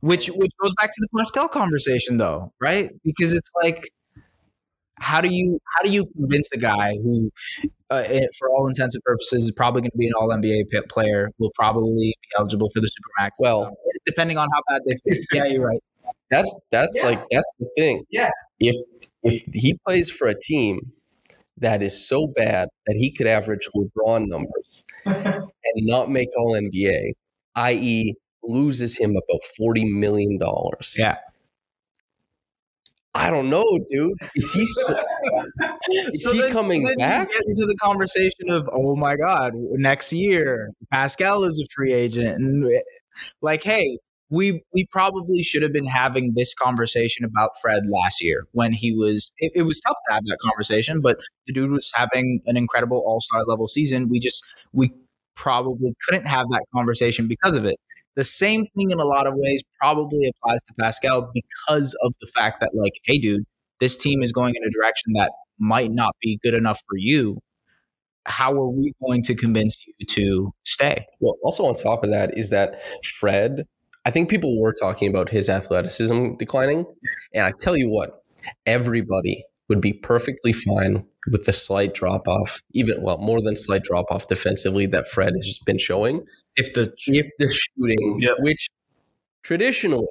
Which 0.00 0.28
which 0.28 0.50
goes 0.62 0.72
back 0.78 0.90
to 0.90 1.00
the 1.00 1.08
Pascal 1.18 1.48
conversation 1.48 2.16
though, 2.18 2.52
right? 2.60 2.90
Because 3.04 3.32
it's 3.32 3.50
like 3.62 3.88
how 4.98 5.20
do 5.20 5.28
you 5.28 5.58
how 5.76 5.82
do 5.84 5.90
you 5.90 6.06
convince 6.16 6.48
a 6.52 6.58
guy 6.58 6.96
who 7.02 7.30
uh, 7.90 8.02
for 8.38 8.48
all 8.50 8.66
intents 8.66 8.94
and 8.94 9.04
purposes 9.04 9.44
is 9.44 9.50
probably 9.50 9.82
going 9.82 9.90
to 9.90 9.96
be 9.98 10.06
an 10.06 10.12
all 10.18 10.28
NBA 10.28 10.68
p- 10.70 10.80
player 10.88 11.30
will 11.38 11.52
probably 11.54 11.92
be 11.94 12.14
eligible 12.38 12.68
for 12.74 12.80
the 12.80 12.88
supermax 12.88 13.30
Well- 13.38 13.64
So, 13.64 13.76
depending 14.04 14.38
on 14.38 14.48
how 14.52 14.60
bad 14.68 14.82
they 14.86 14.96
fit. 15.10 15.24
Yeah, 15.32 15.44
you're 15.46 15.66
right. 15.66 15.80
That's 16.30 16.54
that's 16.70 16.94
Yeah. 16.96 17.06
like 17.10 17.24
that's 17.30 17.50
the 17.58 17.68
thing. 17.76 18.00
Yeah. 18.10 18.30
If 18.58 18.76
if 19.22 19.42
he 19.52 19.78
plays 19.86 20.10
for 20.10 20.28
a 20.28 20.34
team 20.38 20.92
that 21.58 21.82
is 21.82 22.06
so 22.08 22.26
bad 22.26 22.68
that 22.86 22.96
he 22.96 23.10
could 23.10 23.26
average 23.26 23.66
LeBron 23.74 24.26
numbers 24.28 24.84
and 25.06 25.46
not 25.76 26.10
make 26.10 26.28
All 26.38 26.52
NBA, 26.54 27.12
i.e., 27.56 28.14
loses 28.42 28.98
him 28.98 29.10
about 29.12 29.42
forty 29.58 29.84
million 29.84 30.38
dollars. 30.38 30.94
Yeah. 30.98 31.16
I 33.14 33.30
don't 33.30 33.48
know, 33.48 33.64
dude. 33.88 34.12
Is 34.34 34.52
he 34.52 34.60
is 36.12 36.30
he 36.30 36.40
then- 36.40 36.52
coming 36.52 36.86
you 36.86 36.96
back? 36.96 37.30
get 37.30 37.42
into 37.46 37.64
the 37.66 37.76
conversation 37.80 38.50
of, 38.50 38.68
oh 38.72 38.94
my 38.96 39.16
God, 39.16 39.52
next 39.54 40.12
year 40.12 40.70
Pascal 40.92 41.44
is 41.44 41.58
a 41.58 41.64
free 41.74 41.92
agent, 41.94 42.38
and 42.38 42.66
eh, 42.66 42.80
like, 43.40 43.62
hey, 43.62 43.98
we 44.28 44.62
we 44.74 44.86
probably 44.90 45.42
should 45.42 45.62
have 45.62 45.72
been 45.72 45.86
having 45.86 46.34
this 46.34 46.52
conversation 46.54 47.24
about 47.24 47.52
Fred 47.62 47.84
last 47.88 48.22
year 48.22 48.46
when 48.52 48.72
he 48.74 48.92
was. 48.92 49.32
It, 49.38 49.52
it 49.54 49.62
was 49.62 49.80
tough 49.80 49.96
to 50.08 50.14
have 50.14 50.24
that 50.26 50.38
conversation, 50.44 51.00
but 51.00 51.18
the 51.46 51.54
dude 51.54 51.70
was 51.70 51.90
having 51.94 52.40
an 52.46 52.56
incredible 52.58 53.02
All 53.06 53.20
Star 53.20 53.44
level 53.44 53.66
season. 53.66 54.08
We 54.10 54.20
just 54.20 54.44
we 54.72 54.92
probably 55.36 55.94
couldn't 56.08 56.26
have 56.26 56.46
that 56.50 56.64
conversation 56.74 57.28
because 57.28 57.56
of 57.56 57.64
it. 57.64 57.76
The 58.16 58.24
same 58.24 58.66
thing 58.76 58.90
in 58.90 58.98
a 58.98 59.04
lot 59.04 59.26
of 59.26 59.34
ways 59.36 59.62
probably 59.80 60.28
applies 60.28 60.62
to 60.64 60.74
Pascal 60.80 61.30
because 61.34 61.94
of 62.02 62.14
the 62.20 62.26
fact 62.34 62.60
that, 62.60 62.70
like, 62.74 62.94
hey, 63.04 63.18
dude, 63.18 63.44
this 63.80 63.96
team 63.96 64.22
is 64.22 64.32
going 64.32 64.54
in 64.54 64.62
a 64.64 64.70
direction 64.70 65.12
that 65.14 65.32
might 65.58 65.90
not 65.90 66.16
be 66.20 66.38
good 66.42 66.54
enough 66.54 66.80
for 66.88 66.96
you. 66.96 67.38
How 68.26 68.52
are 68.52 68.70
we 68.70 68.92
going 69.04 69.22
to 69.24 69.34
convince 69.34 69.84
you 69.86 70.06
to 70.06 70.52
stay? 70.64 71.06
Well, 71.20 71.36
also 71.44 71.64
on 71.64 71.74
top 71.74 72.02
of 72.02 72.10
that 72.10 72.36
is 72.36 72.50
that 72.50 72.82
Fred, 73.04 73.64
I 74.04 74.10
think 74.10 74.30
people 74.30 74.60
were 74.60 74.72
talking 74.72 75.08
about 75.08 75.28
his 75.28 75.48
athleticism 75.48 76.36
declining. 76.38 76.86
And 77.34 77.44
I 77.44 77.52
tell 77.58 77.76
you 77.76 77.90
what, 77.90 78.22
everybody 78.64 79.44
would 79.68 79.80
be 79.80 79.92
perfectly 79.92 80.52
fine 80.52 81.04
with 81.30 81.44
the 81.44 81.52
slight 81.52 81.92
drop 81.94 82.28
off, 82.28 82.62
even, 82.72 83.02
well, 83.02 83.18
more 83.18 83.42
than 83.42 83.56
slight 83.56 83.82
drop 83.82 84.06
off 84.10 84.28
defensively 84.28 84.86
that 84.86 85.08
Fred 85.08 85.32
has 85.34 85.58
been 85.66 85.78
showing. 85.78 86.20
If 86.56 86.72
the 86.74 86.92
If 87.08 87.28
the 87.38 87.50
shooting, 87.50 88.18
Yep. 88.20 88.34
which 88.40 88.68
traditionally 89.42 90.06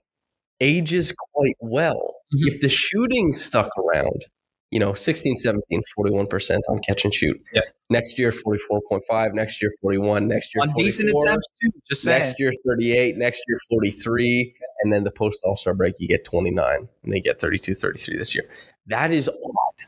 ages 0.61 1.13
quite 1.33 1.55
well, 1.59 2.17
Mhm. 2.33 2.47
if 2.53 2.61
the 2.61 2.69
shooting 2.69 3.33
stuck 3.33 3.69
around, 3.77 4.25
you 4.71 4.79
know, 4.79 4.93
16, 4.93 5.37
17, 5.37 5.81
41% 5.95 6.61
on 6.69 6.79
catch 6.79 7.05
and 7.05 7.13
shoot. 7.13 7.41
Yeah. 7.53 7.61
Next 7.89 8.17
year, 8.19 8.31
44.5. 8.31 9.33
Next 9.33 9.61
year, 9.61 9.71
41. 9.81 10.27
Next 10.27 10.53
year, 10.53 10.63
on 10.63 10.73
decent 10.75 11.09
attempts 11.11 11.47
too, 11.61 11.69
just 11.89 12.01
saying. 12.01 12.23
Next 12.23 12.39
year, 12.39 12.51
38. 12.67 13.17
Next 13.17 13.41
year, 13.47 13.57
43. 13.69 14.53
And 14.83 14.91
then 14.91 15.03
the 15.03 15.11
post 15.11 15.41
All 15.45 15.55
Star 15.55 15.73
break, 15.73 15.93
you 15.99 16.07
get 16.07 16.25
29. 16.25 16.89
And 17.03 17.11
they 17.13 17.21
get 17.21 17.39
32, 17.39 17.73
33 17.73 18.17
this 18.17 18.35
year. 18.35 18.49
That 18.87 19.11
is 19.11 19.27
odd. 19.29 19.85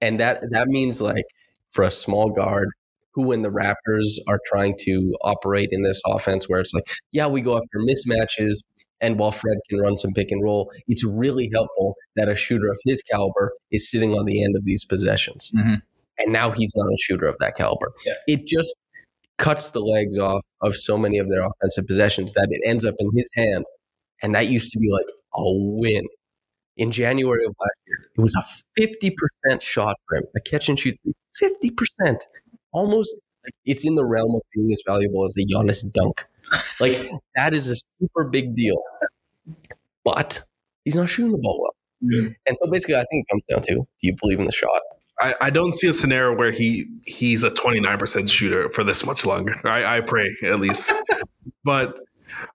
And 0.00 0.20
that, 0.20 0.42
that 0.50 0.68
means 0.68 1.00
like 1.00 1.24
for 1.70 1.84
a 1.84 1.90
small 1.90 2.30
guard 2.30 2.68
who, 3.12 3.26
when 3.26 3.42
the 3.42 3.50
Raptors 3.50 4.18
are 4.28 4.40
trying 4.46 4.74
to 4.80 5.16
operate 5.22 5.70
in 5.72 5.82
this 5.82 6.02
offense 6.06 6.48
where 6.48 6.60
it's 6.60 6.74
like, 6.74 6.84
yeah, 7.12 7.26
we 7.26 7.40
go 7.40 7.56
after 7.56 7.78
mismatches. 7.78 8.62
And 9.00 9.18
while 9.18 9.32
Fred 9.32 9.56
can 9.68 9.78
run 9.78 9.96
some 9.96 10.12
pick 10.12 10.30
and 10.30 10.42
roll, 10.42 10.70
it's 10.86 11.04
really 11.04 11.50
helpful 11.52 11.96
that 12.16 12.28
a 12.28 12.34
shooter 12.34 12.68
of 12.68 12.78
his 12.84 13.02
caliber 13.02 13.52
is 13.70 13.90
sitting 13.90 14.12
on 14.12 14.26
the 14.26 14.44
end 14.44 14.54
of 14.56 14.64
these 14.64 14.84
possessions. 14.84 15.50
Mhm. 15.56 15.82
And 16.18 16.32
now 16.32 16.50
he's 16.50 16.72
not 16.76 16.86
a 16.92 16.96
shooter 16.98 17.26
of 17.26 17.36
that 17.40 17.56
caliber. 17.56 17.92
Yeah. 18.04 18.14
It 18.26 18.46
just 18.46 18.74
cuts 19.38 19.70
the 19.70 19.80
legs 19.80 20.18
off 20.18 20.42
of 20.62 20.74
so 20.74 20.96
many 20.96 21.18
of 21.18 21.28
their 21.28 21.44
offensive 21.46 21.86
possessions 21.86 22.32
that 22.34 22.48
it 22.50 22.60
ends 22.66 22.84
up 22.84 22.94
in 22.98 23.10
his 23.14 23.30
hands. 23.34 23.66
And 24.22 24.34
that 24.34 24.46
used 24.48 24.72
to 24.72 24.78
be 24.78 24.90
like 24.90 25.04
a 25.34 25.42
win. 25.44 26.04
In 26.76 26.90
January 26.90 27.44
of 27.44 27.54
last 27.58 27.72
year, 27.86 27.98
it 28.16 28.20
was 28.20 28.34
a 28.34 28.80
50% 29.50 29.62
shot 29.62 29.96
for 30.06 30.18
him, 30.18 30.24
a 30.36 30.40
catch 30.40 30.68
and 30.68 30.78
shoot 30.78 30.96
three. 31.02 31.14
50%. 31.42 32.18
Almost 32.72 33.18
like 33.44 33.54
it's 33.64 33.86
in 33.86 33.94
the 33.94 34.04
realm 34.04 34.34
of 34.34 34.42
being 34.54 34.70
as 34.72 34.82
valuable 34.86 35.24
as 35.24 35.36
a 35.36 35.44
Giannis 35.46 35.90
dunk. 35.92 36.26
Like 36.80 37.10
that 37.34 37.54
is 37.54 37.70
a 37.70 37.76
super 38.00 38.28
big 38.28 38.54
deal. 38.54 38.76
But 40.04 40.42
he's 40.84 40.94
not 40.94 41.08
shooting 41.08 41.32
the 41.32 41.38
ball 41.38 41.60
well. 41.62 41.74
Mm. 42.04 42.34
And 42.46 42.56
so 42.56 42.70
basically 42.70 42.96
I 42.96 43.04
think 43.10 43.26
it 43.26 43.30
comes 43.30 43.44
down 43.44 43.60
to 43.62 43.74
do 43.74 43.86
you 44.02 44.14
believe 44.20 44.38
in 44.38 44.46
the 44.46 44.52
shot? 44.52 44.80
I, 45.18 45.34
I 45.40 45.50
don't 45.50 45.72
see 45.72 45.88
a 45.88 45.92
scenario 45.92 46.36
where 46.36 46.50
he 46.50 46.86
he's 47.06 47.42
a 47.42 47.50
29% 47.50 48.30
shooter 48.30 48.68
for 48.70 48.84
this 48.84 49.04
much 49.06 49.24
longer. 49.24 49.58
I, 49.64 49.96
I 49.96 50.00
pray 50.02 50.28
at 50.44 50.60
least. 50.60 50.92
but 51.64 51.98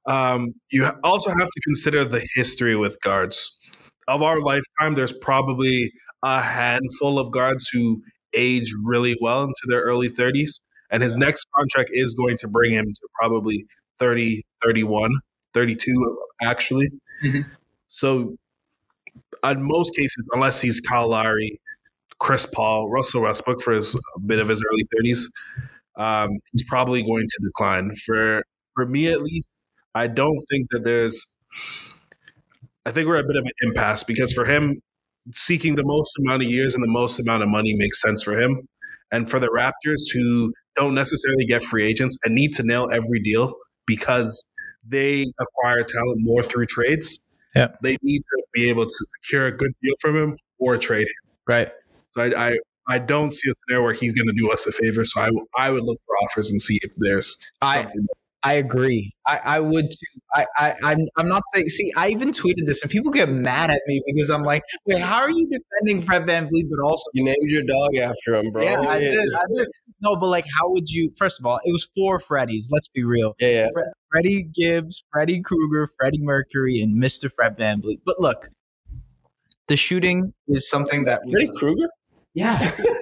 um, 0.05 0.53
you 0.69 0.87
also 1.03 1.31
have 1.31 1.49
to 1.49 1.61
consider 1.61 2.05
the 2.05 2.25
history 2.35 2.75
with 2.75 3.01
guards. 3.01 3.57
Of 4.11 4.21
our 4.23 4.39
lifetime, 4.41 4.95
there's 4.95 5.13
probably 5.13 5.91
a 6.23 6.41
handful 6.41 7.19
of 7.19 7.31
guards 7.31 7.69
who 7.69 8.01
age 8.35 8.73
really 8.83 9.17
well 9.21 9.43
into 9.43 9.61
their 9.67 9.81
early 9.81 10.09
30s. 10.09 10.61
And 10.91 11.01
his 11.03 11.15
next 11.15 11.45
contract 11.57 11.91
is 11.93 12.13
going 12.15 12.37
to 12.37 12.47
bring 12.49 12.73
him 12.73 12.85
to 12.85 13.07
probably 13.19 13.65
30, 13.99 14.43
31, 14.65 15.11
32, 15.53 16.17
actually. 16.41 16.89
Mhm. 17.23 17.45
So, 17.87 18.35
in 19.43 19.63
most 19.63 19.95
cases, 19.95 20.27
unless 20.33 20.61
he's 20.61 20.79
Kyle 20.81 21.09
Lowry, 21.09 21.59
Chris 22.19 22.45
Paul, 22.47 22.89
Russell 22.89 23.23
Westbrook 23.23 23.61
for 23.61 23.73
his 23.73 23.95
a 23.95 24.21
bit 24.21 24.39
of 24.39 24.49
his 24.49 24.63
early 24.71 24.87
30s, 24.95 25.31
um, 25.97 26.29
he's 26.53 26.63
probably 26.63 27.03
going 27.03 27.27
to 27.27 27.39
decline. 27.45 27.95
For 28.05 28.43
for 28.75 28.87
me, 28.87 29.07
at 29.09 29.21
least, 29.23 29.61
I 29.95 30.07
don't 30.07 30.39
think 30.51 30.67
that 30.71 30.83
there's. 30.85 31.37
I 32.85 32.91
think 32.91 33.07
we're 33.07 33.19
a 33.19 33.23
bit 33.23 33.35
of 33.35 33.43
an 33.43 33.51
impasse 33.61 34.03
because 34.03 34.33
for 34.33 34.45
him, 34.45 34.81
seeking 35.33 35.75
the 35.75 35.83
most 35.85 36.11
amount 36.19 36.43
of 36.43 36.49
years 36.49 36.73
and 36.73 36.83
the 36.83 36.89
most 36.89 37.19
amount 37.19 37.43
of 37.43 37.49
money 37.49 37.75
makes 37.75 38.01
sense 38.01 38.23
for 38.23 38.39
him, 38.39 38.67
and 39.11 39.29
for 39.29 39.39
the 39.39 39.47
Raptors 39.47 40.01
who 40.13 40.51
don't 40.75 40.95
necessarily 40.95 41.45
get 41.45 41.63
free 41.63 41.83
agents 41.83 42.17
and 42.23 42.33
need 42.33 42.53
to 42.55 42.63
nail 42.63 42.89
every 42.91 43.19
deal 43.19 43.53
because 43.85 44.43
they 44.87 45.25
acquire 45.39 45.83
talent 45.83 46.17
more 46.19 46.41
through 46.43 46.65
trades. 46.65 47.19
Yeah. 47.55 47.67
they 47.83 47.97
need 48.01 48.19
to 48.21 48.43
be 48.53 48.69
able 48.69 48.85
to 48.85 49.05
secure 49.17 49.47
a 49.47 49.51
good 49.51 49.73
deal 49.83 49.93
from 49.99 50.15
him 50.15 50.37
or 50.57 50.77
trade 50.77 51.01
him. 51.01 51.31
Right. 51.45 51.71
So 52.11 52.23
I, 52.23 52.47
I, 52.47 52.57
I 52.87 52.99
don't 52.99 53.33
see 53.33 53.49
a 53.49 53.53
scenario 53.53 53.83
where 53.83 53.93
he's 53.93 54.13
going 54.13 54.27
to 54.27 54.33
do 54.33 54.49
us 54.49 54.65
a 54.65 54.71
favor. 54.71 55.03
So 55.03 55.19
I, 55.19 55.29
I 55.57 55.69
would 55.69 55.83
look 55.83 55.99
for 56.05 56.15
offers 56.23 56.49
and 56.49 56.61
see 56.61 56.79
if 56.81 56.91
there's 56.97 57.37
I 57.61 57.81
something. 57.81 58.07
I 58.43 58.53
agree. 58.53 59.11
I, 59.27 59.39
I 59.43 59.59
would 59.59 59.85
too. 59.91 60.19
I, 60.33 60.45
I 60.57 60.75
I'm 60.83 61.05
I'm 61.17 61.27
not 61.27 61.43
saying 61.53 61.67
see, 61.69 61.91
I 61.95 62.09
even 62.09 62.31
tweeted 62.31 62.65
this 62.65 62.81
and 62.81 62.89
people 62.89 63.11
get 63.11 63.29
mad 63.29 63.69
at 63.69 63.81
me 63.85 64.01
because 64.07 64.29
I'm 64.29 64.43
like, 64.43 64.63
wait, 64.85 64.97
how 64.97 65.21
are 65.21 65.29
you 65.29 65.47
defending 65.47 66.03
Fred 66.03 66.25
VanVleet 66.25 66.67
but 66.69 66.83
also 66.83 67.03
You 67.13 67.25
named 67.25 67.37
your 67.43 67.63
dog 67.63 67.95
after 67.97 68.35
him, 68.35 68.51
bro. 68.51 68.63
Yeah, 68.63 68.81
I 68.81 68.99
did. 68.99 69.29
I 69.33 69.45
did. 69.55 69.67
No, 70.01 70.15
but 70.15 70.27
like 70.27 70.45
how 70.59 70.69
would 70.71 70.89
you 70.89 71.11
first 71.17 71.39
of 71.39 71.45
all, 71.45 71.59
it 71.63 71.71
was 71.71 71.87
four 71.95 72.19
Freddies, 72.19 72.65
let's 72.71 72.87
be 72.87 73.03
real. 73.03 73.35
Yeah, 73.39 73.49
yeah. 73.49 73.67
Fre- 73.73 73.91
Freddie 74.11 74.43
Gibbs, 74.43 75.03
Freddie 75.11 75.41
Krueger, 75.41 75.87
Freddie 75.99 76.21
Mercury, 76.21 76.81
and 76.81 77.01
Mr. 77.01 77.31
Fred 77.31 77.57
VanVleet. 77.57 77.99
But 78.05 78.19
look, 78.19 78.49
the 79.67 79.77
shooting 79.77 80.33
is 80.47 80.67
something 80.69 81.03
that 81.03 81.21
we 81.25 81.31
Freddy 81.31 81.51
Krueger? 81.55 81.89
Yeah. 82.33 82.59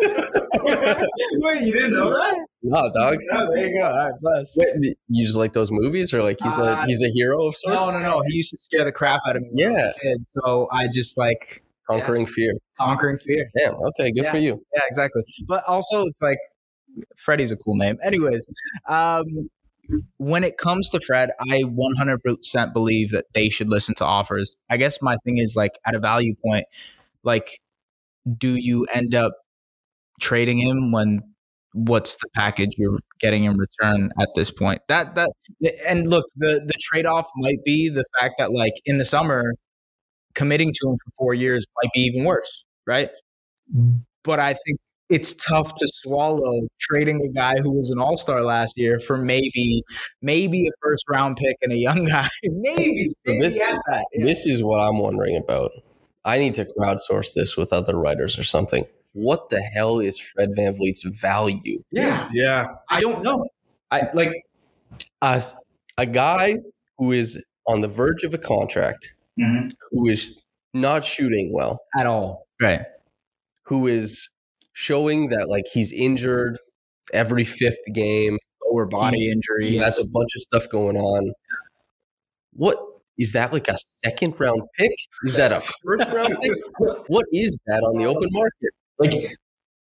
Wait, 0.76 1.62
you 1.62 1.74
didn't 1.74 1.92
know 1.92 2.10
that? 2.10 2.46
No, 2.62 2.92
dog. 2.94 3.18
Yeah, 3.32 3.46
there 3.54 3.68
you 3.70 3.80
go. 3.80 3.86
All 3.86 3.98
right, 4.10 4.14
bless. 4.22 4.56
Wait, 4.58 4.96
you 5.08 5.24
just 5.26 5.38
like 5.38 5.54
those 5.54 5.72
movies, 5.72 6.14
or 6.14 6.22
like 6.24 6.38
he's 6.42 6.58
a 6.58 6.64
Uh, 6.64 6.86
he's 6.86 7.02
a 7.04 7.10
hero 7.10 7.48
of 7.48 7.56
sorts? 7.56 7.92
no, 7.92 8.00
no. 8.00 8.04
No. 8.18 8.22
He 8.28 8.36
used 8.36 8.52
to 8.52 8.58
scare 8.58 8.84
the 8.86 8.92
crap 8.92 9.22
out 9.28 9.36
of 9.36 9.42
me. 9.44 9.50
when 9.54 9.68
I 9.68 9.72
was 9.72 9.78
Yeah. 9.82 9.90
a 9.90 10.14
kid, 10.16 10.26
so 10.30 10.68
I 10.72 10.88
just 10.88 11.18
like 11.18 11.64
Conquering 11.90 12.26
fear. 12.26 12.54
conquering 12.78 13.18
fear. 13.20 13.50
Damn. 13.58 13.74
Okay, 13.76 14.12
good 14.12 14.26
Yeah. 14.26 14.32
for 14.32 14.38
you. 14.40 14.64
Yeah, 14.76 14.82
exactly. 14.88 15.24
But 15.48 15.64
also, 15.66 16.06
it's 16.06 16.22
like 16.22 16.38
Freddie's 17.18 17.52
a 17.52 17.58
cool 17.58 17.76
name. 17.76 17.98
Anyways, 18.04 18.48
um, 18.88 19.50
when 20.18 20.44
it 20.44 20.58
comes 20.58 20.90
to 20.92 21.00
Fred, 21.00 21.32
I 21.50 21.64
100% 21.64 22.74
believe 22.74 23.10
that 23.12 23.26
they 23.34 23.50
should 23.50 23.70
listen 23.70 23.96
to 23.96 24.06
offers. 24.06 24.56
I 24.70 24.78
guess 24.78 25.02
my 25.02 25.16
thing 25.24 25.38
is 25.40 25.56
like 25.56 25.80
at 25.86 25.96
a 25.96 26.00
value 26.00 26.36
point, 26.46 26.66
like, 27.24 27.60
do 28.38 28.56
you 28.56 28.86
end 28.94 29.16
up 29.16 29.34
trading 30.20 30.58
him 30.60 30.92
when 30.92 31.22
what's 31.74 32.16
the 32.16 32.28
package 32.36 32.72
you're 32.78 32.98
getting 33.20 33.44
in 33.44 33.58
return 33.58 34.12
at 34.20 34.30
this 34.36 34.52
point? 34.52 34.82
That 34.88 35.16
that 35.16 35.30
and 35.88 36.10
look, 36.10 36.26
the 36.36 36.62
the 36.66 36.74
trade 36.82 37.06
off 37.06 37.28
might 37.38 37.64
be 37.66 37.90
the 37.90 38.04
fact 38.20 38.36
that 38.40 38.52
like 38.52 38.74
in 38.86 38.98
the 38.98 39.06
summer, 39.06 39.54
committing 40.36 40.72
to 40.74 40.90
him 40.90 40.96
for 41.06 41.12
four 41.18 41.34
years 41.34 41.66
might 41.82 41.92
be 41.94 42.02
even 42.02 42.24
worse, 42.26 42.66
right? 42.88 43.10
But 44.24 44.40
I 44.40 44.54
think 44.54 44.80
it's 45.10 45.34
tough 45.34 45.74
to 45.76 45.88
swallow 45.88 46.68
trading 46.80 47.20
a 47.24 47.34
guy 47.34 47.58
who 47.60 47.72
was 47.72 47.90
an 47.90 48.00
all 48.00 48.18
star 48.18 48.42
last 48.42 48.78
year 48.78 49.00
for 49.00 49.18
maybe 49.18 49.84
maybe 50.22 50.68
a 50.68 50.72
first 50.84 51.04
round 51.10 51.36
pick 51.38 51.56
and 51.62 51.72
a 51.72 51.78
young 51.78 52.04
guy. 52.06 52.28
maybe, 52.44 53.10
this- 53.26 53.60
Yeah. 53.60 53.76
This 54.24 54.46
is 54.48 54.64
what 54.64 54.80
I'm 54.80 55.00
wondering 55.00 55.36
about. 55.38 55.72
I 56.26 56.38
need 56.38 56.54
to 56.56 56.66
crowdsource 56.66 57.34
this 57.34 57.56
with 57.58 57.72
other 57.74 57.98
writers 57.98 58.38
or 58.38 58.44
something. 58.44 58.86
What 59.14 59.50
the 59.50 59.60
hell 59.62 60.00
is 60.00 60.20
Fred 60.20 60.50
VanVleet's 60.58 61.04
value? 61.20 61.80
yeah, 61.92 62.30
Yeah. 62.32 62.68
I 62.90 63.02
don't 63.02 63.24
know. 63.24 63.46
I 63.92 64.08
like 64.14 64.44
As 65.22 65.56
a 65.98 66.06
guy 66.06 66.58
who 66.98 67.12
is 67.12 67.44
on 67.68 67.82
the 67.82 67.88
verge 67.88 68.24
of 68.24 68.34
a 68.34 68.38
contract, 68.38 69.14
mm-hmm. 69.40 69.68
who 69.92 70.08
is 70.10 70.42
not 70.74 71.04
shooting 71.04 71.52
well, 71.54 71.80
at 71.98 72.06
all. 72.06 72.46
Right. 72.62 72.82
who 73.66 73.88
is 73.88 74.30
showing 74.74 75.30
that 75.30 75.48
like 75.50 75.66
he's 75.72 75.92
injured 75.92 76.58
every 77.14 77.44
fifth 77.46 77.80
game, 77.94 78.38
Lower 78.70 78.86
body 78.86 79.18
He's- 79.20 79.34
injury. 79.34 79.70
he 79.72 79.78
has 79.78 79.98
a 79.98 80.04
bunch 80.06 80.30
of 80.36 80.42
stuff 80.42 80.70
going 80.70 80.96
on. 80.98 81.32
What 82.54 82.78
is 83.18 83.32
that 83.34 83.52
like 83.52 83.68
a 83.68 83.78
second 83.78 84.40
round 84.40 84.62
pick? 84.78 84.92
Is 85.24 85.36
that 85.36 85.52
a 85.52 85.60
first 85.62 86.12
round 86.14 86.38
pick? 86.42 86.52
What, 86.78 87.04
what 87.08 87.26
is 87.32 87.58
that 87.66 87.82
on 87.84 87.98
the 87.98 88.06
open 88.06 88.30
market? 88.32 88.70
Like, 89.00 89.34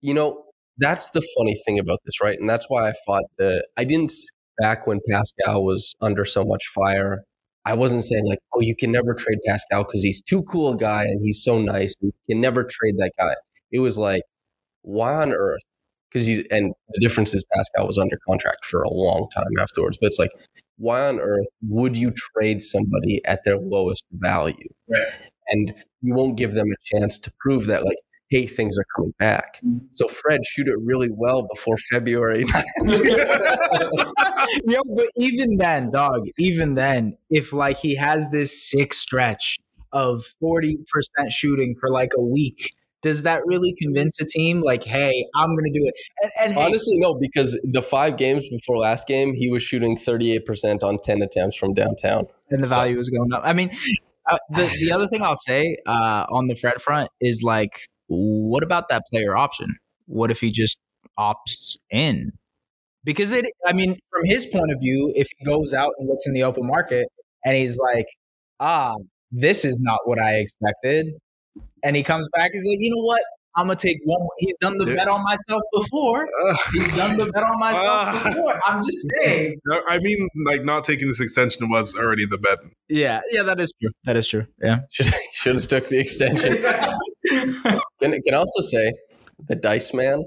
you 0.00 0.14
know, 0.14 0.44
that's 0.78 1.11
the 1.11 1.26
funny 1.36 1.56
thing 1.66 1.78
about 1.78 1.98
this, 2.04 2.20
right? 2.20 2.38
And 2.38 2.48
that's 2.48 2.66
why 2.68 2.88
I 2.88 2.92
fought 3.06 3.24
the. 3.38 3.66
I 3.76 3.84
didn't 3.84 4.12
back 4.61 4.86
when 4.86 5.00
Pascal 5.11 5.64
was 5.64 5.94
under 6.00 6.24
so 6.24 6.44
much 6.44 6.66
fire. 6.74 7.24
I 7.64 7.74
wasn't 7.74 8.04
saying 8.04 8.26
like, 8.26 8.38
oh, 8.54 8.61
you 8.61 8.74
can 8.76 8.92
never 8.92 9.14
trade 9.14 9.38
Pascal 9.46 9.84
because 9.84 10.02
he's 10.02 10.22
too 10.22 10.42
cool 10.44 10.72
a 10.72 10.76
guy 10.76 11.02
and 11.02 11.20
he's 11.22 11.42
so 11.42 11.61
nice. 11.61 11.94
And 12.00 12.12
you 12.12 12.34
can 12.34 12.40
never 12.40 12.62
trade 12.64 12.94
that 12.98 13.12
guy. 13.18 13.34
It 13.72 13.80
was 13.80 13.98
like, 13.98 14.22
why 14.82 15.14
on 15.14 15.32
earth? 15.32 15.61
Because 16.11 16.26
he's 16.26 16.46
and 16.50 16.72
the 16.90 17.00
difference 17.00 17.34
is 17.34 17.44
Pascal 17.54 17.86
was 17.86 17.98
under 17.98 18.18
contract 18.26 18.64
for 18.64 18.82
a 18.82 18.90
long 18.90 19.28
time 19.34 19.52
afterwards. 19.61 19.98
But 20.00 20.06
it's 20.06 20.18
like, 20.18 20.30
why 20.78 21.09
on 21.09 21.20
earth 21.20 21.48
would 21.68 21.96
you 21.96 22.12
trade 22.12 22.62
somebody 22.62 23.20
at 23.26 23.44
their 23.44 23.59
lowest 23.59 24.04
value? 24.12 24.54
Right. 24.88 25.12
And 25.48 25.74
you 26.00 26.14
won't 26.14 26.36
give 26.36 26.52
them 26.52 26.68
a 26.68 26.96
chance 26.96 27.18
to 27.18 27.32
prove 27.40 27.66
that, 27.66 27.84
like, 27.84 27.96
hey, 28.31 28.47
things 28.47 28.79
are 28.79 28.85
coming 28.97 29.14
back. 29.18 29.61
So 29.93 30.07
Fred, 30.09 30.45
shoot 30.45 30.68
it 30.68 30.76
really 30.83 31.09
well 31.11 31.47
before 31.53 31.76
February. 31.91 32.45
Yo, 34.66 34.81
but 34.95 35.07
even 35.16 35.57
then, 35.57 35.91
dog, 35.91 36.26
even 36.39 36.74
then, 36.74 37.16
if 37.31 37.53
like 37.53 37.79
he 37.79 37.97
has 37.97 38.31
this 38.31 38.70
sick 38.70 38.93
stretch 38.95 39.59
of 39.93 40.24
40% 40.43 40.76
shooting 41.31 41.74
for 41.81 41.91
like 41.91 42.12
a 42.18 42.24
week, 42.24 42.74
does 43.01 43.22
that 43.22 43.43
really 43.47 43.74
convince 43.81 44.20
a 44.20 44.26
team 44.26 44.61
like, 44.61 44.85
hey, 44.85 45.24
I'm 45.37 45.55
gonna 45.55 45.70
do 45.72 45.85
it? 45.85 45.95
And, 46.22 46.31
and 46.41 46.53
hey, 46.55 46.66
Honestly, 46.66 46.99
no, 46.99 47.14
because 47.14 47.59
the 47.62 47.81
five 47.83 48.16
games 48.16 48.49
before 48.51 48.76
last 48.76 49.07
game, 49.07 49.35
he 49.35 49.51
was 49.51 49.62
shooting 49.62 49.97
38% 49.97 50.83
on 50.83 50.99
10 50.99 51.22
attempts 51.22 51.57
from 51.57 51.74
downtown. 51.74 52.26
and 52.51 52.62
the 52.62 52.68
so- 52.68 52.74
value 52.76 53.01
is 53.01 53.09
going 53.09 53.33
up. 53.33 53.43
I 53.45 53.53
mean, 53.53 53.70
uh, 54.26 54.39
the 54.51 54.68
the 54.81 54.93
other 54.93 55.07
thing 55.09 55.22
I'll 55.22 55.37
say 55.37 55.76
uh, 55.87 56.26
on 56.29 56.49
the 56.49 56.55
Fred 56.55 56.83
front 56.83 57.09
is 57.20 57.43
like, 57.43 57.89
what 58.09 58.62
about 58.62 58.88
that 58.88 59.04
player 59.11 59.36
option? 59.36 59.76
What 60.06 60.30
if 60.30 60.40
he 60.40 60.50
just 60.50 60.80
opts 61.18 61.76
in? 61.90 62.32
Because 63.04 63.32
it, 63.32 63.46
I 63.66 63.72
mean, 63.72 63.96
from 64.11 64.24
his 64.24 64.46
point 64.46 64.70
of 64.72 64.80
view, 64.80 65.12
if 65.14 65.28
he 65.38 65.44
goes 65.44 65.72
out 65.72 65.92
and 65.98 66.09
looks 66.09 66.26
in 66.26 66.32
the 66.32 66.42
open 66.42 66.66
market 66.66 67.09
and 67.44 67.56
he's 67.56 67.78
like, 67.78 68.06
ah, 68.61 68.94
this 69.30 69.64
is 69.64 69.80
not 69.80 70.00
what 70.04 70.20
I 70.20 70.36
expected, 70.36 71.06
and 71.82 71.96
he 71.96 72.02
comes 72.02 72.28
back, 72.34 72.50
he's 72.52 72.64
like, 72.64 72.78
you 72.80 72.90
know 72.94 73.02
what? 73.02 73.22
I'm 73.59 73.66
gonna 73.66 73.74
take 73.74 73.98
one. 74.04 74.20
He's 74.38 74.54
done 74.61 74.78
the 74.78 74.86
Yeah. 74.86 74.94
bet 74.94 75.09
on 75.09 75.24
myself 75.24 75.62
before. 75.72 76.28
He's 76.72 76.96
done 76.96 77.16
the 77.16 77.26
bet 77.32 77.42
on 77.42 77.59
myself 77.59 77.84
ah. 77.84 78.22
before. 78.24 78.61
I'm 78.64 78.80
just 78.82 79.04
saying. 79.14 79.56
I 79.88 79.98
mean, 79.98 80.28
like 80.46 80.64
not 80.64 80.84
taking 80.84 81.09
this 81.09 81.18
extension 81.20 81.68
was 81.68 81.96
already 81.96 82.24
the 82.24 82.38
bet. 82.38 82.59
Yeah, 82.88 83.20
yeah, 83.32 83.42
that 83.42 83.61
is 83.61 83.72
true. 83.80 83.90
That 84.04 84.16
is 84.16 84.28
true. 84.28 84.46
Yeah. 84.62 84.80
Should, 84.90 85.12
should 85.32 85.54
have 85.54 85.62
stuck 85.62 85.82
the 85.84 85.98
extension. 85.98 86.62
Can, 88.00 88.22
can 88.22 88.34
I 88.34 88.36
also 88.36 88.61
say 88.61 88.92
the 89.48 89.56
Dice 89.56 89.92
Man, 89.92 90.22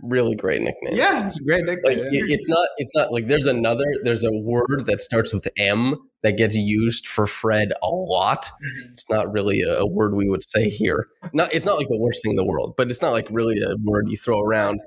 really 0.00 0.34
great 0.34 0.60
nickname. 0.62 0.94
Yeah, 0.94 1.26
it's 1.26 1.40
a 1.40 1.44
great 1.44 1.64
nickname. 1.64 1.98
Like 1.98 2.06
it- 2.12 2.30
it's 2.30 2.48
not 2.48 2.68
it's 2.78 2.92
not 2.94 3.12
like 3.12 3.28
there's 3.28 3.46
another 3.46 3.84
there's 4.02 4.24
a 4.24 4.32
word 4.32 4.86
that 4.86 5.02
starts 5.02 5.32
with 5.32 5.46
M 5.56 5.96
that 6.22 6.36
gets 6.36 6.54
used 6.56 7.06
for 7.06 7.26
Fred 7.26 7.72
a 7.82 7.86
lot. 7.88 8.44
Mm-hmm. 8.46 8.90
It's 8.92 9.04
not 9.10 9.32
really 9.32 9.62
a, 9.62 9.78
a 9.80 9.86
word 9.86 10.14
we 10.14 10.28
would 10.28 10.42
say 10.42 10.68
here. 10.68 11.06
Not 11.32 11.52
it's 11.54 11.66
not 11.66 11.76
like 11.76 11.88
the 11.88 11.98
worst 11.98 12.22
thing 12.22 12.32
in 12.32 12.36
the 12.36 12.44
world, 12.44 12.74
but 12.76 12.90
it's 12.90 13.02
not 13.02 13.12
like 13.12 13.26
really 13.30 13.60
a 13.62 13.76
word 13.84 14.06
you 14.08 14.16
throw 14.16 14.40
around. 14.40 14.80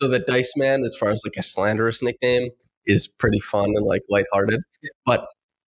So 0.00 0.08
the 0.08 0.18
Dice 0.18 0.52
Man, 0.56 0.82
as 0.84 0.96
far 0.96 1.10
as 1.10 1.22
like 1.24 1.34
a 1.36 1.42
slanderous 1.42 2.02
nickname, 2.02 2.48
is 2.86 3.06
pretty 3.06 3.40
fun 3.40 3.66
and 3.76 3.84
like 3.86 4.02
lighthearted. 4.10 4.60
But 5.04 5.26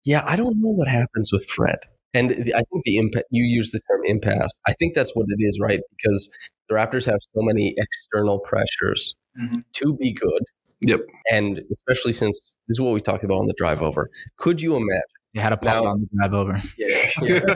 yeah, 0.05 0.23
I 0.25 0.35
don't 0.35 0.59
know 0.61 0.69
what 0.69 0.87
happens 0.87 1.31
with 1.31 1.45
Fred. 1.49 1.79
And 2.17 2.31
I 2.55 2.61
think 2.71 2.83
the 2.83 2.97
impact 2.97 3.25
you 3.31 3.43
use 3.43 3.71
the 3.71 3.79
term 3.91 4.01
impasse. 4.05 4.59
I 4.67 4.73
think 4.73 4.95
that's 4.95 5.15
what 5.15 5.25
it 5.29 5.41
is, 5.43 5.59
right? 5.61 5.79
Because 5.91 6.29
the 6.69 6.75
Raptors 6.75 7.05
have 7.05 7.19
so 7.21 7.41
many 7.43 7.75
external 7.77 8.39
pressures 8.39 9.15
Mhm. 9.39 9.61
to 9.73 9.95
be 9.97 10.13
good. 10.13 10.41
Yep. 10.81 11.01
And 11.31 11.61
especially 11.73 12.13
since 12.13 12.57
this 12.67 12.75
is 12.75 12.81
what 12.81 12.93
we 12.93 13.01
talked 13.01 13.23
about 13.23 13.35
on 13.39 13.47
the 13.47 13.53
drive 13.57 13.81
over. 13.81 14.09
Could 14.37 14.61
you 14.61 14.75
imagine? 14.75 15.01
You 15.33 15.41
had 15.41 15.53
a 15.53 15.57
pop 15.57 15.85
on 15.85 16.01
the 16.01 16.07
drive 16.17 16.33
over. 16.33 16.61
Yeah. 16.77 17.55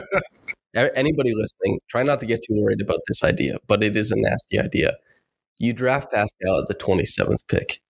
A- 0.74 0.96
Anybody 0.98 1.32
listening, 1.34 1.80
try 1.90 2.02
not 2.02 2.20
to 2.20 2.26
get 2.26 2.40
too 2.46 2.54
worried 2.62 2.80
about 2.80 3.00
this 3.08 3.22
idea, 3.22 3.56
but 3.66 3.82
it 3.82 3.96
is 3.96 4.10
a 4.10 4.16
nasty 4.16 4.58
idea. 4.58 4.96
You 5.58 5.72
draft 5.72 6.10
Pascal 6.12 6.60
at 6.60 6.68
the 6.68 6.74
27th 6.74 7.46
pick, 7.48 7.80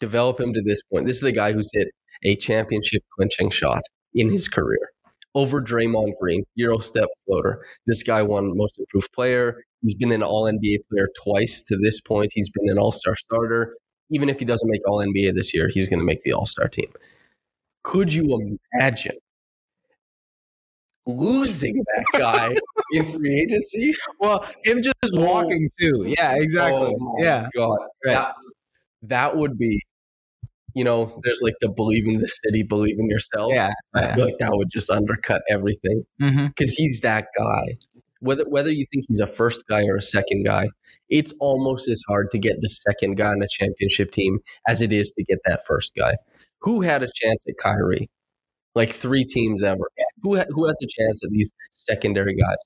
develop 0.00 0.38
him 0.40 0.52
to 0.52 0.62
this 0.62 0.82
point. 0.92 1.06
This 1.06 1.16
is 1.16 1.22
the 1.22 1.32
guy 1.32 1.52
who's 1.52 1.70
hit 1.72 1.88
a 2.24 2.36
championship 2.36 3.02
clinching 3.16 3.50
shot 3.50 3.82
in 4.14 4.30
his 4.30 4.48
career 4.48 4.90
over 5.34 5.60
Draymond 5.60 6.14
Green, 6.20 6.44
Euro 6.56 6.78
step 6.78 7.08
floater. 7.26 7.64
This 7.86 8.02
guy 8.02 8.22
won 8.22 8.56
most 8.56 8.78
improved 8.78 9.12
player. 9.12 9.62
He's 9.82 9.94
been 9.94 10.12
an 10.12 10.22
all 10.22 10.44
NBA 10.44 10.78
player 10.90 11.08
twice 11.22 11.62
to 11.62 11.76
this 11.76 12.00
point. 12.00 12.32
He's 12.34 12.50
been 12.50 12.68
an 12.70 12.78
all 12.78 12.92
star 12.92 13.14
starter. 13.16 13.76
Even 14.10 14.28
if 14.28 14.38
he 14.38 14.44
doesn't 14.44 14.68
make 14.70 14.80
all 14.88 15.04
NBA 15.04 15.34
this 15.34 15.54
year, 15.54 15.68
he's 15.68 15.88
going 15.88 16.00
to 16.00 16.06
make 16.06 16.22
the 16.22 16.32
all 16.32 16.46
star 16.46 16.68
team. 16.68 16.90
Could 17.82 18.12
you 18.12 18.58
imagine 18.74 19.16
losing 21.06 21.82
that 21.94 22.04
guy 22.18 22.54
in 22.92 23.04
free 23.12 23.40
agency? 23.40 23.94
Well, 24.20 24.46
him 24.64 24.82
just 24.82 24.96
walking 25.14 25.68
oh. 25.70 25.76
too. 25.80 26.14
Yeah, 26.18 26.34
exactly. 26.36 26.94
Oh 27.00 27.14
yeah. 27.18 27.48
God. 27.54 27.78
Right. 28.04 28.12
That, 28.12 28.34
that 29.02 29.36
would 29.36 29.56
be, 29.56 29.80
you 30.78 30.84
know, 30.84 31.18
there's 31.24 31.40
like 31.42 31.54
the 31.60 31.68
believe 31.68 32.06
in 32.06 32.20
the 32.20 32.26
city, 32.28 32.62
believe 32.62 32.96
in 32.98 33.08
yourself. 33.10 33.52
Yeah. 33.52 33.70
I 33.94 34.14
feel 34.14 34.24
like 34.26 34.38
that 34.38 34.50
would 34.52 34.70
just 34.70 34.88
undercut 34.90 35.42
everything 35.50 36.04
Mm-hmm. 36.22 36.46
because 36.48 36.72
he's 36.74 37.00
that 37.00 37.26
guy. 37.36 37.76
Whether 38.20 38.44
whether 38.48 38.70
you 38.70 38.84
think 38.92 39.04
he's 39.08 39.20
a 39.20 39.26
first 39.26 39.64
guy 39.68 39.82
or 39.86 39.96
a 39.96 40.02
second 40.02 40.44
guy, 40.44 40.68
it's 41.08 41.32
almost 41.40 41.88
as 41.88 42.02
hard 42.08 42.30
to 42.32 42.38
get 42.38 42.56
the 42.60 42.68
second 42.68 43.16
guy 43.16 43.28
on 43.30 43.42
a 43.42 43.48
championship 43.48 44.10
team 44.12 44.38
as 44.66 44.80
it 44.82 44.92
is 44.92 45.12
to 45.12 45.24
get 45.24 45.38
that 45.46 45.60
first 45.66 45.92
guy. 45.96 46.14
Who 46.62 46.80
had 46.82 47.02
a 47.02 47.08
chance 47.14 47.44
at 47.48 47.54
Kyrie? 47.62 48.08
Like 48.74 48.90
three 48.92 49.24
teams 49.24 49.62
ever. 49.62 49.88
Who 50.22 50.36
ha- 50.36 50.46
who 50.50 50.66
has 50.66 50.78
a 50.82 50.86
chance 50.88 51.24
at 51.24 51.30
these 51.30 51.50
secondary 51.72 52.34
guys? 52.34 52.56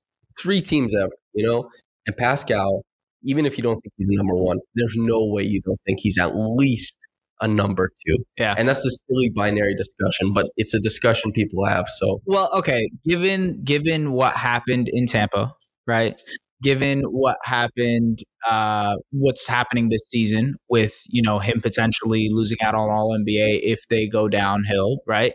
Three 0.40 0.60
teams 0.60 0.94
ever. 0.94 1.12
You 1.34 1.46
know, 1.46 1.70
and 2.06 2.16
Pascal. 2.16 2.82
Even 3.24 3.46
if 3.46 3.56
you 3.56 3.62
don't 3.62 3.76
think 3.76 3.92
he's 3.98 4.08
number 4.10 4.34
one, 4.34 4.58
there's 4.74 4.96
no 4.96 5.24
way 5.26 5.44
you 5.44 5.60
don't 5.64 5.78
think 5.86 6.00
he's 6.00 6.18
at 6.18 6.32
least 6.34 6.98
a 7.43 7.49
number 7.49 7.90
two. 8.07 8.16
Yeah. 8.38 8.55
And 8.57 8.68
that's 8.68 8.86
a 8.86 8.90
silly 8.90 9.30
binary 9.34 9.74
discussion, 9.74 10.32
but 10.32 10.51
it's 10.57 10.72
a 10.72 10.80
discussion 10.80 11.32
people 11.32 11.66
have. 11.66 11.88
So 11.88 12.20
Well, 12.24 12.51
okay. 12.55 12.90
Given 13.05 13.62
given 13.64 14.12
what 14.12 14.34
happened 14.34 14.88
in 14.90 15.07
Tampa, 15.07 15.55
right? 15.86 16.18
given 16.62 17.03
what 17.03 17.36
happened, 17.43 18.20
uh, 18.49 18.95
what's 19.11 19.47
happening 19.47 19.88
this 19.88 20.09
season 20.09 20.55
with 20.68 21.03
you 21.09 21.20
know 21.20 21.38
him 21.38 21.61
potentially 21.61 22.28
losing 22.30 22.59
out 22.62 22.74
on 22.74 22.88
All 22.88 23.11
NBA 23.18 23.61
if 23.62 23.86
they 23.88 24.07
go 24.07 24.28
downhill, 24.28 25.01
right? 25.07 25.34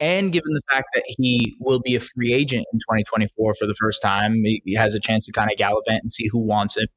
And 0.00 0.32
given 0.32 0.52
the 0.52 0.60
fact 0.70 0.88
that 0.94 1.04
he 1.06 1.56
will 1.60 1.80
be 1.80 1.94
a 1.94 2.00
free 2.00 2.32
agent 2.32 2.66
in 2.72 2.78
2024 2.80 3.54
for 3.54 3.66
the 3.66 3.74
first 3.74 4.02
time, 4.02 4.42
he 4.42 4.74
has 4.74 4.92
a 4.92 5.00
chance 5.00 5.24
to 5.26 5.32
kind 5.32 5.50
of 5.50 5.56
gallivant 5.56 6.02
and 6.02 6.12
see 6.12 6.28
who 6.30 6.40
wants 6.40 6.76
him. 6.76 6.88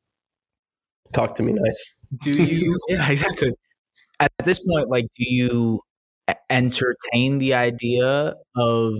Talk 1.14 1.36
to 1.36 1.44
me 1.44 1.54
nice. 1.54 1.94
Do 2.24 2.32
you? 2.32 2.78
yeah, 2.90 3.10
exactly. 3.10 3.54
At 4.20 4.32
this 4.44 4.60
point, 4.60 4.90
like, 4.90 5.06
do 5.18 5.24
you 5.26 5.80
entertain 6.50 7.38
the 7.40 7.54
idea 7.54 8.34
of 8.56 8.94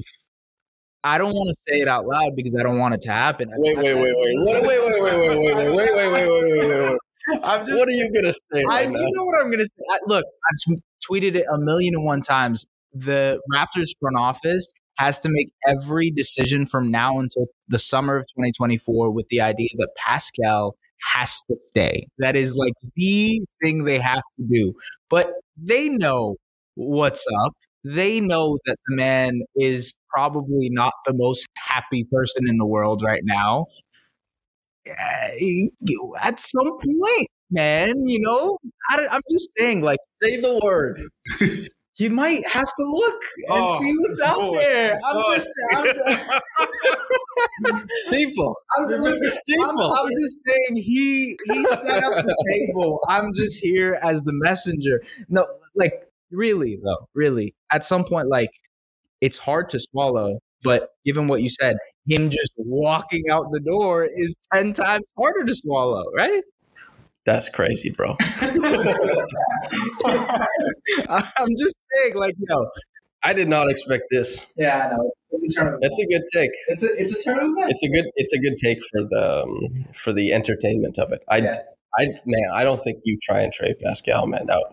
I 1.04 1.18
don't 1.18 1.34
want 1.34 1.54
to 1.54 1.72
say 1.72 1.80
it 1.80 1.88
out 1.88 2.06
loud 2.06 2.36
because 2.36 2.54
I 2.60 2.64
don't 2.64 2.80
want 2.80 2.94
it 2.94 3.02
to 3.02 3.12
happen. 3.12 3.50
Wait, 3.58 3.78
wait, 3.78 3.96
wait, 3.96 4.14
wait, 4.18 4.36
wait, 4.36 4.64
wait, 4.64 4.64
wait, 4.64 4.84
wait, 4.84 5.00
wait, 5.00 5.18
wait, 5.18 5.38
wait, 5.38 5.56
wait, 5.56 5.56
wait, 5.56 5.76
wait, 5.76 5.94
wait, 5.94 6.12
wait, 6.12 6.68
wait. 6.68 6.90
Wait. 6.92 6.98
I'm 7.44 7.66
just, 7.66 7.78
What 7.78 7.88
are 7.88 7.92
you 7.92 8.12
gonna 8.14 8.34
say? 8.54 8.64
I, 8.70 8.84
Right 8.84 8.90
now? 8.90 9.00
you 9.00 9.12
know 9.14 9.24
what 9.26 9.46
I'm 9.46 9.52
to 9.52 9.66
say. 9.66 9.86
I, 9.90 10.00
look, 10.08 10.26
I've 10.26 10.78
tweeted 11.10 11.36
it 11.36 11.46
a 11.52 11.58
million 11.58 11.96
and 11.96 12.06
one 12.06 12.22
times. 12.22 12.66
The 12.94 13.40
Raptors 13.54 13.90
front 14.00 14.18
office 14.18 14.68
has 14.98 15.20
to 15.20 15.30
make 15.30 15.50
every 15.68 16.10
decision 16.10 16.66
from 16.66 16.90
now 16.90 17.20
until 17.20 17.46
the 17.68 17.80
summer 17.80 18.18
of 18.18 18.24
2024 18.28 19.12
with 19.12 19.28
the 19.28 19.42
idea 19.42 19.70
that 19.78 19.90
Pascal 19.98 20.76
has 21.02 21.42
to 21.50 21.56
stay. 21.60 22.08
That 22.20 22.36
is 22.36 22.56
like 22.56 22.74
the 22.96 23.46
thing 23.62 23.84
they 23.84 24.00
have 24.00 24.22
to 24.40 24.46
do. 24.52 24.74
But 25.10 25.32
they 25.58 25.90
know 25.90 26.36
what's 26.76 27.26
up. 27.44 27.54
They 27.84 28.20
know 28.20 28.58
that 28.66 28.78
the 28.88 28.96
man 28.96 29.42
is 29.56 29.96
probably 30.10 30.70
not 30.72 30.94
the 31.06 31.14
most 31.14 31.48
happy 31.58 32.04
person 32.12 32.48
in 32.48 32.58
the 32.58 32.66
world 32.66 33.02
right 33.06 33.22
now. 33.24 33.68
Uh, 34.90 36.18
At 36.22 36.40
some 36.40 36.70
point, 36.80 37.28
man, 37.52 37.94
you 38.06 38.20
know, 38.20 38.58
I, 38.92 39.16
am 39.16 39.22
just 39.32 39.50
saying, 39.58 39.82
like, 39.82 40.00
Say 40.22 40.40
the 40.40 40.60
word. 40.64 41.00
you 41.98 42.10
might 42.12 42.46
have 42.48 42.68
to 42.78 42.84
look 42.84 43.22
and 43.38 43.46
Oh, 43.50 43.80
see 43.80 43.94
what's 44.00 44.22
out 44.22 44.40
boy. 44.40 44.52
there. 44.58 45.00
I'm 45.06 45.18
Oh. 45.18 45.36
just, 45.36 45.50
I'm 45.76 45.86
just, 45.96 46.42
People. 48.10 48.56
I'm, 48.78 48.90
just- 48.90 49.08
I'm, 49.08 49.20
People. 49.48 49.94
I'm 49.94 50.10
just 50.22 50.38
saying 50.48 50.76
he 50.84 51.38
he 51.46 51.66
set 51.66 52.04
up 52.04 52.24
the 52.26 52.36
table. 52.50 53.00
I'm 53.08 53.34
just 53.34 53.60
here 53.64 54.00
as 54.04 54.22
the 54.24 54.34
messenger. 54.34 55.02
No, 55.30 55.48
like 55.76 55.94
really 56.32 56.80
though, 56.84 57.08
really. 57.14 57.56
At 57.72 57.86
some 57.86 58.04
point, 58.04 58.28
like 58.28 58.52
it's 59.22 59.38
hard 59.38 59.70
to 59.72 59.80
swallow. 59.80 60.40
But 60.64 60.90
given 61.06 61.28
what 61.28 61.42
you 61.42 61.50
said, 61.50 61.78
him 62.08 62.30
just 62.30 62.52
walking 62.58 63.24
out 63.30 63.46
the 63.52 63.60
door 63.60 64.06
is 64.06 64.36
ten 64.54 64.74
times 64.74 65.06
harder 65.18 65.46
to 65.46 65.56
swallow, 65.56 66.06
right? 66.16 66.44
That's 67.26 67.50
crazy, 67.50 67.90
bro. 67.92 68.16
I'm 70.08 71.56
just 71.58 71.76
saying, 71.96 72.16
like, 72.16 72.36
yo, 72.50 72.66
I 73.24 73.34
did 73.34 73.50
not 73.50 73.70
expect 73.70 74.04
this. 74.12 74.46
yeah, 74.56 74.88
I 74.88 74.96
know. 74.96 75.10
It's, 75.32 75.44
it's 75.44 75.58
a 75.58 75.60
turn 75.60 75.80
That's 75.82 76.00
a 76.00 76.06
good 76.08 76.22
take. 76.34 76.50
it's 76.68 76.84
a 76.84 77.02
it's 77.02 77.16
a 77.20 77.24
turn 77.24 77.40
of 77.40 77.52
events. 77.52 77.72
It's 77.72 77.84
a 77.84 77.90
good. 77.90 78.06
It's 78.16 78.34
a 78.34 78.40
good 78.40 78.58
take 78.58 78.80
for 78.92 79.02
the 79.10 79.44
um, 79.44 79.86
for 79.94 80.14
the 80.14 80.34
entertainment 80.34 80.98
of 81.00 81.12
it. 81.12 81.24
I, 81.30 81.38
Yes. 81.40 81.76
I, 82.00 82.08
man, 82.26 82.42
I 82.54 82.64
don't 82.64 82.80
think 82.80 83.00
you 83.06 83.18
try 83.24 83.42
and 83.42 83.52
trade 83.52 83.76
Pascal, 83.84 84.28
man. 84.28 84.46
No, 84.46 84.64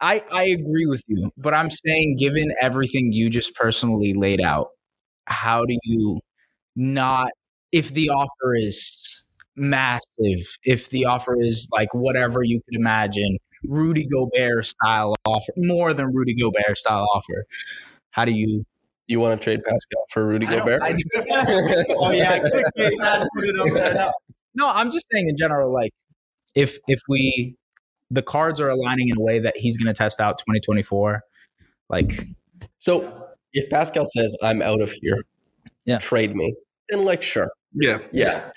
I, 0.00 0.22
I 0.32 0.44
agree 0.44 0.86
with 0.86 1.02
you, 1.08 1.30
but 1.36 1.52
I'm 1.52 1.70
saying, 1.70 2.16
given 2.18 2.52
everything 2.62 3.12
you 3.12 3.28
just 3.28 3.54
personally 3.54 4.14
laid 4.14 4.40
out, 4.40 4.68
how 5.26 5.66
do 5.66 5.76
you 5.84 6.20
not, 6.76 7.32
if 7.70 7.92
the 7.92 8.08
offer 8.08 8.54
is 8.56 9.24
massive, 9.56 10.56
if 10.64 10.88
the 10.88 11.04
offer 11.04 11.36
is 11.38 11.68
like 11.72 11.92
whatever 11.92 12.42
you 12.42 12.60
could 12.64 12.80
imagine, 12.80 13.36
Rudy 13.64 14.06
Gobert 14.06 14.66
style 14.66 15.14
offer, 15.24 15.52
more 15.56 15.92
than 15.94 16.12
Rudy 16.12 16.34
Gobert 16.34 16.78
style 16.78 17.06
offer, 17.14 17.44
how 18.10 18.24
do 18.24 18.32
you? 18.32 18.64
you 19.06 19.18
want 19.18 19.36
to 19.40 19.42
trade 19.42 19.60
Pascal 19.64 20.04
for 20.10 20.24
Rudy 20.24 20.46
I 20.46 20.56
Gobert? 20.58 20.82
I- 20.82 20.92
oh 21.98 22.12
yeah, 22.12 22.38
clickbait, 22.38 23.26
put 23.34 23.44
it 23.48 23.58
up 23.60 23.66
there. 23.74 24.06
No, 24.54 24.68
I'm 24.72 24.90
just 24.92 25.04
saying 25.10 25.28
in 25.28 25.36
general, 25.36 25.72
like 25.72 25.92
if 26.54 26.78
if 26.86 27.00
we 27.08 27.56
the 28.10 28.22
cards 28.22 28.60
are 28.60 28.68
aligning 28.68 29.08
in 29.08 29.16
a 29.18 29.20
way 29.20 29.38
that 29.40 29.56
he's 29.56 29.76
going 29.76 29.92
to 29.92 29.96
test 29.98 30.20
out 30.20 30.38
2024, 30.38 31.22
like 31.88 32.26
so 32.78 33.26
if 33.52 33.68
Pascal 33.68 34.06
says 34.06 34.36
I'm 34.44 34.62
out 34.62 34.80
of 34.80 34.92
here, 34.92 35.24
Yeah. 35.86 35.98
trade 35.98 36.36
me, 36.36 36.54
then 36.88 37.04
like 37.04 37.22
sure, 37.22 37.50
yeah. 37.74 37.98
yeah. 38.12 38.50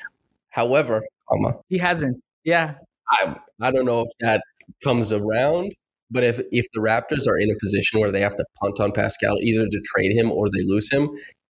However, 0.49 1.03
comma, 1.29 1.55
he 1.69 1.79
hasn't. 1.79 2.21
Yeah, 2.43 2.75
I 3.11 3.35
I 3.61 3.71
don't 3.71 3.85
know 3.85 4.01
if 4.01 4.09
that 4.19 4.43
comes 4.83 5.11
around, 5.11 5.71
but 6.09 6.23
if 6.23 6.41
if 6.51 6.65
the 6.73 6.79
Raptors 6.79 7.27
are 7.27 7.37
in 7.37 7.49
a 7.49 7.59
position 7.59 7.99
where 7.99 8.11
they 8.11 8.21
have 8.21 8.35
to 8.35 8.45
punt 8.63 8.79
on 8.79 8.91
Pascal 8.91 9.37
either 9.41 9.65
to 9.65 9.81
trade 9.93 10.15
him 10.15 10.31
or 10.31 10.49
they 10.49 10.63
lose 10.63 10.91
him, 10.91 11.09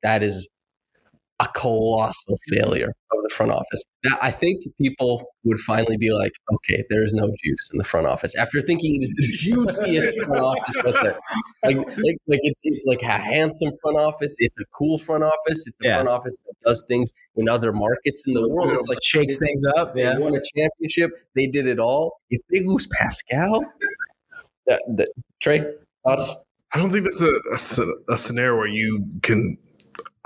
that 0.03 0.23
is 0.23 0.49
a 1.39 1.47
colossal 1.55 2.37
failure 2.49 2.87
of 3.11 3.17
the 3.23 3.29
front 3.29 3.51
office. 3.51 3.83
That, 4.03 4.17
I 4.23 4.31
think 4.31 4.63
people 4.81 5.23
would 5.43 5.59
finally 5.59 5.95
be 5.97 6.11
like, 6.11 6.31
okay, 6.51 6.83
there's 6.89 7.13
no 7.13 7.27
juice 7.43 7.69
in 7.71 7.77
the 7.77 7.83
front 7.83 8.07
office 8.07 8.35
after 8.35 8.59
thinking 8.59 8.95
it 8.95 9.03
is 9.03 9.13
the 9.15 9.37
juiciest 9.55 10.13
front 10.25 10.41
office 10.41 10.75
out 10.87 11.03
there. 11.03 11.19
Like, 11.63 11.77
like, 11.77 12.17
like 12.27 12.39
it's 12.43 12.59
it's 12.63 12.85
like 12.87 13.01
a 13.03 13.07
handsome 13.21 13.69
front 13.83 13.97
office. 13.97 14.35
It's 14.39 14.57
a 14.59 14.65
cool 14.73 14.97
front 14.97 15.23
office. 15.23 15.67
It's 15.67 15.77
the 15.79 15.87
Yeah. 15.89 15.95
front 15.97 16.09
office 16.09 16.35
that 16.45 16.53
does 16.65 16.83
things 16.87 17.13
in 17.35 17.47
other 17.47 17.71
markets 17.71 18.23
in 18.27 18.33
the 18.33 18.47
world. 18.49 18.71
It's 18.71 18.87
like 18.87 18.99
shakes 19.03 19.37
things 19.37 19.61
up. 19.77 19.93
they 19.93 20.01
Yeah, 20.03 20.17
won 20.17 20.33
a 20.35 20.41
championship. 20.55 21.11
They 21.35 21.45
did 21.45 21.67
it 21.67 21.77
all. 21.79 22.19
If 22.31 22.41
they 22.51 22.61
lose 22.65 22.87
Pascal, 22.87 23.63
that, 24.65 24.81
that, 24.97 25.09
Trey, 25.39 25.63
thoughts? 26.03 26.35
I 26.73 26.79
don't 26.79 26.89
think 26.89 27.03
that's 27.05 27.21
a, 27.21 27.31
a 27.51 28.13
a 28.13 28.17
scenario 28.17 28.57
where 28.57 28.67
you 28.67 29.05
can 29.21 29.57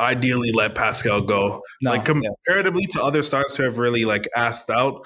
ideally 0.02 0.52
let 0.52 0.76
Pascal 0.76 1.22
go. 1.22 1.62
No, 1.82 1.92
like 1.92 2.08
yeah. 2.08 2.14
comparatively 2.14 2.86
to 2.88 3.04
other 3.04 3.24
stars 3.24 3.56
who 3.56 3.64
have 3.64 3.78
really 3.78 4.04
like 4.04 4.28
asked 4.36 4.70
out, 4.70 5.06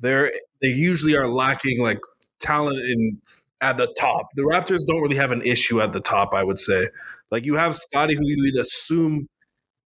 they're 0.00 0.32
they 0.60 0.68
usually 0.68 1.16
are 1.16 1.26
lacking 1.26 1.80
like 1.80 1.98
talent 2.40 2.78
in 2.78 3.20
at 3.60 3.76
the 3.76 3.92
top. 3.98 4.28
The 4.34 4.42
Raptors 4.42 4.86
don't 4.86 5.00
really 5.00 5.16
have 5.16 5.32
an 5.32 5.42
issue 5.42 5.80
at 5.80 5.92
the 5.92 6.00
top, 6.00 6.34
I 6.34 6.44
would 6.44 6.60
say. 6.60 6.88
Like 7.30 7.44
you 7.44 7.56
have 7.56 7.76
Scottie, 7.76 8.14
who 8.14 8.24
you 8.24 8.52
would 8.52 8.60
assume 8.60 9.26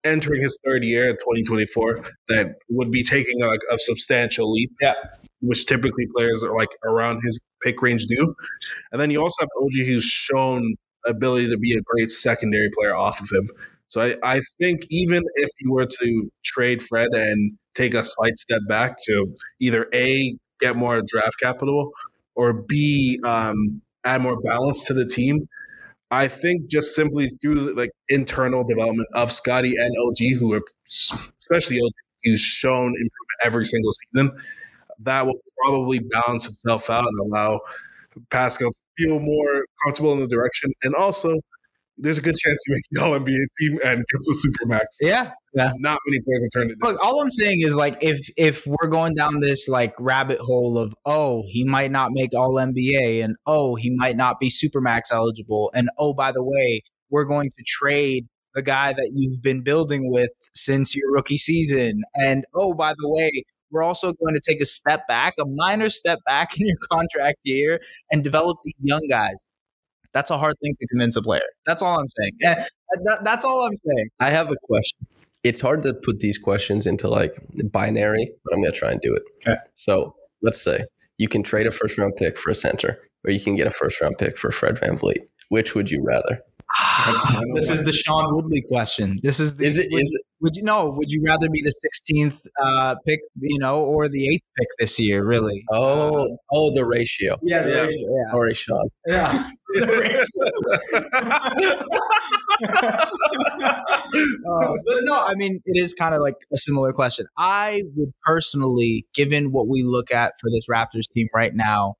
entering 0.03 0.41
his 0.41 0.59
third 0.63 0.83
year 0.83 1.09
in 1.09 1.15
2024 1.15 2.05
that 2.29 2.55
would 2.69 2.91
be 2.91 3.03
taking 3.03 3.41
like 3.41 3.61
a 3.71 3.79
substantial 3.79 4.51
leap. 4.51 4.71
Yeah. 4.79 4.93
Which 5.41 5.65
typically 5.65 6.07
players 6.15 6.43
are 6.43 6.55
like 6.55 6.69
around 6.83 7.21
his 7.25 7.39
pick 7.61 7.81
range 7.81 8.05
do. 8.05 8.35
And 8.91 9.01
then 9.01 9.11
you 9.11 9.21
also 9.21 9.41
have 9.41 9.49
OG 9.61 9.73
who's 9.85 10.05
shown 10.05 10.75
ability 11.05 11.49
to 11.49 11.57
be 11.57 11.75
a 11.75 11.81
great 11.81 12.11
secondary 12.11 12.69
player 12.69 12.95
off 12.95 13.19
of 13.19 13.29
him. 13.31 13.49
So 13.87 14.01
I, 14.01 14.15
I 14.23 14.41
think 14.59 14.81
even 14.89 15.23
if 15.35 15.49
you 15.59 15.71
were 15.71 15.85
to 15.85 16.31
trade 16.43 16.81
Fred 16.83 17.09
and 17.13 17.53
take 17.75 17.93
a 17.93 18.03
slight 18.03 18.37
step 18.37 18.61
back 18.67 18.97
to 19.05 19.35
either 19.59 19.87
A, 19.93 20.35
get 20.59 20.75
more 20.75 21.01
draft 21.07 21.35
capital, 21.41 21.91
or 22.35 22.53
B, 22.53 23.19
um, 23.23 23.81
add 24.03 24.21
more 24.21 24.39
balance 24.41 24.85
to 24.85 24.93
the 24.93 25.05
team, 25.05 25.47
I 26.11 26.27
think 26.27 26.69
just 26.69 26.95
simply 26.95 27.31
through 27.41 27.75
like 27.75 27.91
internal 28.09 28.63
development 28.63 29.07
of 29.13 29.31
Scottie 29.31 29.75
and 29.77 29.95
OG, 29.99 30.39
who 30.39 30.53
are 30.53 30.61
especially 31.41 31.79
OG, 31.81 31.91
who's 32.23 32.39
shown 32.39 32.87
improvement 32.87 33.11
every 33.43 33.65
single 33.65 33.91
season, 33.91 34.31
that 34.99 35.25
will 35.25 35.39
probably 35.63 35.99
balance 35.99 36.47
itself 36.47 36.89
out 36.89 37.05
and 37.05 37.19
allow 37.19 37.59
Pascal 38.29 38.71
to 38.71 38.77
feel 38.97 39.19
more 39.19 39.65
comfortable 39.83 40.13
in 40.13 40.19
the 40.19 40.27
direction. 40.27 40.71
And 40.83 40.95
also, 40.95 41.39
there's 41.97 42.17
a 42.17 42.21
good 42.21 42.35
chance 42.35 42.63
he 42.67 42.73
makes 42.73 42.87
the 42.91 43.03
All 43.03 43.19
NBA 43.19 43.45
team 43.59 43.79
and 43.83 44.03
gets 44.11 44.29
a 44.29 44.47
supermax. 44.47 44.85
yeah, 45.01 45.31
yeah. 45.53 45.71
Not 45.77 45.99
many 46.07 46.21
players 46.21 46.43
have 46.43 46.61
turned 46.61 46.71
it 46.71 46.77
down. 46.81 46.93
Look, 46.93 47.03
all 47.03 47.21
I'm 47.21 47.31
saying 47.31 47.61
is 47.61 47.75
like 47.75 47.97
if 48.01 48.29
if 48.37 48.65
we're 48.67 48.89
going 48.89 49.13
down 49.13 49.39
this 49.39 49.67
like 49.67 49.93
rabbit 49.99 50.39
hole 50.39 50.77
of 50.77 50.93
oh 51.05 51.43
he 51.47 51.63
might 51.63 51.91
not 51.91 52.11
make 52.13 52.33
All 52.33 52.55
NBA 52.55 53.23
and 53.23 53.35
oh 53.45 53.75
he 53.75 53.89
might 53.95 54.17
not 54.17 54.39
be 54.39 54.49
supermax 54.49 55.11
eligible 55.11 55.71
and 55.73 55.89
oh 55.97 56.13
by 56.13 56.31
the 56.31 56.43
way 56.43 56.81
we're 57.09 57.25
going 57.25 57.49
to 57.49 57.63
trade 57.65 58.27
the 58.53 58.61
guy 58.61 58.93
that 58.93 59.11
you've 59.13 59.41
been 59.41 59.61
building 59.61 60.09
with 60.09 60.31
since 60.53 60.95
your 60.95 61.11
rookie 61.11 61.37
season 61.37 62.03
and 62.15 62.45
oh 62.53 62.73
by 62.73 62.93
the 62.97 63.09
way 63.09 63.43
we're 63.71 63.83
also 63.83 64.13
going 64.13 64.33
to 64.33 64.41
take 64.45 64.61
a 64.61 64.65
step 64.65 65.07
back 65.07 65.33
a 65.39 65.43
minor 65.45 65.89
step 65.89 66.19
back 66.25 66.49
in 66.59 66.67
your 66.67 66.77
contract 66.91 67.37
year 67.43 67.79
and 68.11 68.23
develop 68.23 68.57
these 68.63 68.73
young 68.79 69.05
guys. 69.09 69.35
That's 70.15 70.31
a 70.31 70.37
hard 70.37 70.55
thing 70.63 70.75
to 70.79 70.87
convince 70.87 71.15
a 71.17 71.21
player. 71.21 71.43
That's 71.65 71.81
all 71.83 71.99
I'm 71.99 72.07
saying. 72.19 72.31
Eh, 72.43 72.63
that- 73.03 73.23
that's 73.25 73.43
all 73.45 73.61
I'm 73.67 73.75
saying. 73.85 74.09
I 74.21 74.29
have 74.31 74.49
a 74.49 74.55
question. 74.63 74.97
It's 75.43 75.59
hard 75.61 75.83
to 75.83 75.93
put 75.93 76.21
these 76.21 76.37
questions 76.39 76.87
into 76.87 77.07
like 77.09 77.35
binary, 77.71 78.31
but 78.43 78.53
I'm 78.53 78.61
going 78.61 78.71
to 78.71 78.79
try 78.79 78.89
and 78.91 79.01
do 79.01 79.13
it. 79.13 79.23
Okay. 79.47 79.59
So 79.75 80.15
let's 80.41 80.59
say 80.63 80.85
you 81.17 81.27
can 81.27 81.43
trade 81.43 81.67
a 81.67 81.71
first 81.71 81.97
round 81.99 82.15
pick 82.15 82.37
for 82.39 82.49
a 82.49 82.55
center, 82.55 82.97
or 83.25 83.31
you 83.31 83.39
can 83.39 83.55
get 83.55 83.67
a 83.67 83.71
first 83.71 83.99
round 84.01 84.17
pick 84.17 84.37
for 84.37 84.51
Fred 84.51 84.77
VanVleet. 84.77 85.19
Which 85.49 85.75
would 85.75 85.91
you 85.91 86.01
rather? 86.03 86.39
This 87.53 87.69
is 87.69 87.85
the 87.85 87.93
Sean 87.93 88.33
Woodley 88.33 88.61
question. 88.69 89.19
This 89.23 89.39
is 89.39 89.55
the 89.55 89.65
Is 89.65 89.77
it? 89.79 89.87
Is 89.91 90.13
it? 90.15 90.21
Would 90.41 90.55
you 90.55 90.63
know? 90.63 90.89
Would 90.89 91.11
you 91.11 91.23
rather 91.25 91.49
be 91.49 91.61
the 91.61 91.73
16th 92.13 92.37
uh, 92.61 92.95
pick, 93.05 93.19
you 93.39 93.57
know, 93.59 93.79
or 93.81 94.09
the 94.09 94.27
eighth 94.27 94.43
pick 94.57 94.67
this 94.79 94.99
year? 94.99 95.23
Really? 95.25 95.63
Oh, 95.71 96.37
oh, 96.51 96.75
the 96.75 96.85
ratio. 96.85 97.37
Yeah, 97.41 97.61
the 97.63 97.69
Yeah. 97.69 97.87
yeah, 97.89 98.31
Sorry, 98.31 98.53
Sean. 98.53 98.89
yeah. 99.07 99.47
Uh, 104.47 104.73
but 104.85 104.95
no, 105.01 105.23
I 105.25 105.33
mean, 105.35 105.61
it 105.65 105.81
is 105.81 105.93
kind 105.93 106.15
of 106.15 106.21
like 106.21 106.35
a 106.53 106.57
similar 106.57 106.93
question. 106.93 107.25
I 107.37 107.83
would 107.95 108.13
personally, 108.25 109.05
given 109.13 109.51
what 109.51 109.67
we 109.67 109.83
look 109.83 110.11
at 110.11 110.33
for 110.39 110.49
this 110.49 110.67
Raptors 110.69 111.09
team 111.11 111.27
right 111.33 111.53
now, 111.53 111.95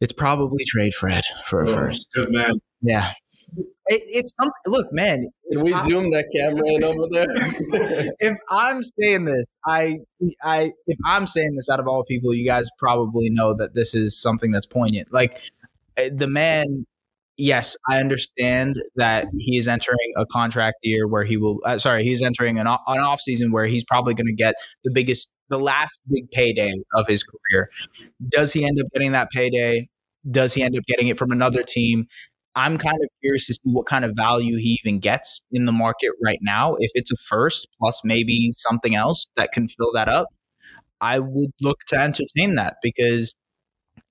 it's 0.00 0.12
probably 0.12 0.64
trade 0.64 0.94
Fred 0.94 1.24
for 1.44 1.62
a 1.62 1.66
first. 1.66 2.10
Good 2.14 2.30
man. 2.30 2.54
Yeah, 2.82 3.12
it, 3.86 4.02
it's 4.06 4.34
something. 4.34 4.52
Look, 4.66 4.90
man, 4.92 5.26
Can 5.52 5.60
we 5.60 5.74
I- 5.74 5.82
zoom 5.82 6.10
that 6.12 6.30
camera 6.34 6.62
in 6.66 6.82
over 6.82 7.06
there? 7.10 7.26
if 8.20 8.38
I'm 8.48 8.82
saying 8.82 9.26
this, 9.26 9.44
I, 9.66 9.98
I, 10.42 10.72
if 10.86 10.96
I'm 11.04 11.26
saying 11.26 11.56
this 11.56 11.68
out 11.68 11.78
of 11.78 11.86
all 11.86 12.04
people, 12.04 12.32
you 12.34 12.46
guys 12.46 12.70
probably 12.78 13.28
know 13.28 13.52
that 13.54 13.74
this 13.74 13.94
is 13.94 14.18
something 14.20 14.50
that's 14.50 14.66
poignant. 14.66 15.12
Like 15.12 15.34
eh, 15.98 16.08
the 16.10 16.26
man, 16.26 16.86
yes, 17.36 17.76
I 17.86 17.98
understand 17.98 18.76
that 18.96 19.26
he 19.38 19.58
is 19.58 19.68
entering 19.68 20.12
a 20.16 20.24
contract 20.24 20.76
year 20.82 21.06
where 21.06 21.24
he 21.24 21.36
will. 21.36 21.58
Uh, 21.66 21.78
sorry, 21.78 22.02
he's 22.02 22.22
entering 22.22 22.58
an, 22.58 22.66
an 22.66 22.78
off 22.86 23.20
season 23.20 23.52
where 23.52 23.66
he's 23.66 23.84
probably 23.84 24.14
going 24.14 24.26
to 24.26 24.32
get 24.32 24.54
the 24.84 24.90
biggest, 24.90 25.30
the 25.50 25.58
last 25.58 26.00
big 26.10 26.30
payday 26.30 26.74
of 26.94 27.06
his 27.06 27.22
career. 27.22 27.70
Does 28.28 28.52
he 28.52 28.64
end 28.64 28.80
up 28.80 28.86
getting 28.94 29.12
that 29.12 29.30
payday? 29.30 29.88
Does 30.30 30.54
he 30.54 30.62
end 30.62 30.76
up 30.76 30.84
getting 30.84 31.08
it 31.08 31.18
from 31.18 31.32
another 31.32 31.62
team? 31.62 32.06
I'm 32.56 32.78
kind 32.78 32.96
of 33.02 33.08
curious 33.22 33.46
to 33.46 33.54
see 33.54 33.60
what 33.64 33.86
kind 33.86 34.04
of 34.04 34.12
value 34.16 34.56
he 34.56 34.78
even 34.84 34.98
gets 34.98 35.40
in 35.52 35.66
the 35.66 35.72
market 35.72 36.10
right 36.22 36.40
now. 36.42 36.74
If 36.78 36.90
it's 36.94 37.12
a 37.12 37.16
first 37.16 37.68
plus 37.78 38.00
maybe 38.04 38.50
something 38.52 38.94
else 38.94 39.30
that 39.36 39.52
can 39.52 39.68
fill 39.68 39.92
that 39.92 40.08
up, 40.08 40.28
I 41.00 41.18
would 41.20 41.50
look 41.60 41.80
to 41.88 41.98
entertain 41.98 42.56
that 42.56 42.76
because, 42.82 43.34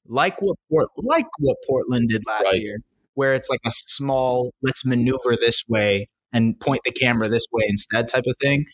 like 0.07 0.41
what 0.41 0.57
Port, 0.71 0.87
like 0.97 1.27
what 1.39 1.57
Portland 1.67 2.09
did 2.09 2.23
last 2.27 2.45
Right. 2.45 2.61
year, 2.63 2.79
where 3.15 3.33
it's 3.33 3.49
like 3.49 3.59
a 3.65 3.71
small 3.71 4.51
let's 4.63 4.85
maneuver 4.85 5.35
this 5.35 5.63
way 5.67 6.07
and 6.33 6.59
point 6.59 6.81
the 6.85 6.91
camera 6.91 7.27
this 7.27 7.45
way 7.51 7.63
instead 7.67 8.07
type 8.07 8.25
of 8.27 8.35
thing. 8.41 8.65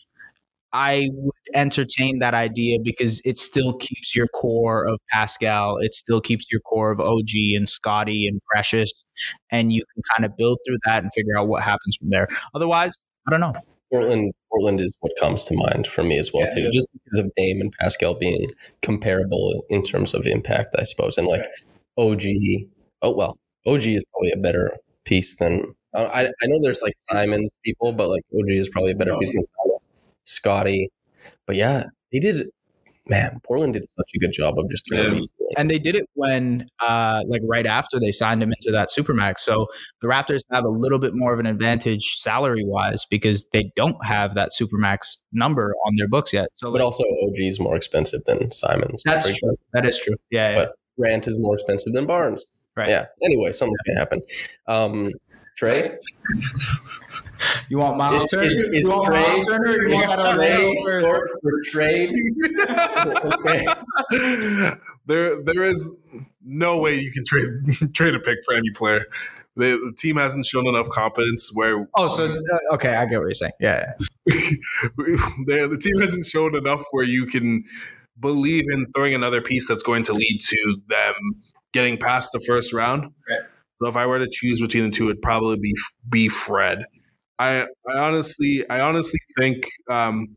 I 0.72 1.08
would 1.12 1.32
entertain 1.54 2.18
that 2.18 2.34
idea 2.34 2.78
because 2.82 3.22
it 3.24 3.38
still 3.38 3.74
keeps 3.74 4.14
your 4.14 4.26
core 4.28 4.86
of 4.86 4.98
Pascal. 5.10 5.78
It 5.78 5.94
still 5.94 6.20
keeps 6.20 6.46
your 6.50 6.60
core 6.60 6.90
of 6.90 7.00
OG 7.00 7.30
and 7.54 7.68
Scottie 7.68 8.26
and 8.26 8.40
Precious, 8.52 9.04
and 9.50 9.72
you 9.72 9.82
can 9.94 10.02
kind 10.16 10.24
of 10.30 10.36
build 10.36 10.58
through 10.66 10.78
that 10.84 11.02
and 11.02 11.12
figure 11.14 11.38
out 11.38 11.48
what 11.48 11.62
happens 11.62 11.96
from 11.96 12.10
there. 12.10 12.28
Otherwise, 12.54 12.94
I 13.26 13.30
don't 13.30 13.40
know. 13.40 13.54
Portland, 13.92 14.32
Portland 14.50 14.80
is 14.80 14.94
what 15.00 15.12
comes 15.20 15.44
to 15.44 15.56
mind 15.56 15.86
for 15.86 16.02
me 16.02 16.18
as 16.18 16.32
well 16.32 16.42
Yeah. 16.42 16.64
too, 16.64 16.70
just 16.72 16.88
because 16.92 17.24
of 17.24 17.30
Dame 17.36 17.60
and 17.60 17.72
Pascal 17.80 18.14
being 18.14 18.48
comparable 18.82 19.64
in 19.70 19.80
terms 19.82 20.12
of 20.12 20.26
impact, 20.26 20.74
I 20.78 20.82
suppose, 20.82 21.16
and 21.16 21.26
like 21.26 21.44
OG. 21.96 22.24
Oh 23.02 23.14
well, 23.14 23.38
OG 23.66 23.86
is 23.94 24.04
probably 24.12 24.32
a 24.32 24.36
better 24.36 24.76
piece 25.04 25.36
than 25.36 25.72
I. 25.94 26.24
I 26.26 26.46
know 26.46 26.58
there's 26.62 26.82
like 26.82 26.94
Simons 26.98 27.56
people, 27.64 27.92
but 27.92 28.08
like 28.08 28.22
OG 28.36 28.50
is 28.50 28.68
probably 28.68 28.90
a 28.90 28.96
better 28.96 29.14
Oh. 29.14 29.18
piece 29.20 29.34
than 29.34 29.44
Simons. 29.44 29.75
Scottie, 30.26 30.90
but 31.46 31.56
yeah, 31.56 31.84
they 32.12 32.18
did. 32.18 32.48
Man, 33.08 33.40
Portland 33.44 33.74
did 33.74 33.84
such 33.84 34.10
a 34.16 34.18
good 34.18 34.32
job 34.32 34.58
of 34.58 34.68
just 34.68 34.88
Yeah. 34.90 35.20
And 35.56 35.70
they 35.70 35.78
did 35.78 35.94
it 35.94 36.06
when, 36.14 36.66
uh, 36.80 37.22
like 37.28 37.40
right 37.44 37.64
after 37.64 38.00
they 38.00 38.10
signed 38.10 38.42
him 38.42 38.50
into 38.50 38.72
that 38.72 38.88
supermax. 38.88 39.38
So 39.38 39.68
the 40.02 40.08
Raptors 40.08 40.40
have 40.50 40.64
a 40.64 40.68
little 40.68 40.98
bit 40.98 41.12
more 41.14 41.32
of 41.32 41.38
an 41.38 41.46
advantage 41.46 42.16
salary 42.16 42.64
wise 42.64 43.06
because 43.08 43.46
they 43.52 43.70
don't 43.76 44.04
have 44.04 44.34
that 44.34 44.50
supermax 44.50 45.18
number 45.32 45.72
on 45.86 45.94
their 45.96 46.08
books 46.08 46.32
yet. 46.32 46.48
So 46.52 46.72
But 46.72 46.78
like, 46.78 46.84
also, 46.86 47.04
OG 47.04 47.36
is 47.38 47.60
more 47.60 47.76
expensive 47.76 48.24
than 48.26 48.50
Simons. 48.50 49.04
that's 49.04 49.26
true. 49.26 49.34
example. 49.34 49.58
That 49.72 49.86
is 49.86 50.00
true. 50.00 50.16
Yeah. 50.32 50.50
yeah. 50.50 50.64
But 50.64 50.72
Grant 50.98 51.28
is 51.28 51.36
more 51.38 51.54
expensive 51.54 51.92
than 51.92 52.06
Barnes. 52.08 52.58
Right. 52.76 52.88
Yeah. 52.88 53.04
Anyway, 53.22 53.52
something's 53.52 53.78
gonna 53.86 54.00
happen. 54.00 54.20
Um, 54.66 55.10
Trey, 55.56 55.96
you 57.70 57.78
want 57.78 57.96
Miles 57.96 58.24
is, 58.24 58.30
Turner? 58.30 58.42
is, 58.44 58.62
is 58.62 58.84
you 58.84 58.90
want 58.90 59.06
Trey, 59.06 59.22
Miles 59.22 59.46
Turner? 59.46 59.68
or 59.68 59.88
You 59.88 59.94
is 59.96 60.08
want 60.08 60.20
that 60.20 60.36
Trey 60.36 60.76
short 61.00 61.30
for 61.42 61.62
trade? 61.64 62.14
okay. 63.32 63.66
there, 65.06 65.42
there 65.42 65.64
is 65.64 65.96
no 66.44 66.78
way 66.78 66.98
you 67.00 67.10
can 67.10 67.24
trade 67.24 67.48
trade 67.94 68.14
a 68.14 68.20
pick 68.20 68.38
for 68.44 68.54
any 68.54 68.70
player. 68.70 69.06
The, 69.56 69.80
the 69.82 69.94
team 69.96 70.16
hasn't 70.16 70.44
shown 70.44 70.66
enough 70.66 70.90
competence 70.90 71.50
where 71.54 71.88
Oh, 71.94 72.08
so 72.08 72.26
uh, 72.34 72.74
okay, 72.74 72.94
I 72.94 73.06
get 73.06 73.18
what 73.18 73.24
you're 73.24 73.32
saying. 73.32 73.52
Yeah. 73.58 73.94
yeah. 74.26 74.34
the, 75.46 75.68
the 75.70 75.78
team 75.78 75.98
hasn't 76.02 76.26
shown 76.26 76.54
enough 76.54 76.84
where 76.90 77.04
you 77.04 77.24
can 77.24 77.64
believe 78.20 78.64
in 78.70 78.84
throwing 78.94 79.14
another 79.14 79.40
piece 79.40 79.66
that's 79.66 79.82
going 79.82 80.02
to 80.04 80.12
lead 80.12 80.40
to 80.42 80.80
them 80.88 81.14
getting 81.72 81.96
past 81.96 82.32
the 82.32 82.40
first 82.40 82.74
round. 82.74 83.04
Right. 83.28 83.40
So 83.80 83.88
if 83.88 83.96
I 83.96 84.06
were 84.06 84.18
to 84.18 84.28
choose 84.30 84.60
between 84.60 84.84
the 84.84 84.90
two, 84.90 85.10
it'd 85.10 85.22
probably 85.22 85.58
be 85.58 85.74
be 86.08 86.28
Fred. 86.28 86.84
I 87.38 87.66
I 87.88 87.98
honestly 87.98 88.64
I 88.70 88.80
honestly 88.80 89.20
think 89.38 89.66
um, 89.90 90.36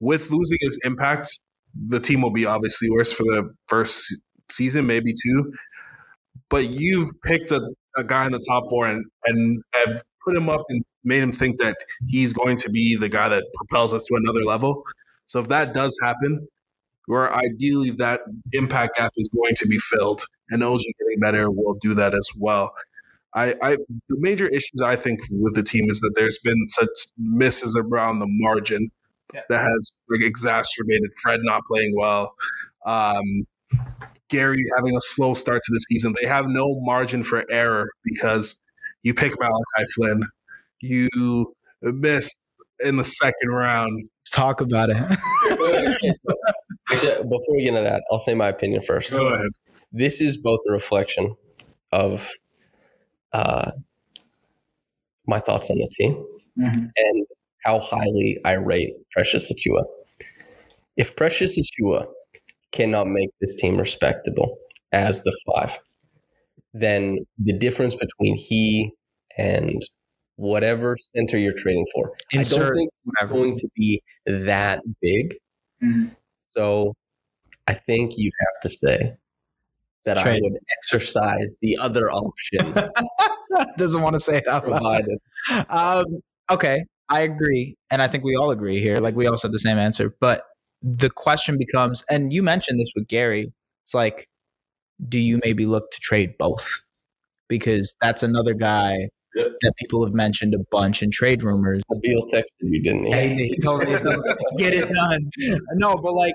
with 0.00 0.30
losing 0.30 0.58
his 0.60 0.78
impact, 0.84 1.38
the 1.74 2.00
team 2.00 2.20
will 2.22 2.32
be 2.32 2.46
obviously 2.46 2.90
worse 2.90 3.12
for 3.12 3.24
the 3.24 3.54
first 3.68 4.14
season, 4.50 4.86
maybe 4.86 5.12
two. 5.12 5.52
But 6.50 6.70
you've 6.70 7.10
picked 7.24 7.50
a, 7.50 7.62
a 7.96 8.04
guy 8.04 8.26
in 8.26 8.32
the 8.32 8.44
top 8.46 8.64
four 8.68 8.86
and 8.86 9.04
and 9.26 9.62
have 9.74 10.02
put 10.24 10.36
him 10.36 10.48
up 10.48 10.64
and 10.68 10.84
made 11.04 11.22
him 11.22 11.32
think 11.32 11.58
that 11.60 11.76
he's 12.06 12.32
going 12.32 12.56
to 12.58 12.70
be 12.70 12.96
the 12.96 13.08
guy 13.08 13.28
that 13.28 13.44
propels 13.56 13.92
us 13.94 14.04
to 14.04 14.14
another 14.16 14.44
level. 14.44 14.82
So 15.26 15.40
if 15.40 15.48
that 15.48 15.74
does 15.74 15.96
happen, 16.02 16.46
where 17.06 17.34
ideally 17.34 17.90
that 17.90 18.20
impact 18.52 18.96
gap 18.96 19.12
is 19.16 19.28
going 19.34 19.54
to 19.56 19.68
be 19.68 19.78
filled, 19.78 20.24
and 20.50 20.62
OG 20.62 20.80
getting 20.80 21.20
better 21.20 21.50
will 21.50 21.74
do 21.74 21.94
that 21.94 22.14
as 22.14 22.28
well. 22.38 22.74
I, 23.34 23.54
I 23.62 23.76
the 24.08 24.16
major 24.18 24.46
issues 24.46 24.80
I 24.82 24.96
think 24.96 25.20
with 25.30 25.54
the 25.54 25.62
team 25.62 25.90
is 25.90 25.98
that 26.00 26.12
there's 26.14 26.38
been 26.38 26.68
such 26.68 26.88
misses 27.18 27.76
around 27.76 28.20
the 28.20 28.26
margin 28.28 28.90
Yeah. 29.34 29.40
that 29.48 29.58
has 29.62 29.98
like 30.08 30.22
exacerbated 30.22 31.10
Fred 31.20 31.40
not 31.42 31.62
playing 31.66 31.94
well. 31.96 32.34
Um, 32.86 33.46
Gary 34.28 34.64
having 34.76 34.96
a 34.96 35.00
slow 35.00 35.34
start 35.34 35.62
to 35.64 35.72
the 35.72 35.80
season. 35.80 36.14
They 36.20 36.28
have 36.28 36.46
no 36.46 36.78
margin 36.82 37.22
for 37.24 37.44
error 37.50 37.90
because 38.04 38.60
you 39.02 39.14
pick 39.14 39.32
Malachi 39.38 39.92
Flynn, 39.94 40.22
you 40.80 41.54
miss 41.82 42.32
in 42.80 42.96
the 42.96 43.04
second 43.04 43.48
round. 43.50 44.08
Let's 44.20 44.30
talk 44.30 44.60
about 44.60 44.90
it. 44.90 46.14
Actually, 46.94 47.22
before 47.24 47.56
we 47.56 47.62
get 47.62 47.68
into 47.74 47.82
that, 47.82 48.02
I'll 48.10 48.18
say 48.18 48.34
my 48.34 48.48
opinion 48.48 48.82
first. 48.82 49.14
Go 49.14 49.26
ahead. 49.26 49.46
This 49.92 50.20
is 50.20 50.36
both 50.36 50.60
a 50.68 50.72
reflection 50.72 51.36
of 51.92 52.28
uh, 53.32 53.70
my 55.26 55.38
thoughts 55.38 55.70
on 55.70 55.76
the 55.76 55.88
team 55.96 56.24
and 56.96 57.26
how 57.64 57.78
highly 57.80 58.38
I 58.44 58.54
rate 58.54 58.94
Precious 59.12 59.52
Achiuwa. 59.52 59.84
If 60.96 61.16
Precious 61.16 61.58
Achiuwa 61.58 62.06
cannot 62.72 63.06
make 63.08 63.30
this 63.40 63.54
team 63.56 63.76
respectable 63.76 64.56
as 64.92 65.22
the 65.22 65.36
five, 65.46 65.78
then 66.72 67.18
the 67.38 67.52
difference 67.52 67.94
between 67.94 68.36
he 68.36 68.90
and 69.38 69.82
whatever 70.36 70.96
center 70.96 71.38
you're 71.38 71.54
trading 71.56 71.86
for, 71.94 72.12
I 72.32 72.38
don't 72.42 72.74
think 72.74 72.90
it's 73.20 73.30
going 73.30 73.56
to 73.56 73.68
be 73.76 74.02
that 74.26 74.82
big. 75.00 75.34
Mhm. 75.82 76.16
So 76.56 76.94
I 77.66 77.74
think 77.74 78.12
you'd 78.16 78.32
have 78.40 78.62
to 78.62 78.68
say 78.68 79.14
that 80.04 80.18
I 80.18 80.38
would 80.40 80.58
exercise 80.78 81.56
the 81.62 81.78
other 81.78 82.10
option. 82.10 82.74
Doesn't 83.78 84.02
want 84.02 84.14
to 84.14 84.20
say 84.20 84.38
it 84.38 84.48
out 84.48 84.68
loud. 84.68 85.04
um, 85.68 86.04
okay, 86.50 86.84
I 87.08 87.20
agree, 87.20 87.74
and 87.90 88.02
I 88.02 88.08
think 88.08 88.24
we 88.24 88.36
all 88.36 88.50
agree 88.50 88.80
here. 88.80 88.98
Like 88.98 89.16
we 89.16 89.26
all 89.26 89.38
said 89.38 89.52
the 89.52 89.58
same 89.58 89.78
answer, 89.78 90.14
but 90.20 90.42
the 90.82 91.10
question 91.10 91.56
becomes, 91.58 92.04
and 92.10 92.32
you 92.32 92.42
mentioned 92.42 92.78
this 92.78 92.90
with 92.94 93.08
Gary. 93.08 93.52
It's 93.82 93.94
like, 93.94 94.28
do 95.08 95.18
you 95.18 95.40
maybe 95.42 95.66
look 95.66 95.90
to 95.90 96.00
trade 96.00 96.36
both? 96.38 96.68
Because 97.48 97.94
that's 98.00 98.22
another 98.22 98.54
guy 98.54 99.08
Yep. 99.34 99.46
that 99.62 99.72
people 99.76 100.04
have 100.04 100.14
mentioned 100.14 100.54
a 100.54 100.58
bunch 100.70 101.02
in 101.02 101.10
trade 101.10 101.42
rumors. 101.42 101.82
Beal 102.02 102.22
texted 102.32 102.44
you, 102.60 102.82
didn't 102.82 103.06
he? 103.06 103.10
Yeah, 103.10 103.22
he, 103.22 103.48
he 103.48 103.58
told 103.58 103.80
me 103.80 103.86
he 103.86 103.96
told 103.98 104.24
me, 104.24 104.34
get 104.58 104.74
it 104.74 104.88
done. 104.88 105.30
No, 105.74 105.96
but 105.96 106.14
like 106.14 106.34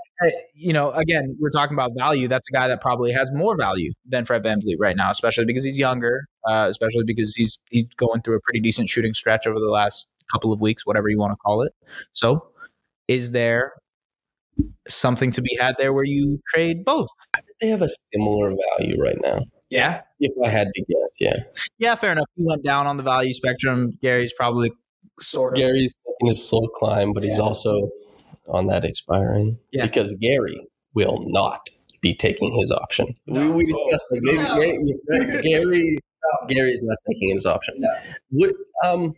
you 0.53 0.73
know, 0.73 0.91
again, 0.91 1.35
we're 1.39 1.49
talking 1.49 1.75
about 1.75 1.91
value. 1.97 2.27
That's 2.27 2.47
a 2.49 2.53
guy 2.53 2.67
that 2.67 2.81
probably 2.81 3.11
has 3.13 3.31
more 3.31 3.55
value 3.57 3.93
than 4.05 4.25
Fred 4.25 4.43
VanVleet 4.43 4.75
right 4.79 4.97
now, 4.97 5.09
especially 5.11 5.45
because 5.45 5.63
he's 5.63 5.77
younger, 5.77 6.25
uh, 6.47 6.67
especially 6.69 7.03
because 7.05 7.35
he's 7.35 7.59
he's 7.69 7.87
going 7.87 8.21
through 8.21 8.35
a 8.35 8.41
pretty 8.41 8.59
decent 8.59 8.89
shooting 8.89 9.13
stretch 9.13 9.47
over 9.47 9.59
the 9.59 9.69
last 9.69 10.09
couple 10.31 10.51
of 10.51 10.61
weeks, 10.61 10.85
whatever 10.85 11.09
you 11.09 11.17
want 11.17 11.31
to 11.31 11.37
call 11.37 11.61
it. 11.61 11.73
So, 12.11 12.47
is 13.07 13.31
there 13.31 13.73
something 14.87 15.31
to 15.31 15.41
be 15.41 15.57
had 15.59 15.75
there 15.77 15.93
where 15.93 16.03
you 16.03 16.39
trade 16.53 16.83
both? 16.83 17.09
They 17.61 17.69
have 17.69 17.81
a 17.81 17.89
similar 18.13 18.53
value 18.77 19.01
right 19.01 19.17
now. 19.21 19.39
Yeah, 19.69 20.01
If 20.19 20.31
I 20.43 20.49
had 20.49 20.67
to 20.73 20.81
guess, 20.81 21.15
yeah. 21.19 21.35
yeah, 21.77 21.95
fair 21.95 22.11
enough. 22.11 22.25
He 22.35 22.43
went 22.43 22.63
down 22.63 22.87
on 22.87 22.97
the 22.97 23.03
value 23.03 23.33
spectrum. 23.33 23.91
Gary's 24.01 24.33
probably 24.33 24.71
sort 25.19 25.53
of 25.53 25.59
Gary's 25.59 25.95
in 26.21 26.27
a 26.29 26.33
slow 26.33 26.67
climb, 26.79 27.13
but 27.13 27.23
he's 27.23 27.39
also 27.39 27.89
on 28.47 28.67
that 28.67 28.83
expiring 28.83 29.57
Yeah. 29.71 29.85
because 29.85 30.13
Gary 30.19 30.65
will 30.95 31.23
not 31.27 31.69
be 32.01 32.15
taking 32.15 32.57
his 32.59 32.71
option. 32.71 33.13
We, 33.27 33.47
we 33.49 33.65
discussed 33.65 34.03
like 34.11 34.21
maybe 34.23 34.37
No. 34.39 34.55
Gary, 34.55 35.41
Gary 35.43 35.97
Gary's 36.47 36.81
not 36.83 36.97
taking 37.11 37.29
his 37.35 37.45
option. 37.45 37.83
Would 38.31 38.55
um 38.85 39.13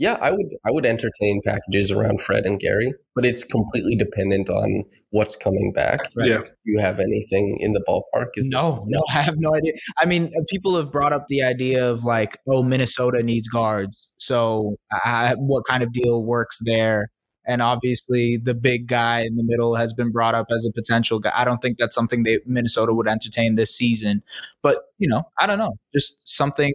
yeah, 0.00 0.16
I 0.22 0.30
would 0.30 0.54
I 0.66 0.70
would 0.70 0.86
entertain 0.86 1.42
packages 1.44 1.90
around 1.90 2.22
Fred 2.22 2.46
and 2.46 2.58
Gary, 2.58 2.94
but 3.14 3.26
it's 3.26 3.44
completely 3.44 3.96
dependent 3.96 4.48
on 4.48 4.84
what's 5.10 5.36
coming 5.36 5.74
back. 5.74 6.00
Right. 6.16 6.30
Yeah. 6.30 6.38
Do 6.38 6.50
you 6.64 6.78
have 6.78 6.98
anything 6.98 7.58
in 7.60 7.72
the 7.72 7.84
ballpark? 7.86 8.28
Is 8.36 8.48
No, 8.48 8.82
no, 8.88 9.02
I 9.10 9.20
have 9.20 9.34
no 9.36 9.54
idea. 9.54 9.74
I 9.98 10.06
mean, 10.06 10.30
uh, 10.34 10.40
people 10.48 10.74
have 10.76 10.90
brought 10.90 11.12
up 11.12 11.26
the 11.28 11.42
idea 11.42 11.86
of 11.86 12.02
like, 12.02 12.38
oh, 12.48 12.62
Minnesota 12.62 13.22
needs 13.22 13.46
guards. 13.46 14.10
So, 14.16 14.76
I, 14.90 15.34
what 15.36 15.64
kind 15.68 15.82
of 15.82 15.92
deal 15.92 16.24
works 16.24 16.60
there? 16.64 17.10
And 17.46 17.60
obviously, 17.60 18.38
the 18.42 18.54
big 18.54 18.86
guy 18.86 19.20
in 19.20 19.36
the 19.36 19.44
middle 19.44 19.74
has 19.74 19.92
been 19.92 20.10
brought 20.10 20.34
up 20.34 20.46
as 20.50 20.64
a 20.64 20.72
potential 20.72 21.18
guy. 21.18 21.32
I 21.34 21.44
don't 21.44 21.58
think 21.58 21.76
that's 21.76 21.94
something 21.94 22.22
that 22.22 22.46
Minnesota 22.46 22.94
would 22.94 23.06
entertain 23.06 23.56
this 23.56 23.76
season. 23.76 24.22
But 24.62 24.78
you 24.96 25.08
know, 25.08 25.24
I 25.38 25.46
don't 25.46 25.58
know, 25.58 25.74
just 25.92 26.26
something 26.26 26.72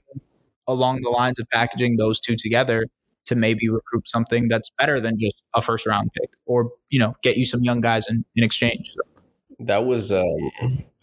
along 0.68 1.02
the 1.02 1.10
lines 1.10 1.40
of 1.40 1.48
packaging 1.52 1.98
those 1.98 2.20
two 2.20 2.36
together 2.36 2.86
to 3.26 3.36
maybe 3.36 3.70
recruit 3.70 4.08
something 4.08 4.48
that's 4.48 4.70
better 4.78 5.00
than 5.00 5.18
just 5.18 5.44
a 5.54 5.62
first 5.62 5.86
round 5.86 6.12
pick, 6.14 6.32
or 6.46 6.72
you 6.90 7.00
know, 7.00 7.16
get 7.24 7.38
you 7.38 7.46
some 7.46 7.64
young 7.64 7.82
guys 7.82 8.08
in, 8.10 8.26
in 8.36 8.44
exchange. 8.44 8.94
So, 8.94 9.02
That 9.60 9.86
was 9.86 10.12
um 10.12 10.52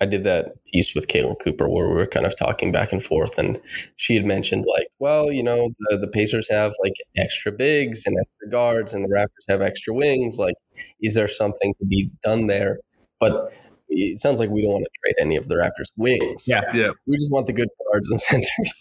I 0.03 0.05
did 0.05 0.25
that 0.25 0.55
piece 0.67 0.97
with 0.97 1.07
Caitlin 1.07 1.39
Cooper 1.39 1.69
where 1.69 1.89
we 1.89 1.95
were 1.95 2.09
kind 2.09 2.27
of 2.27 2.37
talking 2.37 2.73
back 2.73 2.93
and 2.93 3.03
forth 3.03 3.39
and 3.39 3.61
she 3.97 4.17
had 4.17 4.25
mentioned 4.25 4.65
like, 4.77 4.89
well, 4.99 5.31
you 5.31 5.45
know, 5.45 5.71
the, 5.89 5.97
the 5.97 6.09
Pacers 6.09 6.49
have 6.51 6.73
like 6.83 6.95
extra 7.17 7.53
bigs 7.53 8.05
and 8.05 8.17
extra 8.21 8.51
guards 8.51 8.95
and 8.95 9.05
the 9.05 9.09
Raptors 9.09 9.49
have 9.49 9.63
extra 9.63 9.95
wings. 9.95 10.39
Like, 10.39 10.57
is 11.01 11.15
there 11.15 11.29
something 11.29 11.73
to 11.79 11.87
be 11.87 12.11
done 12.25 12.49
there? 12.49 12.81
But 13.21 13.53
it 13.89 14.19
sounds 14.19 14.41
like 14.41 14.51
we 14.51 14.63
don't 14.63 14.73
want 14.73 14.85
to 14.87 14.91
trade 15.05 15.15
any 15.21 15.37
of 15.37 15.47
the 15.47 15.55
Raptors 15.55 15.93
wings. 15.97 16.49
Yeah. 16.49 16.63
Yeah. 16.75 16.91
We 17.07 17.17
just 17.17 17.31
want 17.31 17.47
the 17.47 17.53
good 17.53 17.69
guards 17.93 18.11
and 18.11 18.21
centers. 18.21 18.81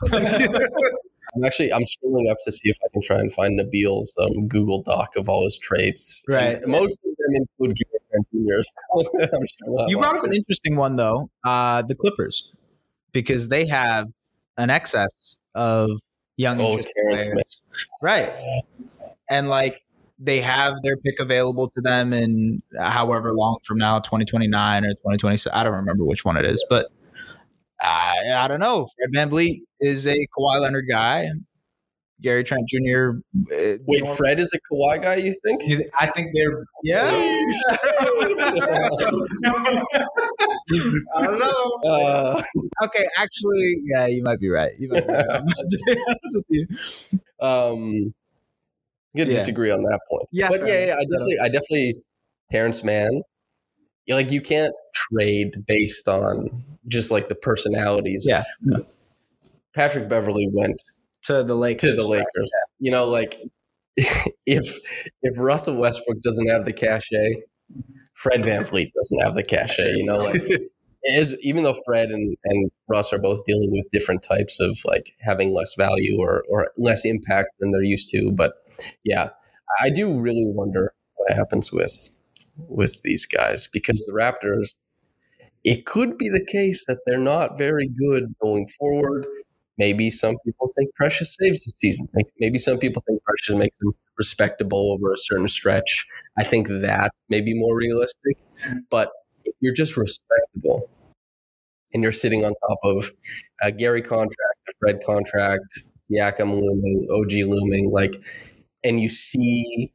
I'm 1.35 1.43
actually 1.45 1.71
I'm 1.71 1.83
scrolling 1.83 2.29
up 2.29 2.37
to 2.45 2.51
see 2.51 2.69
if 2.69 2.77
I 2.83 2.87
can 2.91 3.01
try 3.01 3.17
and 3.19 3.33
find 3.33 3.59
Nabil's 3.59 4.15
um, 4.19 4.47
Google 4.47 4.81
Doc 4.83 5.11
of 5.15 5.29
all 5.29 5.43
his 5.45 5.57
trades. 5.57 6.23
Right. 6.27 6.61
And 6.61 6.71
most 6.71 6.99
of 7.05 7.11
them 7.17 7.41
include 7.59 7.77
Gary 7.77 7.99
Trent 8.11 8.27
Jr. 8.33 8.61
So 8.63 9.29
I'm 9.37 9.45
sure 9.47 9.89
You 9.89 9.97
brought 9.97 10.17
up 10.17 10.23
an 10.25 10.33
interesting 10.33 10.75
one 10.75 10.95
though, 10.97 11.29
uh, 11.45 11.83
the 11.83 11.95
Clippers, 11.95 12.51
because 13.13 13.47
they 13.47 13.65
have 13.67 14.07
an 14.57 14.69
excess 14.69 15.37
of 15.55 15.89
young 16.37 16.59
Oh, 16.59 16.71
interesting 16.71 16.93
Terrence 17.03 17.29
players. 17.29 17.45
Smith. 17.71 17.87
right? 18.01 18.29
And 19.29 19.47
like 19.49 19.79
they 20.19 20.41
have 20.41 20.73
their 20.83 20.97
pick 20.97 21.19
available 21.19 21.67
to 21.69 21.81
them 21.81 22.11
in 22.13 22.61
however 22.79 23.33
long 23.33 23.57
from 23.63 23.77
now, 23.77 23.99
twenty 23.99 24.25
twenty 24.25 24.47
nine 24.47 24.83
or 24.85 24.93
twenty 25.01 25.17
twenty 25.17 25.37
seven. 25.37 25.57
I 25.57 25.63
don't 25.63 25.73
remember 25.73 26.03
which 26.03 26.25
one 26.25 26.35
it 26.37 26.45
is, 26.45 26.63
but 26.69 26.91
I, 27.81 28.33
I 28.37 28.47
don't 28.47 28.59
know. 28.59 28.87
Fred 28.95 29.11
VanVleet 29.29 29.61
is 29.79 30.05
a 30.07 30.15
Kawhi 30.37 30.61
Leonard 30.61 30.85
guy. 30.89 31.21
and 31.21 31.41
Gary 32.21 32.43
Trent 32.43 32.69
Jr. 32.69 33.11
uh, 33.51 33.77
Wait, 33.87 34.07
Fred 34.15 34.39
is 34.39 34.53
a 34.53 34.59
Kawhi 34.71 35.01
guy, 35.01 35.15
you 35.15 35.33
think? 35.43 35.63
I 35.99 36.05
think 36.07 36.29
they're 36.35 36.63
yeah. 36.83 37.09
I 41.15 41.21
don't 41.23 41.39
know. 41.39 41.79
Uh, 41.89 42.41
Okay, 42.83 43.05
actually, 43.17 43.77
yeah, 43.85 44.05
you 44.07 44.21
might 44.23 44.39
be 44.39 44.49
right. 44.49 44.71
You 44.79 44.89
might 44.89 45.05
be 45.07 45.13
right. 45.13 45.25
I'm 45.29 45.45
not 45.45 45.65
honest 46.07 46.35
with 46.35 46.45
you. 46.49 46.67
um, 47.39 48.13
I'm 49.13 49.17
gonna 49.17 49.31
Yeah. 49.31 49.37
disagree 49.39 49.71
on 49.71 49.81
that 49.83 49.99
point. 50.09 50.27
Yeah, 50.31 50.49
but 50.49 50.65
yeah, 50.67 50.85
yeah, 50.87 50.95
I 50.95 51.03
definitely, 51.05 51.37
I 51.41 51.47
definitely, 51.47 51.95
Terance 52.51 52.83
Mann. 52.83 53.21
Like 54.09 54.31
you 54.31 54.41
can't 54.41 54.73
trade 54.93 55.65
based 55.67 56.07
on 56.07 56.63
just 56.87 57.11
like 57.11 57.29
the 57.29 57.35
personalities. 57.35 58.25
Yeah. 58.27 58.43
Patrick 59.75 60.09
Beverley 60.09 60.49
went 60.51 60.81
To 61.23 61.43
the 61.43 61.55
Lakers. 61.55 61.91
to 61.91 61.95
the 61.95 62.07
Lakers. 62.07 62.51
You 62.79 62.91
know, 62.91 63.07
like 63.07 63.39
if 64.45 64.77
if 65.21 65.37
Russell 65.37 65.75
Westbrook 65.75 66.21
doesn't 66.21 66.47
have 66.47 66.65
the 66.65 66.73
cachet, 66.73 67.43
Fred 68.15 68.41
VanVleet 68.41 68.91
doesn't 68.93 69.21
have 69.21 69.35
the 69.35 69.43
cachet. 69.43 69.93
You 69.93 70.05
know, 70.05 70.17
like 70.17 70.41
is 71.03 71.35
even 71.41 71.63
though 71.63 71.75
Fred 71.85 72.09
and, 72.09 72.35
and 72.45 72.71
Russ 72.87 73.11
are 73.13 73.17
both 73.19 73.43
dealing 73.45 73.71
with 73.71 73.85
different 73.91 74.23
types 74.23 74.59
of 74.59 74.77
like 74.85 75.13
having 75.19 75.53
less 75.53 75.73
value 75.75 76.17
or, 76.19 76.43
or 76.49 76.71
less 76.77 77.05
impact 77.05 77.49
than 77.59 77.71
they're 77.71 77.83
used 77.83 78.09
to. 78.09 78.31
But 78.31 78.53
yeah, 79.03 79.29
I 79.81 79.89
do 79.89 80.19
really 80.19 80.47
wonder 80.53 80.93
what 81.15 81.33
happens 81.33 81.71
with 81.71 82.09
with 82.67 83.01
these 83.03 83.25
guys 83.25 83.67
because 83.71 84.05
the 84.05 84.13
Raptors, 84.13 84.79
it 85.63 85.85
could 85.85 86.17
be 86.17 86.29
the 86.29 86.45
case 86.45 86.85
that 86.87 86.99
they're 87.05 87.19
not 87.19 87.57
very 87.57 87.87
good 87.87 88.33
going 88.41 88.67
forward. 88.79 89.25
Maybe 89.77 90.11
some 90.11 90.35
people 90.45 90.67
think 90.77 90.93
Precious 90.95 91.35
saves 91.39 91.65
the 91.65 91.71
season. 91.71 92.07
Maybe 92.39 92.57
some 92.57 92.77
people 92.77 93.01
think 93.07 93.23
Precious 93.23 93.55
makes 93.55 93.79
them 93.79 93.93
respectable 94.17 94.91
over 94.91 95.13
a 95.13 95.17
certain 95.17 95.47
stretch. 95.47 96.05
I 96.37 96.43
think 96.43 96.67
that 96.67 97.11
may 97.29 97.41
be 97.41 97.53
more 97.53 97.75
realistic. 97.75 98.37
But 98.89 99.11
if 99.45 99.55
you're 99.59 99.73
just 99.73 99.97
respectable 99.97 100.89
and 101.93 102.03
you're 102.03 102.11
sitting 102.11 102.45
on 102.45 102.53
top 102.67 102.77
of 102.83 103.11
a 103.61 103.71
Gary 103.71 104.01
contract, 104.01 104.59
a 104.69 104.71
Fred 104.79 104.99
contract, 105.05 105.83
Siakam 106.11 106.61
looming, 106.61 107.07
OG 107.11 107.49
looming, 107.49 107.91
like, 107.91 108.21
and 108.83 108.99
you 108.99 109.09
see, 109.09 109.91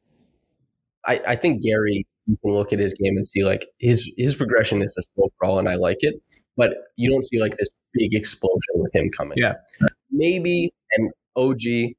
I, 1.06 1.20
I 1.28 1.36
think 1.36 1.62
Gary, 1.62 2.04
you 2.26 2.36
can 2.42 2.52
look 2.52 2.72
at 2.72 2.78
his 2.78 2.92
game 2.94 3.16
and 3.16 3.26
see 3.26 3.44
like 3.44 3.66
his 3.78 4.10
his 4.16 4.34
progression 4.34 4.82
is 4.82 4.96
a 4.98 5.02
slow 5.02 5.30
crawl, 5.38 5.58
and 5.58 5.68
I 5.68 5.76
like 5.76 5.98
it, 6.00 6.14
but 6.56 6.74
you 6.96 7.10
don't 7.10 7.24
see 7.24 7.40
like 7.40 7.56
this 7.56 7.70
big 7.94 8.14
explosion 8.14 8.74
with 8.74 8.94
him 8.94 9.10
coming. 9.16 9.38
Yeah. 9.38 9.54
maybe 10.10 10.72
and 10.96 11.10
OG, 11.36 11.94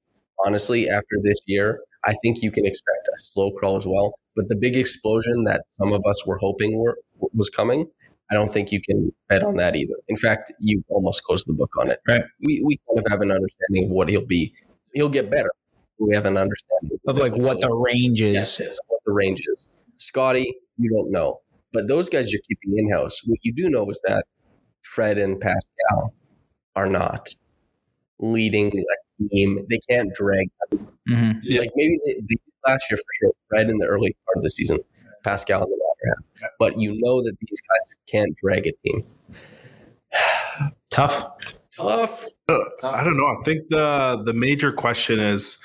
honestly, 0.45 0.89
after 0.89 1.17
this 1.23 1.39
year, 1.45 1.79
I 2.05 2.13
think 2.21 2.41
you 2.41 2.51
can 2.51 2.65
expect 2.65 3.07
a 3.13 3.17
slow 3.17 3.51
crawl 3.51 3.77
as 3.77 3.87
well. 3.87 4.15
But 4.35 4.49
the 4.49 4.55
big 4.55 4.75
explosion 4.75 5.45
that 5.45 5.61
some 5.69 5.91
of 5.93 6.01
us 6.07 6.25
were 6.25 6.37
hoping 6.37 6.77
were 6.77 6.97
was 7.33 7.49
coming, 7.49 7.87
I 8.29 8.35
don't 8.35 8.51
think 8.51 8.71
you 8.71 8.81
can 8.81 9.13
bet 9.29 9.43
on 9.43 9.55
that 9.57 9.75
either. 9.75 9.95
In 10.07 10.17
fact, 10.17 10.51
you 10.59 10.83
almost 10.89 11.23
closed 11.23 11.47
the 11.47 11.53
book 11.53 11.71
on 11.79 11.89
it. 11.89 11.99
Right. 12.07 12.23
We 12.41 12.61
we 12.63 12.79
kind 12.87 12.99
of 12.99 13.05
have 13.09 13.21
an 13.21 13.31
understanding 13.31 13.85
of 13.85 13.91
what 13.91 14.09
he'll 14.09 14.25
be. 14.25 14.53
He'll 14.93 15.09
get 15.09 15.31
better. 15.31 15.51
We 15.99 16.13
have 16.13 16.25
an 16.25 16.37
understanding 16.37 16.99
of 17.07 17.17
like 17.17 17.33
what 17.35 17.61
the 17.61 17.73
range 17.73 18.21
is. 18.21 18.35
yes, 18.35 18.59
yes, 18.59 18.79
the 19.07 19.13
range 19.13 19.41
is. 19.53 19.65
Scottie, 19.97 20.55
you 20.77 20.89
don't 20.91 21.11
know. 21.11 21.41
But 21.73 21.87
those 21.87 22.09
guys 22.09 22.31
you're 22.31 22.41
keeping 22.47 22.77
in 22.77 22.91
house. 22.91 23.21
What 23.25 23.39
you 23.43 23.51
do 23.53 23.69
know 23.69 23.89
is 23.89 24.01
that 24.05 24.25
Fred 24.83 25.17
and 25.17 25.39
Pascal 25.41 26.13
are 26.75 26.87
not 26.87 27.29
leading 28.19 28.67
a 28.67 29.29
team. 29.29 29.65
They 29.69 29.79
can't 29.89 30.13
drag. 30.13 30.49
Mhm. 31.09 31.39
Yeah. 31.43 31.61
Like 31.61 31.71
maybe 31.75 31.97
they, 32.05 32.13
they 32.13 32.35
last 32.65 32.85
year 32.89 32.97
for 32.97 33.13
sure. 33.19 33.31
Fred 33.49 33.69
in 33.69 33.77
the 33.77 33.85
early 33.87 34.15
part 34.25 34.37
of 34.37 34.43
the 34.43 34.49
season, 34.49 34.79
Pascal 35.23 35.63
in 35.63 35.69
the 35.69 35.75
latter 35.75 36.21
half. 36.41 36.51
But 36.59 36.77
you 36.77 36.95
know 36.99 37.21
that 37.23 37.35
these 37.39 37.61
guys 37.61 37.95
can't 38.09 38.35
drag 38.37 38.67
a 38.67 38.71
team. 38.71 39.01
Tough. 40.91 41.25
Tough. 41.75 42.25
I 42.83 43.03
don't 43.03 43.17
know. 43.17 43.27
I 43.27 43.43
think 43.43 43.69
the 43.69 44.21
the 44.25 44.33
major 44.33 44.71
question 44.71 45.19
is, 45.19 45.63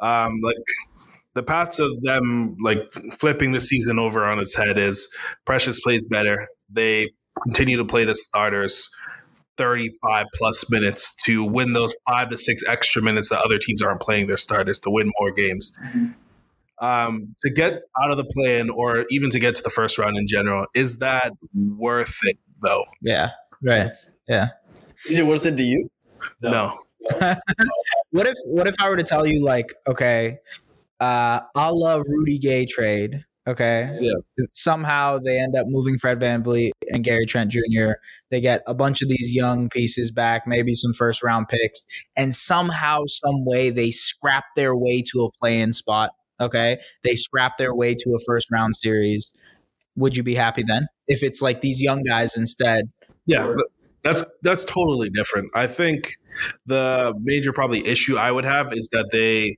um, 0.00 0.40
like 0.42 0.56
the 1.34 1.42
paths 1.42 1.78
of 1.78 1.90
them 2.02 2.56
like 2.62 2.90
flipping 3.18 3.52
the 3.52 3.60
season 3.60 3.98
over 3.98 4.24
on 4.24 4.38
its 4.38 4.54
head 4.54 4.78
is 4.78 5.12
Precious 5.44 5.80
plays 5.80 6.06
better. 6.06 6.48
They 6.70 7.10
continue 7.44 7.76
to 7.76 7.84
play 7.84 8.04
the 8.04 8.14
starters 8.14 8.88
35 9.56 10.26
plus 10.34 10.70
minutes 10.70 11.14
to 11.24 11.44
win 11.44 11.72
those 11.72 11.94
five 12.08 12.30
to 12.30 12.38
six 12.38 12.62
extra 12.68 13.02
minutes 13.02 13.28
that 13.28 13.40
other 13.40 13.58
teams 13.58 13.82
aren't 13.82 14.00
playing 14.00 14.26
their 14.26 14.36
starters 14.36 14.80
to 14.80 14.90
win 14.90 15.12
more 15.20 15.32
games. 15.32 15.76
Um, 16.80 17.34
to 17.40 17.50
get 17.50 17.82
out 18.02 18.10
of 18.10 18.16
the 18.16 18.24
play 18.24 18.58
in 18.58 18.70
or 18.70 19.06
even 19.10 19.30
to 19.30 19.38
get 19.38 19.56
to 19.56 19.62
the 19.62 19.70
first 19.70 19.98
round 19.98 20.16
in 20.16 20.26
general, 20.26 20.66
is 20.74 20.98
that 20.98 21.32
worth 21.54 22.18
it 22.24 22.38
though? 22.62 22.84
Yeah. 23.00 23.30
Right. 23.62 23.88
Yeah. 24.28 24.48
Is 25.08 25.18
it 25.18 25.26
worth 25.26 25.46
it 25.46 25.56
to 25.56 25.62
you? 25.62 25.90
No. 26.42 26.78
What 28.14 28.28
if 28.28 28.36
what 28.44 28.68
if 28.68 28.76
I 28.80 28.88
were 28.88 28.96
to 28.96 29.02
tell 29.02 29.26
you 29.26 29.44
like, 29.44 29.74
okay, 29.88 30.38
uh 31.04 31.40
a 31.54 31.72
la 31.72 31.96
Rudy 31.96 32.38
Gay 32.38 32.66
trade, 32.66 33.24
okay? 33.46 33.96
Yeah. 34.00 34.44
Somehow 34.52 35.18
they 35.18 35.38
end 35.38 35.54
up 35.56 35.66
moving 35.68 35.98
Fred 35.98 36.20
VanVleet 36.20 36.70
and 36.90 37.04
Gary 37.04 37.26
Trent 37.26 37.50
Jr. 37.50 37.92
They 38.30 38.40
get 38.40 38.62
a 38.66 38.74
bunch 38.74 39.02
of 39.02 39.08
these 39.08 39.34
young 39.34 39.68
pieces 39.68 40.10
back, 40.10 40.46
maybe 40.46 40.74
some 40.74 40.92
first 40.92 41.22
round 41.22 41.48
picks, 41.48 41.84
and 42.16 42.34
somehow, 42.34 43.04
some 43.06 43.44
way 43.44 43.70
they 43.70 43.90
scrap 43.90 44.44
their 44.56 44.76
way 44.76 45.02
to 45.12 45.24
a 45.24 45.30
play-in 45.32 45.72
spot. 45.72 46.10
Okay. 46.40 46.78
They 47.02 47.14
scrap 47.14 47.58
their 47.58 47.74
way 47.74 47.94
to 47.94 48.10
a 48.14 48.18
first 48.26 48.50
round 48.50 48.76
series. 48.76 49.32
Would 49.96 50.16
you 50.16 50.22
be 50.22 50.34
happy 50.34 50.64
then? 50.66 50.88
If 51.06 51.22
it's 51.22 51.40
like 51.40 51.60
these 51.60 51.80
young 51.80 52.02
guys 52.02 52.36
instead. 52.36 52.90
Yeah, 53.26 53.46
but 53.46 53.66
that's 54.02 54.24
that's 54.42 54.64
totally 54.64 55.08
different. 55.10 55.50
I 55.54 55.66
think 55.66 56.16
the 56.66 57.14
major 57.22 57.52
probably 57.52 57.86
issue 57.86 58.16
I 58.16 58.30
would 58.30 58.44
have 58.44 58.72
is 58.72 58.88
that 58.92 59.10
they 59.12 59.56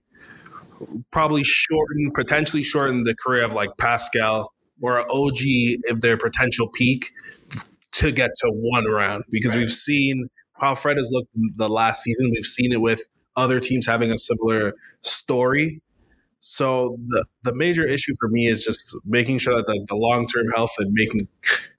probably 1.11 1.43
shorten, 1.45 2.11
potentially 2.14 2.62
shorten 2.62 3.05
the 3.05 3.14
career 3.14 3.43
of 3.43 3.53
like 3.53 3.70
Pascal 3.79 4.53
or 4.81 5.01
OG 5.11 5.39
if 5.39 6.01
their 6.01 6.16
potential 6.16 6.68
peak 6.68 7.11
to 7.93 8.12
get 8.12 8.31
to 8.37 8.51
one 8.51 8.85
round 8.85 9.24
because 9.31 9.53
right. 9.53 9.61
we've 9.61 9.72
seen 9.72 10.29
how 10.55 10.74
Fred 10.74 10.97
has 10.97 11.09
looked 11.11 11.31
the 11.57 11.68
last 11.68 12.03
season. 12.03 12.31
We've 12.35 12.45
seen 12.45 12.72
it 12.72 12.81
with 12.81 13.03
other 13.37 13.61
teams 13.61 13.87
having 13.87 14.11
a 14.11 14.18
similar 14.18 14.74
story. 15.03 15.83
So 16.39 16.97
the, 17.09 17.24
the 17.43 17.55
major 17.55 17.85
issue 17.85 18.12
for 18.20 18.29
me 18.29 18.47
is 18.47 18.64
just 18.64 18.97
making 19.05 19.39
sure 19.39 19.57
that 19.57 19.66
the, 19.66 19.85
the 19.89 19.97
long 19.97 20.27
term 20.27 20.47
health 20.55 20.72
and 20.79 20.93
making 20.93 21.29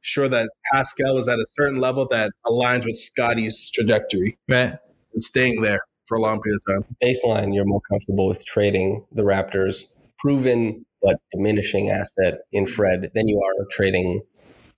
sure 0.02 0.28
that 0.28 0.50
Pascal 0.74 1.18
is 1.18 1.28
at 1.28 1.39
a 1.39 1.45
certain 1.50 1.80
level 1.80 2.08
that 2.10 2.32
aligns 2.45 2.86
with 2.86 2.98
Scottie's 2.98 3.70
trajectory. 3.70 4.38
Right. 4.50 4.76
And 5.14 5.24
staying 5.24 5.62
there 5.62 5.80
for 6.08 6.18
a 6.18 6.22
long 6.22 6.41
period 6.41 6.60
of 6.68 6.74
time. 6.74 6.95
Baseline, 7.03 7.53
you're 7.53 7.66
more 7.66 7.82
comfortable 7.89 8.28
with 8.28 8.45
trading 8.45 9.05
the 9.12 9.24
Raptors, 9.24 9.84
proven 10.20 10.86
but 11.01 11.18
diminishing 11.32 11.89
asset 11.89 12.39
in 12.51 12.66
Fred 12.66 13.12
than 13.14 13.28
you 13.28 13.39
are 13.41 13.66
trading 13.72 14.22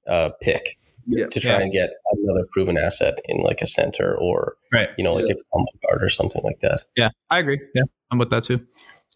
a 0.07 0.31
pick 0.41 0.77
yeah. 1.07 1.27
to 1.27 1.39
try 1.39 1.57
yeah. 1.57 1.61
and 1.61 1.71
get 1.71 1.91
another 2.11 2.45
proven 2.51 2.77
asset 2.77 3.19
in 3.25 3.37
like 3.41 3.61
a 3.61 3.67
center 3.67 4.15
or 4.17 4.55
right. 4.73 4.89
you 4.97 5.03
know 5.03 5.13
like 5.13 5.27
yeah. 5.27 5.33
a 5.33 5.43
combo 5.53 5.71
guard 5.87 6.03
or 6.03 6.09
something 6.09 6.41
like 6.43 6.59
that. 6.59 6.83
Yeah, 6.95 7.09
I 7.29 7.39
agree. 7.39 7.59
Yeah, 7.73 7.83
I'm 8.11 8.17
with 8.17 8.29
that 8.31 8.43
too. 8.43 8.65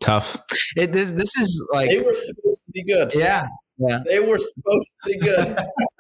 Tough. 0.02 0.38
It, 0.76 0.92
this 0.94 1.12
this 1.12 1.36
is 1.38 1.68
like 1.72 1.90
they 1.90 1.98
were 1.98 2.14
supposed 2.14 2.62
to 2.66 2.72
be 2.74 2.84
good. 2.84 3.14
Yeah, 3.14 3.48
yeah. 3.78 4.00
They 4.06 4.20
were 4.20 4.40
supposed 4.40 4.92
to 5.04 5.14
be 5.14 5.20
good. 5.20 5.58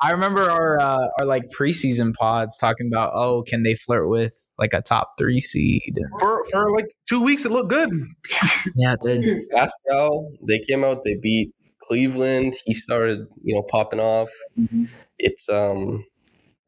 I 0.00 0.10
remember 0.10 0.50
our 0.50 0.80
uh, 0.80 1.06
our 1.20 1.26
like 1.26 1.44
preseason 1.50 2.14
pods 2.14 2.56
talking 2.56 2.88
about 2.88 3.12
oh 3.14 3.42
can 3.42 3.62
they 3.62 3.74
flirt 3.74 4.08
with 4.08 4.48
like 4.58 4.72
a 4.72 4.82
top 4.82 5.14
three 5.18 5.40
seed 5.40 5.98
for 6.18 6.44
for 6.50 6.70
like 6.72 6.86
two 7.08 7.22
weeks 7.22 7.44
it 7.44 7.52
looked 7.52 7.70
good. 7.70 7.90
yeah, 8.76 8.94
it 8.94 9.00
did. 9.02 9.48
Pascal, 9.50 10.30
they 10.46 10.58
came 10.58 10.84
out, 10.84 11.04
they 11.04 11.16
beat 11.16 11.52
Cleveland. 11.80 12.54
He 12.64 12.74
started 12.74 13.26
you 13.42 13.54
know 13.54 13.62
popping 13.62 14.00
off. 14.00 14.30
Mm-hmm. 14.58 14.84
It's 15.18 15.48
um, 15.48 16.04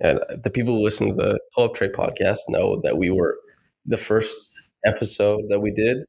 and 0.01 0.21
the 0.43 0.51
people 0.51 0.77
who 0.77 0.85
listen 0.85 1.09
to 1.09 1.15
the 1.15 1.41
Pull 1.55 1.65
Up 1.65 1.75
Trade 1.75 1.93
podcast 1.93 2.39
know 2.49 2.81
that 2.83 2.99
we 2.99 3.11
were 3.11 3.39
the 3.87 3.97
first 3.97 4.73
episode 4.85 5.43
that 5.49 5.61
we 5.61 5.73
did 5.73 6.05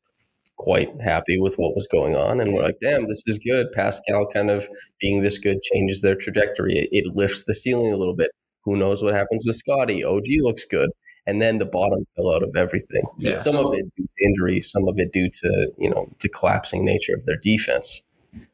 quite 0.60 0.90
happy 1.02 1.40
with 1.40 1.56
what 1.56 1.74
was 1.74 1.88
going 1.88 2.16
on. 2.16 2.40
And 2.40 2.54
we're 2.54 2.64
like, 2.64 2.80
damn, 2.82 3.08
this 3.08 3.24
is 3.26 3.40
good. 3.40 3.68
Pascal 3.74 4.28
kind 4.28 4.52
of 4.52 4.68
being 5.00 5.22
this 5.22 5.40
good 5.40 5.62
changes 5.62 6.02
their 6.02 6.16
trajectory. 6.16 6.74
It, 6.74 6.90
it 6.92 7.16
lifts 7.16 7.46
the 7.46 7.56
ceiling 7.56 7.92
a 7.92 7.98
little 7.98 8.16
bit. 8.16 8.30
Who 8.66 8.76
knows 8.76 9.02
what 9.02 9.14
happens 9.14 9.46
with 9.48 9.56
Scottie? 9.56 10.04
OG 10.04 10.26
looks 10.42 10.66
good. 10.66 10.92
And 11.26 11.42
then 11.42 11.60
the 11.60 11.66
bottom 11.66 12.06
fell 12.16 12.34
out 12.34 12.44
of 12.44 12.56
everything. 12.56 13.04
Yeah. 13.18 13.38
Some 13.38 13.56
of 13.56 13.74
it 13.74 13.86
due 13.96 14.04
to 14.04 14.26
injury, 14.26 14.62
some 14.62 14.88
of 14.88 14.96
it 14.98 15.14
due 15.14 15.30
to, 15.30 15.72
you 15.78 15.90
know, 15.90 16.12
the 16.22 16.30
collapsing 16.30 16.84
nature 16.84 17.14
of 17.14 17.24
their 17.26 17.38
defense, 17.42 18.04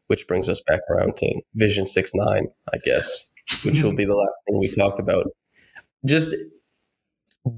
which 0.08 0.28
brings 0.28 0.47
us 0.47 0.62
back 0.68 0.82
around 0.89 1.18
to 1.18 1.41
Vision 1.56 1.88
6 1.88 2.12
9, 2.14 2.47
I 2.74 2.78
guess, 2.84 3.26
which 3.64 3.82
will 3.82 3.95
be 3.95 4.06
the 4.06 4.16
last 4.16 4.36
thing 4.45 4.60
we 4.60 4.70
talk 4.70 4.99
about. 4.99 5.26
Just 6.06 6.36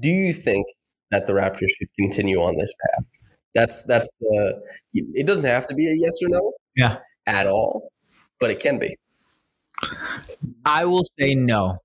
do 0.00 0.08
you 0.08 0.32
think 0.32 0.66
that 1.10 1.26
the 1.26 1.32
Raptors 1.32 1.68
should 1.76 1.88
continue 1.98 2.38
on 2.38 2.56
this 2.56 2.72
path? 2.86 3.17
That's 3.54 3.82
that's 3.84 4.10
the. 4.20 4.60
It 4.92 5.26
doesn't 5.26 5.46
have 5.46 5.66
to 5.66 5.74
be 5.74 5.88
a 5.88 5.94
yes 5.94 6.18
or 6.22 6.28
no. 6.28 6.52
Yeah. 6.76 6.98
At 7.26 7.46
all, 7.46 7.90
but 8.40 8.50
it 8.50 8.60
can 8.60 8.78
be. 8.78 8.96
I 10.64 10.84
will 10.84 11.04
say 11.18 11.34
no. 11.34 11.78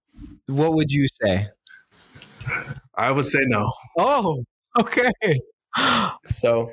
What 0.47 0.73
would 0.73 0.91
you 0.91 1.07
say? 1.21 1.49
I 2.95 3.11
would 3.11 3.25
say 3.25 3.39
no. 3.43 3.71
Oh, 3.97 4.43
okay. 4.79 5.11
So 6.27 6.71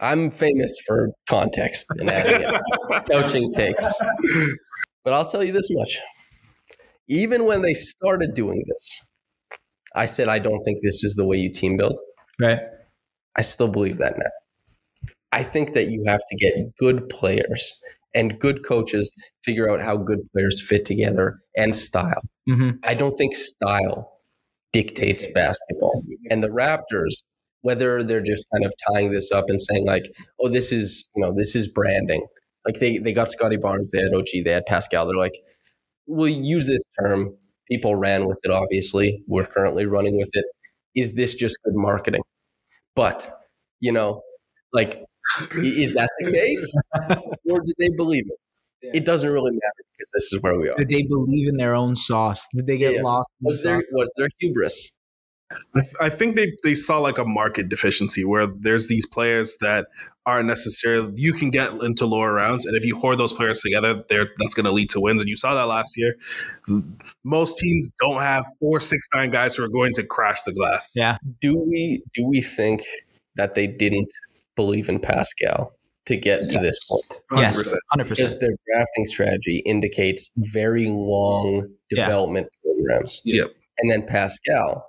I'm 0.00 0.30
famous 0.30 0.76
for 0.86 1.10
context 1.28 1.86
and 1.98 2.10
coaching 3.10 3.52
takes. 3.52 3.92
But 5.04 5.14
I'll 5.14 5.28
tell 5.28 5.42
you 5.42 5.52
this 5.52 5.68
much. 5.70 6.00
Even 7.08 7.46
when 7.46 7.62
they 7.62 7.74
started 7.74 8.34
doing 8.34 8.62
this, 8.68 9.08
I 9.94 10.06
said 10.06 10.28
I 10.28 10.38
don't 10.38 10.62
think 10.62 10.78
this 10.82 11.04
is 11.04 11.14
the 11.14 11.26
way 11.26 11.36
you 11.36 11.52
team 11.52 11.76
build. 11.76 11.98
Right. 12.40 12.60
I 13.36 13.42
still 13.42 13.68
believe 13.68 13.98
that 13.98 14.14
now. 14.18 15.10
I 15.32 15.42
think 15.42 15.72
that 15.72 15.88
you 15.88 16.04
have 16.06 16.20
to 16.28 16.36
get 16.36 16.76
good 16.76 17.08
players 17.08 17.80
and 18.14 18.38
good 18.38 18.64
coaches 18.64 19.14
figure 19.42 19.70
out 19.70 19.80
how 19.80 19.96
good 19.96 20.20
players 20.32 20.64
fit 20.66 20.84
together 20.84 21.40
and 21.56 21.74
style. 21.74 22.20
Mm-hmm. 22.48 22.72
I 22.84 22.94
don't 22.94 23.16
think 23.16 23.34
style 23.34 24.12
dictates 24.72 25.26
basketball. 25.26 26.02
And 26.30 26.42
the 26.42 26.48
Raptors, 26.48 27.22
whether 27.62 28.02
they're 28.02 28.22
just 28.22 28.46
kind 28.52 28.64
of 28.64 28.72
tying 28.88 29.12
this 29.12 29.30
up 29.32 29.48
and 29.48 29.60
saying 29.60 29.86
like, 29.86 30.12
"Oh, 30.40 30.48
this 30.48 30.72
is 30.72 31.10
you 31.14 31.22
know 31.22 31.32
this 31.34 31.54
is 31.54 31.68
branding," 31.68 32.26
like 32.66 32.80
they 32.80 32.98
they 32.98 33.12
got 33.12 33.28
Scottie 33.28 33.56
Barnes, 33.56 33.90
they 33.90 34.02
had 34.02 34.14
OG, 34.14 34.44
they 34.44 34.52
had 34.52 34.66
Pascal. 34.66 35.06
They're 35.06 35.16
like, 35.16 35.38
"We'll 36.06 36.28
use 36.28 36.66
this 36.66 36.82
term." 37.00 37.36
People 37.70 37.94
ran 37.94 38.26
with 38.26 38.40
it. 38.44 38.50
Obviously, 38.50 39.22
we're 39.28 39.46
currently 39.46 39.86
running 39.86 40.16
with 40.16 40.30
it. 40.34 40.44
Is 40.94 41.14
this 41.14 41.34
just 41.34 41.56
good 41.64 41.74
marketing? 41.74 42.22
But, 42.94 43.28
you 43.80 43.92
know, 43.92 44.22
like, 44.72 45.04
is 45.56 45.94
that 45.94 46.10
the 46.20 46.32
case? 46.32 46.74
or 47.50 47.60
did 47.60 47.74
they 47.78 47.88
believe 47.96 48.24
it? 48.26 48.38
Yeah. 48.82 48.90
It 48.94 49.04
doesn't 49.04 49.30
really 49.30 49.52
matter 49.52 49.84
because 49.96 50.10
this 50.14 50.32
is 50.32 50.40
where 50.42 50.58
we 50.58 50.68
are. 50.68 50.74
Did 50.76 50.88
they 50.88 51.04
believe 51.04 51.48
in 51.48 51.56
their 51.56 51.74
own 51.74 51.94
sauce? 51.94 52.44
Did 52.54 52.66
they 52.66 52.78
get 52.78 52.94
yeah. 52.94 53.02
lost? 53.02 53.28
Was 53.40 53.62
there 53.62 53.82
was 53.92 54.12
there 54.16 54.28
hubris? 54.40 54.92
I, 55.74 55.80
th- 55.80 55.94
I, 56.00 56.08
think 56.08 56.36
they, 56.36 56.52
they 56.62 56.74
saw 56.74 56.98
like 56.98 57.18
a 57.18 57.24
market 57.24 57.68
deficiency 57.68 58.24
where 58.24 58.46
there's 58.46 58.88
these 58.88 59.06
players 59.06 59.56
that 59.60 59.86
aren't 60.24 60.46
necessarily 60.46 61.12
you 61.16 61.32
can 61.32 61.50
get 61.50 61.72
into 61.82 62.06
lower 62.06 62.32
rounds, 62.32 62.64
and 62.64 62.76
if 62.76 62.84
you 62.84 62.96
hoard 62.96 63.18
those 63.18 63.32
players 63.32 63.60
together, 63.60 64.04
there 64.08 64.28
that's 64.38 64.54
going 64.54 64.64
to 64.64 64.72
lead 64.72 64.90
to 64.90 65.00
wins. 65.00 65.20
And 65.20 65.28
you 65.28 65.36
saw 65.36 65.54
that 65.54 65.64
last 65.64 65.96
year. 65.96 66.14
Most 67.24 67.58
teams 67.58 67.90
don't 67.98 68.20
have 68.20 68.44
four, 68.60 68.80
six, 68.80 69.06
nine 69.14 69.30
guys 69.30 69.56
who 69.56 69.64
are 69.64 69.68
going 69.68 69.92
to 69.94 70.04
crash 70.04 70.42
the 70.42 70.52
glass. 70.52 70.92
Yeah. 70.94 71.18
Do 71.40 71.64
we 71.68 72.02
do 72.14 72.24
we 72.24 72.40
think 72.40 72.84
that 73.36 73.54
they 73.54 73.66
didn't 73.66 74.12
believe 74.54 74.88
in 74.88 75.00
Pascal? 75.00 75.72
to 76.06 76.16
get 76.16 76.42
yes. 76.42 76.52
to 76.52 76.58
this 76.58 76.84
point. 76.84 77.20
100%. 77.30 77.40
Yes, 77.42 77.74
100%. 77.96 78.08
Because 78.08 78.40
their 78.40 78.50
drafting 78.66 79.06
strategy 79.06 79.58
indicates 79.58 80.30
very 80.36 80.88
long 80.88 81.68
development 81.90 82.48
yeah. 82.64 82.72
programs. 82.72 83.22
Yep. 83.24 83.52
And 83.78 83.90
then 83.90 84.06
Pascal, 84.06 84.86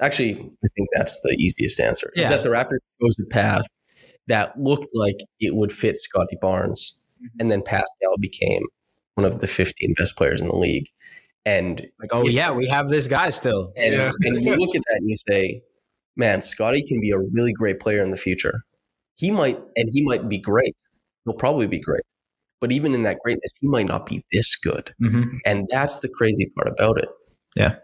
actually, 0.00 0.32
I 0.32 0.68
think 0.76 0.88
that's 0.94 1.20
the 1.22 1.34
easiest 1.38 1.80
answer, 1.80 2.10
yeah. 2.14 2.24
is 2.24 2.28
that 2.30 2.42
the 2.42 2.48
Raptors 2.48 2.78
chose 3.00 3.18
a 3.20 3.26
path 3.26 3.66
that 4.28 4.58
looked 4.58 4.90
like 4.94 5.18
it 5.40 5.54
would 5.54 5.72
fit 5.72 5.96
Scottie 5.96 6.38
Barnes. 6.40 6.98
Mm-hmm. 7.18 7.40
And 7.40 7.50
then 7.50 7.62
Pascal 7.62 8.16
became 8.20 8.62
one 9.14 9.24
of 9.24 9.40
the 9.40 9.46
15 9.46 9.94
best 9.98 10.16
players 10.16 10.40
in 10.40 10.48
the 10.48 10.56
league. 10.56 10.86
And 11.44 11.86
like, 12.00 12.10
oh 12.12 12.26
yeah, 12.28 12.52
we 12.52 12.68
have 12.68 12.88
this 12.88 13.08
guy 13.08 13.30
still. 13.30 13.72
And, 13.76 13.94
yeah. 13.94 14.12
and 14.20 14.42
you 14.42 14.54
look 14.54 14.76
at 14.76 14.82
that 14.88 14.98
and 14.98 15.10
you 15.10 15.16
say, 15.28 15.62
man, 16.16 16.40
Scottie 16.40 16.84
can 16.86 17.00
be 17.00 17.10
a 17.10 17.18
really 17.18 17.52
great 17.52 17.80
player 17.80 18.02
in 18.02 18.10
the 18.10 18.16
future. 18.16 18.62
He 19.16 19.30
might, 19.30 19.60
and 19.76 19.88
he 19.92 20.06
might 20.06 20.28
be 20.28 20.38
great. 20.38 20.76
He'll 21.24 21.34
probably 21.34 21.66
be 21.66 21.80
great. 21.80 22.02
But 22.60 22.70
even 22.70 22.94
in 22.94 23.02
that 23.02 23.18
greatness, 23.24 23.52
he 23.60 23.68
might 23.68 23.86
not 23.86 24.06
be 24.06 24.24
this 24.30 24.56
good. 24.56 24.94
Mm-hmm. 25.02 25.38
And 25.44 25.66
that's 25.70 25.98
the 25.98 26.08
crazy 26.08 26.50
part 26.56 26.68
about 26.68 26.98
it. 26.98 27.08
Yeah. 27.56 27.76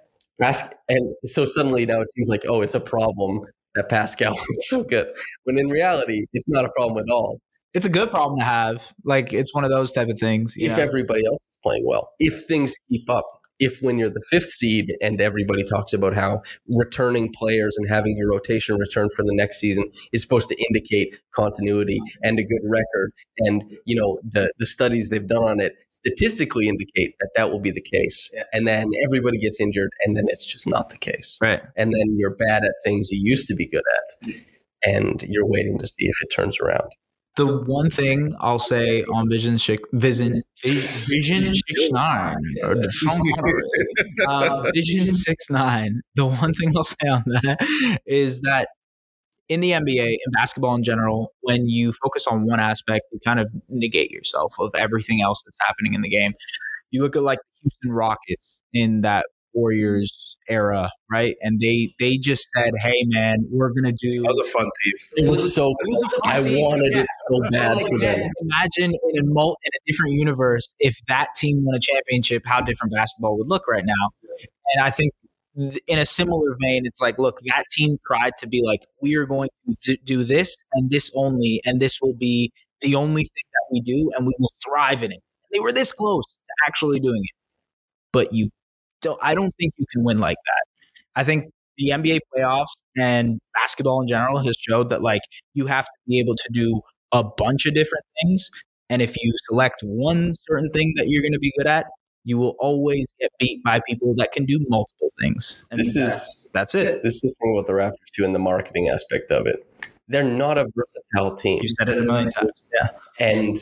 Ask, 0.43 0.73
and 0.89 1.15
so 1.25 1.45
suddenly 1.45 1.85
now 1.85 2.01
it 2.01 2.09
seems 2.11 2.29
like, 2.29 2.45
oh, 2.49 2.63
it's 2.63 2.75
a 2.75 2.81
problem 2.81 3.45
that 3.75 3.89
Pascal 3.89 4.35
is 4.51 4.69
so 4.69 4.85
good. 4.85 5.09
When 5.45 5.59
in 5.59 5.69
reality, 5.69 6.27
it's 6.33 6.45
not 6.47 6.65
a 6.65 6.71
problem 6.71 7.05
at 7.05 7.13
all. 7.13 7.41
It's 7.75 7.87
a 7.87 7.91
good 7.91 8.11
problem 8.11 8.39
to 8.39 8.45
have. 8.45 8.93
Like 9.05 9.33
it's 9.33 9.55
one 9.55 9.65
of 9.65 9.71
those 9.71 9.93
type 9.93 10.09
of 10.09 10.19
things. 10.19 10.55
If 10.57 10.77
know? 10.77 10.83
everybody 10.83 11.25
else 11.27 11.41
is 11.49 11.59
playing 11.63 11.85
well, 11.87 12.11
if 12.19 12.45
things 12.45 12.75
keep 12.91 13.09
up, 13.11 13.27
if 13.59 13.79
when 13.81 13.99
you're 13.99 14.11
the 14.11 14.25
fifth 14.31 14.47
seed 14.47 14.95
and 15.01 15.21
everybody 15.21 15.65
talks 15.65 15.93
about 15.93 16.15
how 16.15 16.43
returning 16.69 17.33
players 17.33 17.77
and 17.77 17.89
having 17.89 18.17
your 18.17 18.31
rotation 18.31 18.77
return 18.77 19.09
for 19.15 19.23
the 19.23 19.35
next 19.35 19.59
season 19.59 19.85
is 20.13 20.23
supposed 20.23 20.49
to 20.49 20.57
indicate 20.69 21.21
continuity 21.33 22.01
and 22.23 22.39
a 22.39 22.45
good 22.45 22.63
record 22.65 23.13
and 23.39 23.77
you 23.85 23.95
know 23.95 24.19
the 24.23 24.53
the 24.59 24.67
studies 24.67 25.11
they've 25.11 25.29
done 25.29 25.45
on 25.45 25.61
it 25.61 25.75
statistically 25.89 26.69
indicate 26.69 27.15
that 27.21 27.31
that 27.37 27.51
will 27.51 27.61
be 27.61 27.71
the 27.71 27.81
case. 27.81 28.31
Yeah. 28.35 28.45
and 28.53 28.67
then 28.67 28.91
everybody 29.05 29.39
gets 29.39 29.61
injured 29.61 29.91
and 30.05 30.17
then 30.17 30.25
it's 30.29 30.47
just 30.47 30.67
not 30.67 30.91
the 30.91 30.99
case. 30.99 31.39
Right. 31.41 31.63
And 31.77 31.93
then 31.93 32.17
you're 32.17 32.35
bad 32.35 32.65
at 32.65 32.75
things 32.85 33.11
you 33.11 33.21
used 33.23 33.47
to 33.49 33.55
be 33.55 33.67
good 33.67 33.83
at 33.97 34.35
and 34.85 35.23
you're 35.25 35.47
waiting 35.47 35.79
to 35.79 35.87
see 35.87 36.07
if 36.07 36.23
it 36.23 36.29
turns 36.35 36.59
around 36.61 36.91
the 37.39 37.63
one 37.67 37.89
thing 37.89 38.33
I'll 38.41 38.59
say 38.59 39.05
on 39.05 39.31
Vision 39.31 39.59
Six, 39.59 39.89
Vision 39.93 40.43
Vision 40.63 41.55
Six 41.55 41.91
Nine, 41.91 42.37
uh, 44.29 44.65
Vision 44.75 45.13
Six 45.13 45.49
Nine. 45.49 46.03
The 46.17 46.27
one 46.27 46.53
thing 46.53 46.73
I'll 46.77 46.85
say 46.85 47.09
on 47.09 47.23
that 47.27 48.01
is 48.05 48.41
that 48.41 48.69
in 49.49 49.61
the 49.61 49.71
NBA 49.71 50.09
and 50.09 50.33
basketball 50.33 50.75
in 50.75 50.83
general, 50.83 51.33
when 51.41 51.69
you 51.69 51.93
focus 52.03 52.27
on 52.27 52.45
one 52.45 52.61
aspect, 52.61 53.03
you 53.13 53.21
kind 53.25 53.41
of 53.41 53.49
negate 53.69 54.11
yourself 54.11 54.57
of 54.59 54.73
everything 54.75 55.23
else 55.23 55.43
that's 55.45 55.57
happening 55.61 55.95
in 55.95 56.03
the 56.03 56.11
game. 56.11 56.35
You 56.91 57.03
look 57.03 57.15
at 57.15 57.23
like 57.23 57.39
the 57.39 57.61
Houston 57.63 57.93
Rockets 57.93 58.61
in 58.75 59.03
that 59.03 59.27
Warriors 59.59 60.37
era, 60.49 60.91
right? 61.11 61.37
And 61.43 61.61
they 61.61 61.95
they 61.99 62.17
just 62.17 62.47
said, 62.57 62.73
"Hey, 62.83 63.05
man, 63.09 63.39
we're 63.51 63.71
gonna 63.71 63.93
do." 63.93 64.23
That 64.23 64.29
was 64.37 64.39
a 64.49 64.51
fun 64.51 64.69
team. 64.85 64.93
It 65.17 65.31
was 65.31 65.55
so. 65.55 65.71
It 65.71 65.89
was 65.89 66.03
a 66.25 66.29
I 66.29 66.41
team. 66.41 66.61
wanted 66.61 66.93
Yeah. 66.95 67.01
it 67.01 67.07
so 67.31 67.41
bad 67.51 67.77
Like, 67.77 67.87
for 67.89 67.99
them. 67.99 68.31
Imagine 68.41 68.93
in 69.15 69.25
a 69.25 69.27
mul- 69.27 69.57
in 69.65 69.71
a 69.75 69.81
different 69.91 70.15
universe 70.15 70.75
if 70.79 70.97
that 71.09 71.29
team 71.37 71.65
won 71.65 71.75
a 71.77 71.81
championship, 71.81 72.43
how 72.47 72.61
different 72.61 72.95
basketball 72.95 73.37
would 73.39 73.49
look 73.49 73.67
right 73.69 73.85
now. 73.85 73.95
And 74.75 74.85
I 74.85 74.91
think 74.91 75.13
th- 75.59 75.81
in 75.87 75.99
a 75.99 76.07
similar 76.07 76.57
vein, 76.63 76.87
it's 76.87 77.01
like, 77.01 77.19
look, 77.19 77.41
that 77.47 77.65
team 77.73 77.97
tried 78.07 78.33
to 78.39 78.47
be 78.47 78.63
like, 78.65 78.81
we 79.03 79.17
are 79.17 79.27
going 79.27 79.49
to 79.67 79.75
d- 79.97 80.01
do 80.05 80.25
this 80.25 80.57
and 80.75 80.91
this 80.91 81.11
only, 81.15 81.61
and 81.65 81.81
this 81.81 81.99
will 82.01 82.15
be 82.15 82.53
the 82.81 82.95
only 82.95 83.23
thing 83.23 83.45
that 83.55 83.67
we 83.73 83.81
do, 83.81 84.11
and 84.17 84.27
we 84.27 84.35
will 84.39 84.53
thrive 84.65 85.03
in 85.03 85.11
it. 85.13 85.19
They 85.53 85.61
were 85.61 85.73
this 85.73 85.91
close 85.93 86.23
to 86.25 86.55
actually 86.69 87.01
doing 87.01 87.23
it, 87.25 87.35
but 88.13 88.33
you 88.33 88.51
don't. 89.01 89.19
I 89.23 89.35
don't 89.35 89.53
think 89.59 89.75
you 89.79 89.87
can 89.93 90.05
win 90.05 90.19
like 90.19 90.37
that. 90.47 90.63
I 91.21 91.25
think 91.25 91.51
the 91.77 91.91
NBA 91.91 92.21
playoffs 92.37 92.83
and 92.99 93.39
basketball 93.55 94.01
in 94.03 94.09
general 94.09 94.39
has 94.39 94.57
showed 94.59 94.91
that 94.91 95.03
like 95.03 95.23
you 95.55 95.67
have 95.67 95.85
to 95.85 95.91
be 96.09 96.19
able 96.21 96.35
to 96.35 96.49
do 96.53 96.81
a 97.13 97.23
bunch 97.25 97.67
of 97.67 97.75
different 97.75 98.05
things. 98.23 98.51
And 98.91 99.01
if 99.03 99.17
you 99.23 99.33
select 99.51 99.81
one 99.83 100.33
certain 100.49 100.71
thing 100.71 100.93
that 100.97 101.07
you're 101.09 101.23
going 101.23 101.33
to 101.35 101.39
be 101.39 101.53
good 101.59 101.67
at, 101.67 101.87
you 102.25 102.37
will 102.39 102.57
always 102.59 103.15
get 103.21 103.31
beat 103.39 103.63
by 103.65 103.81
people 103.87 104.13
that 104.17 104.33
can 104.33 104.45
do 104.45 104.59
multiple 104.69 105.09
things. 105.21 105.67
And 105.71 105.79
This 105.79 105.95
is 105.97 106.49
that's 106.55 106.75
it. 106.75 107.03
this 107.03 107.15
is 107.17 107.21
the 107.23 107.35
thing 107.41 107.55
about 107.55 107.67
the 107.67 107.73
Raptors 107.75 108.11
too, 108.13 108.25
in 108.25 108.33
the 108.33 108.39
marketing 108.39 108.89
aspect 108.89 109.31
of 109.31 109.47
it. 109.47 109.65
They're 110.09 110.25
not 110.25 110.57
a 110.59 110.67
versatile 110.75 111.37
team, 111.37 111.61
You 111.63 111.69
said 111.79 111.89
it 111.91 111.99
a 111.99 112.03
million 112.03 112.31
times. 112.31 112.51
Yeah. 112.81 112.89
and 113.21 113.57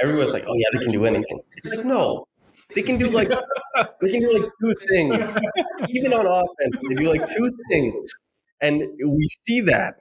everyone's 0.00 0.32
like, 0.32 0.44
"Oh 0.48 0.54
yeah, 0.54 0.66
they 0.72 0.80
can 0.80 0.92
do 0.92 1.04
anything." 1.04 1.40
It's 1.52 1.76
like, 1.76 1.86
no, 1.86 2.26
they 2.74 2.82
can 2.82 2.98
do 2.98 3.08
like 3.10 3.28
they 4.00 4.10
can 4.10 4.20
do 4.20 4.40
like 4.40 4.50
two 4.62 4.74
things. 4.88 5.38
Even 5.88 6.12
on 6.12 6.26
offense, 6.26 6.82
they 6.88 6.94
do 6.94 7.08
like 7.08 7.26
two 7.28 7.50
things, 7.70 8.12
and 8.60 8.84
we 9.04 9.26
see 9.28 9.60
that. 9.60 9.94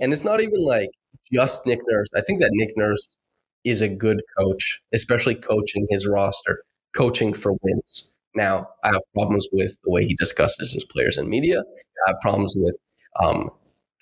And 0.00 0.12
it's 0.12 0.24
not 0.24 0.40
even 0.40 0.64
like 0.64 0.90
just 1.32 1.66
Nick 1.66 1.80
Nurse. 1.88 2.08
I 2.14 2.20
think 2.20 2.40
that 2.40 2.50
Nick 2.52 2.76
Nurse 2.76 3.16
is 3.64 3.80
a 3.80 3.88
good 3.88 4.22
coach, 4.38 4.80
especially 4.94 5.34
coaching 5.34 5.86
his 5.90 6.06
roster, 6.06 6.62
coaching 6.94 7.32
for 7.32 7.52
wins. 7.62 8.12
Now, 8.34 8.68
I 8.84 8.88
have 8.88 9.00
problems 9.14 9.48
with 9.52 9.76
the 9.82 9.90
way 9.90 10.04
he 10.04 10.14
discusses 10.16 10.72
his 10.72 10.84
players 10.84 11.16
and 11.16 11.28
media. 11.28 11.60
I 12.06 12.10
have 12.10 12.20
problems 12.20 12.54
with 12.56 12.76
um, 13.24 13.50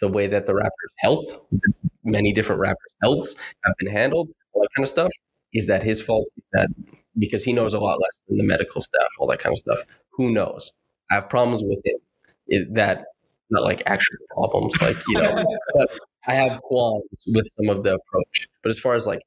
the 0.01 0.09
way 0.09 0.27
that 0.27 0.47
the 0.47 0.53
Raptors' 0.53 0.95
health, 0.99 1.45
many 2.03 2.33
different 2.33 2.61
Raptors' 2.61 2.97
healths 3.03 3.37
have 3.65 3.75
been 3.79 3.93
handled, 3.93 4.29
all 4.53 4.63
that 4.63 4.69
kind 4.77 4.85
of 4.85 4.89
stuff. 4.89 5.13
Is 5.53 5.69
that 5.69 5.83
his 5.85 6.03
fault? 6.03 6.27
Is 6.37 6.45
that 6.53 6.69
because 7.19 7.45
he 7.45 7.53
knows 7.53 7.75
a 7.75 7.81
lot 7.81 8.01
less 8.01 8.21
than 8.29 8.39
the 8.39 8.45
medical 8.45 8.81
staff, 8.81 9.09
all 9.19 9.27
that 9.29 9.39
kind 9.39 9.53
of 9.53 9.59
stuff? 9.59 9.81
Who 10.13 10.33
knows? 10.33 10.73
I 11.11 11.15
have 11.15 11.29
problems 11.29 11.63
with 11.65 11.83
him. 11.85 11.99
It, 12.47 12.75
that 12.75 13.07
not 13.51 13.63
like 13.63 13.83
actual 13.87 14.19
problems, 14.31 14.81
like 14.83 14.97
you 15.09 15.21
know, 15.21 15.45
but 15.75 15.89
I 16.27 16.35
have 16.35 16.61
qualms 16.63 17.05
with 17.27 17.47
some 17.47 17.75
of 17.75 17.83
the 17.83 17.95
approach. 17.95 18.49
But 18.63 18.71
as 18.71 18.79
far 18.79 18.95
as 18.95 19.07
like 19.07 19.23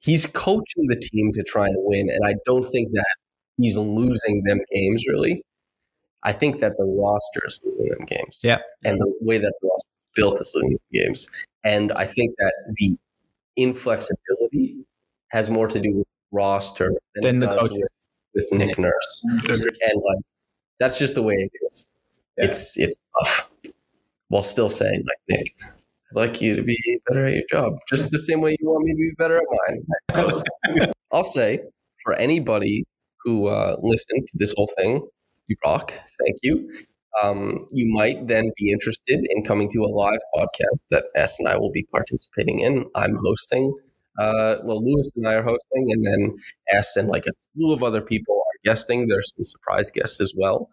he's 0.00 0.26
coaching 0.26 0.86
the 0.88 0.96
team 0.96 1.32
to 1.32 1.42
try 1.42 1.66
and 1.66 1.76
win, 1.78 2.10
and 2.10 2.24
I 2.24 2.34
don't 2.44 2.64
think 2.64 2.92
that 2.92 3.16
he's 3.58 3.78
losing 3.78 4.42
them 4.44 4.60
games 4.72 5.04
really. 5.08 5.42
I 6.24 6.32
think 6.32 6.60
that 6.60 6.72
the 6.78 6.86
roster 6.86 7.46
is 7.46 7.60
losing 7.64 7.98
them 7.98 8.06
games. 8.06 8.40
Yeah. 8.42 8.58
And 8.82 8.98
the 8.98 9.12
way 9.20 9.36
that 9.36 9.52
the 9.60 9.68
roster 9.68 9.88
is 9.88 10.14
built 10.14 10.40
is 10.40 10.52
losing 10.54 10.70
them 10.70 11.04
games. 11.04 11.30
And 11.64 11.92
I 11.92 12.06
think 12.06 12.34
that 12.38 12.52
the 12.76 12.96
inflexibility 13.56 14.86
has 15.28 15.50
more 15.50 15.68
to 15.68 15.80
do 15.80 15.92
with 15.92 16.06
roster 16.34 16.92
than, 17.14 17.22
Than 17.22 17.38
the 17.40 17.46
does 17.46 17.58
coaching. 17.60 17.80
with, 18.34 18.44
with 18.50 18.58
Nick 18.58 18.78
Nurse. 18.78 19.22
And 19.24 20.02
like 20.02 20.24
that's 20.80 20.98
just 20.98 21.14
the 21.14 21.22
way 21.22 21.34
it 21.34 21.50
is. 21.66 21.86
It's 22.36 22.76
it's 22.78 22.96
tough. 23.20 23.50
While 24.28 24.42
still 24.42 24.68
saying 24.68 25.04
like 25.06 25.38
Nick, 25.38 25.54
I'd 25.62 26.16
like 26.16 26.40
you 26.42 26.56
to 26.56 26.62
be 26.62 26.76
better 27.06 27.24
at 27.24 27.34
your 27.34 27.44
job. 27.50 27.74
Just 27.88 28.10
the 28.10 28.18
same 28.18 28.40
way 28.40 28.56
you 28.60 28.68
want 28.70 28.84
me 28.84 28.92
to 28.92 28.96
be 28.96 29.12
better 29.16 29.36
at 29.38 29.44
mine. 29.68 29.86
I 30.10 30.28
suppose. 30.28 30.92
I'll 31.12 31.24
say 31.24 31.60
for 32.02 32.14
anybody 32.14 32.84
who 33.22 33.46
uh, 33.46 33.76
listened 33.80 34.26
to 34.26 34.38
this 34.38 34.52
whole 34.56 34.68
thing, 34.78 35.06
you 35.46 35.56
rock. 35.64 35.92
Thank 35.92 36.38
you. 36.42 36.70
Um, 37.22 37.66
you 37.72 37.86
might 37.94 38.26
then 38.26 38.50
be 38.56 38.72
interested 38.72 39.24
in 39.30 39.44
coming 39.44 39.70
to 39.70 39.78
a 39.82 39.86
live 39.94 40.18
podcast 40.34 40.86
that 40.90 41.04
S 41.14 41.38
and 41.38 41.46
I 41.46 41.56
will 41.56 41.70
be 41.70 41.86
participating 41.92 42.58
in. 42.60 42.86
I'm 42.96 43.16
hosting. 43.24 43.72
Uh, 44.18 44.56
well, 44.62 44.82
Lewis 44.82 45.10
and 45.16 45.26
I 45.26 45.34
are 45.34 45.42
hosting, 45.42 45.90
and 45.90 46.04
then 46.06 46.36
S 46.70 46.96
and 46.96 47.08
like 47.08 47.26
a 47.26 47.32
slew 47.52 47.72
of 47.72 47.82
other 47.82 48.00
people 48.00 48.36
are 48.36 48.58
guesting. 48.64 49.08
There's 49.08 49.32
some 49.36 49.44
surprise 49.44 49.90
guests 49.90 50.20
as 50.20 50.32
well, 50.36 50.70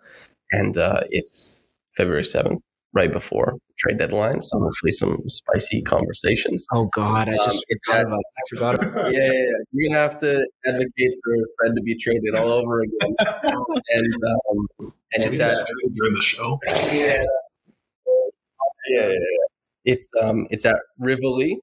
and 0.52 0.78
uh, 0.78 1.02
it's 1.10 1.62
February 1.98 2.24
seventh, 2.24 2.62
right 2.94 3.12
before 3.12 3.58
trade 3.80 3.98
deadline. 3.98 4.42
So 4.42 4.60
hopefully, 4.60 4.92
some 4.92 5.18
spicy 5.28 5.82
conversations. 5.82 6.66
Oh 6.72 6.88
God, 6.94 7.30
I 7.30 7.32
Um, 7.34 7.46
just 7.46 7.66
it's 7.70 7.82
forgot 7.86 7.98
that- 7.98 8.08
about. 8.08 8.20
I 8.20 8.42
forgot 8.50 8.76
about. 8.76 9.12
yeah, 9.14 9.20
yeah, 9.20 9.32
yeah. 9.32 9.52
You're 9.72 9.90
gonna 9.90 10.02
have 10.02 10.20
to 10.20 10.48
advocate 10.68 11.14
for 11.24 11.34
Fred 11.58 11.76
to 11.76 11.82
be 11.84 11.96
traded 11.96 12.36
all 12.36 12.50
over 12.52 12.82
again, 12.82 13.16
and 13.20 14.14
um, 14.24 14.94
and 15.14 15.24
it's 15.24 15.40
at 15.40 15.68
during 15.96 16.14
the 16.14 16.22
show. 16.22 16.60
yeah, 16.68 16.92
yeah, 16.94 17.24
yeah, 18.88 19.10
yeah. 19.10 19.18
It's 19.86 20.08
um, 20.22 20.46
it's 20.52 20.66
at 20.66 20.76
Rivoli, 21.00 21.60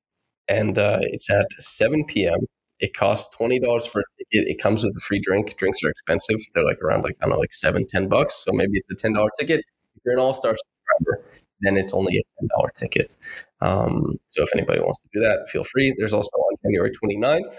and 0.48 0.78
uh, 0.78 0.98
it's 1.02 1.30
at 1.30 1.46
7 1.58 2.04
p.m. 2.06 2.40
It 2.80 2.94
costs 2.94 3.34
twenty 3.36 3.58
dollars 3.58 3.86
for 3.86 4.00
a 4.00 4.04
ticket. 4.18 4.48
It 4.48 4.60
comes 4.62 4.84
with 4.84 4.94
a 4.96 5.00
free 5.00 5.18
drink. 5.20 5.56
Drinks 5.56 5.82
are 5.82 5.90
expensive. 5.90 6.36
They're 6.54 6.64
like 6.64 6.80
around 6.80 7.02
like 7.02 7.16
I 7.20 7.24
don't 7.26 7.30
know, 7.32 7.38
like 7.40 7.52
seven, 7.52 7.86
ten 7.88 8.08
bucks. 8.08 8.34
So 8.36 8.52
maybe 8.52 8.72
it's 8.74 8.88
a 8.90 8.94
ten 8.94 9.14
dollar 9.14 9.30
ticket. 9.38 9.60
If 9.96 10.02
you're 10.04 10.14
an 10.14 10.20
All 10.20 10.32
Star 10.32 10.54
subscriber, 10.54 11.24
then 11.62 11.76
it's 11.76 11.92
only 11.92 12.18
a 12.18 12.22
ten 12.38 12.48
dollar 12.56 12.70
ticket. 12.76 13.16
Um, 13.60 14.20
so 14.28 14.44
if 14.44 14.50
anybody 14.54 14.80
wants 14.80 15.02
to 15.02 15.08
do 15.12 15.20
that, 15.20 15.48
feel 15.50 15.64
free. 15.64 15.92
There's 15.98 16.12
also 16.12 16.36
on 16.36 16.56
January 16.62 16.92
29th 16.92 17.58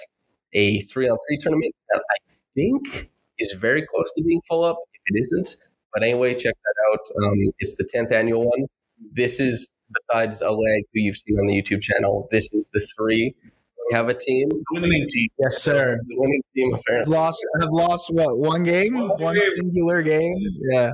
a 0.54 0.80
three 0.82 1.08
on 1.10 1.18
three 1.28 1.38
tournament 1.38 1.76
that 1.92 2.02
I 2.12 2.16
think 2.56 3.10
is 3.40 3.54
very 3.54 3.82
close 3.86 4.12
to 4.16 4.24
being 4.24 4.42
full 4.48 4.64
up. 4.64 4.78
If 4.94 5.02
it 5.14 5.20
isn't, 5.20 5.58
but 5.94 6.04
anyway, 6.04 6.34
check 6.34 6.54
that 6.54 6.76
out. 6.92 7.24
Um, 7.24 7.38
it's 7.60 7.76
the 7.76 7.84
10th 7.86 8.12
annual 8.12 8.46
one. 8.46 8.66
This 9.14 9.40
is, 9.40 9.70
besides 9.94 10.42
Oleg, 10.42 10.84
who 10.94 11.02
you've 11.02 11.18
seen 11.18 11.38
on 11.40 11.48
the 11.48 11.62
YouTube 11.62 11.82
channel, 11.82 12.28
this 12.32 12.54
is 12.54 12.70
the 12.74 12.80
three. 12.98 13.34
We 13.90 13.96
have 13.96 14.08
a 14.10 14.14
team. 14.14 14.50
Winning 14.72 15.08
team. 15.10 15.30
Yes, 15.40 15.62
sir. 15.62 15.98
The 16.08 16.16
winning 16.18 16.42
team, 16.56 16.74
I've 16.74 16.80
apparently. 16.82 17.16
lost. 17.16 17.46
I've 17.62 17.70
lost 17.72 18.14
what 18.14 18.38
one 18.38 18.64
game, 18.64 18.94
One 18.96 19.10
one 19.22 19.34
game. 19.36 19.50
singular 19.60 20.02
game. 20.04 20.36
Yeah. 20.72 20.92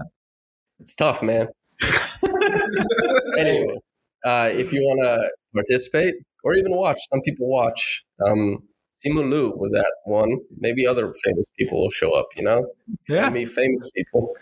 It's 0.80 0.96
tough, 0.96 1.22
man. 1.24 1.48
anyway, 3.38 3.76
uh, 4.24 4.50
if 4.54 4.72
you 4.74 4.82
want 4.82 5.02
to 5.04 5.30
participate 5.54 6.16
or 6.44 6.54
even 6.56 6.72
watch, 6.76 7.00
some 7.12 7.22
people 7.22 7.48
watch. 7.50 8.04
Um, 8.26 8.60
Simu 8.94 9.30
Liu 9.30 9.52
was 9.58 9.74
at 9.74 9.86
one. 10.06 10.38
Maybe 10.58 10.88
other 10.88 11.14
famous 11.24 11.46
people 11.60 11.82
will 11.82 11.90
show 11.90 12.12
up, 12.14 12.28
you 12.38 12.44
know? 12.44 12.66
Yeah. 13.10 13.30
Maybe 13.30 13.46
famous 13.46 13.90
people. 13.94 14.34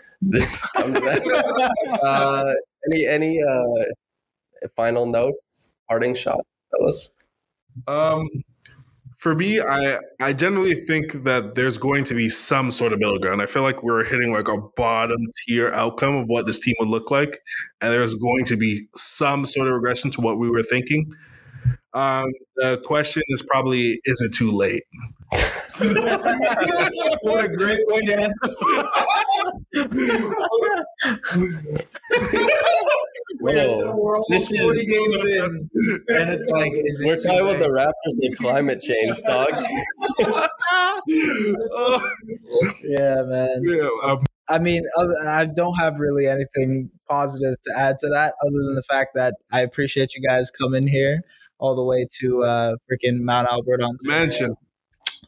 Come 0.76 0.94
to 0.94 1.00
that. 1.00 1.98
uh, 2.02 2.54
any 2.90 3.06
any 3.06 3.38
uh, 3.42 3.84
final 4.76 5.06
notes, 5.06 5.74
parting 5.88 6.14
shots, 6.14 6.48
fellas? 6.70 7.10
Um, 7.86 8.28
for 9.18 9.34
me, 9.34 9.60
I 9.60 9.98
I 10.20 10.32
generally 10.32 10.84
think 10.86 11.24
that 11.24 11.54
there's 11.54 11.78
going 11.78 12.04
to 12.04 12.14
be 12.14 12.28
some 12.28 12.70
sort 12.70 12.92
of 12.92 12.98
middle 12.98 13.18
ground. 13.18 13.40
I 13.40 13.46
feel 13.46 13.62
like 13.62 13.82
we're 13.82 14.04
hitting 14.04 14.32
like 14.32 14.48
a 14.48 14.58
bottom 14.76 15.18
tier 15.46 15.70
outcome 15.70 16.16
of 16.16 16.26
what 16.26 16.46
this 16.46 16.60
team 16.60 16.74
would 16.80 16.88
look 16.88 17.10
like, 17.10 17.40
and 17.80 17.92
there's 17.92 18.14
going 18.14 18.44
to 18.46 18.56
be 18.56 18.86
some 18.94 19.46
sort 19.46 19.66
of 19.66 19.74
regression 19.74 20.10
to 20.12 20.20
what 20.20 20.38
we 20.38 20.50
were 20.50 20.62
thinking. 20.62 21.10
Um, 21.94 22.26
the 22.56 22.82
question 22.84 23.22
is 23.28 23.42
probably, 23.42 24.00
is 24.04 24.20
it 24.20 24.34
too 24.34 24.50
late? 24.50 24.82
what 27.22 27.44
a 27.44 27.48
great 27.48 27.80
way 27.88 28.00
to 28.02 28.22
end. 28.22 28.32
Whoa. 33.40 34.22
This 34.28 34.52
is- 34.52 34.60
40 34.60 34.86
games 34.86 35.30
in, 35.30 35.68
and 36.16 36.30
it's 36.30 36.48
like, 36.48 36.72
is 36.74 37.00
it 37.00 37.06
We're 37.06 37.16
too 37.16 37.22
talking 37.28 37.40
about 37.48 37.58
the 37.60 37.68
Raptors 37.68 38.26
and 38.26 38.36
climate 38.38 38.80
change, 38.80 39.20
dog. 39.22 39.50
Oh, 41.72 42.10
Yeah, 42.84 43.22
man. 43.24 43.62
yeah, 43.66 43.88
um, 44.02 44.24
I 44.48 44.58
mean, 44.58 44.82
other, 44.96 45.14
I 45.26 45.46
don't 45.46 45.74
have 45.76 45.98
really 45.98 46.26
anything 46.26 46.90
positive 47.10 47.56
to 47.64 47.74
add 47.78 47.98
to 48.00 48.08
that, 48.08 48.34
other 48.42 48.58
than 48.66 48.74
the 48.76 48.82
fact 48.82 49.10
that 49.14 49.34
I 49.50 49.60
appreciate 49.60 50.14
you 50.14 50.22
guys 50.26 50.50
coming 50.50 50.86
here 50.86 51.22
all 51.58 51.74
the 51.74 51.84
way 51.84 52.06
to 52.20 52.42
uh, 52.44 52.74
freaking 52.90 53.20
Mount 53.20 53.48
Albert 53.50 53.80
on 53.82 53.96
mansion. 54.02 54.54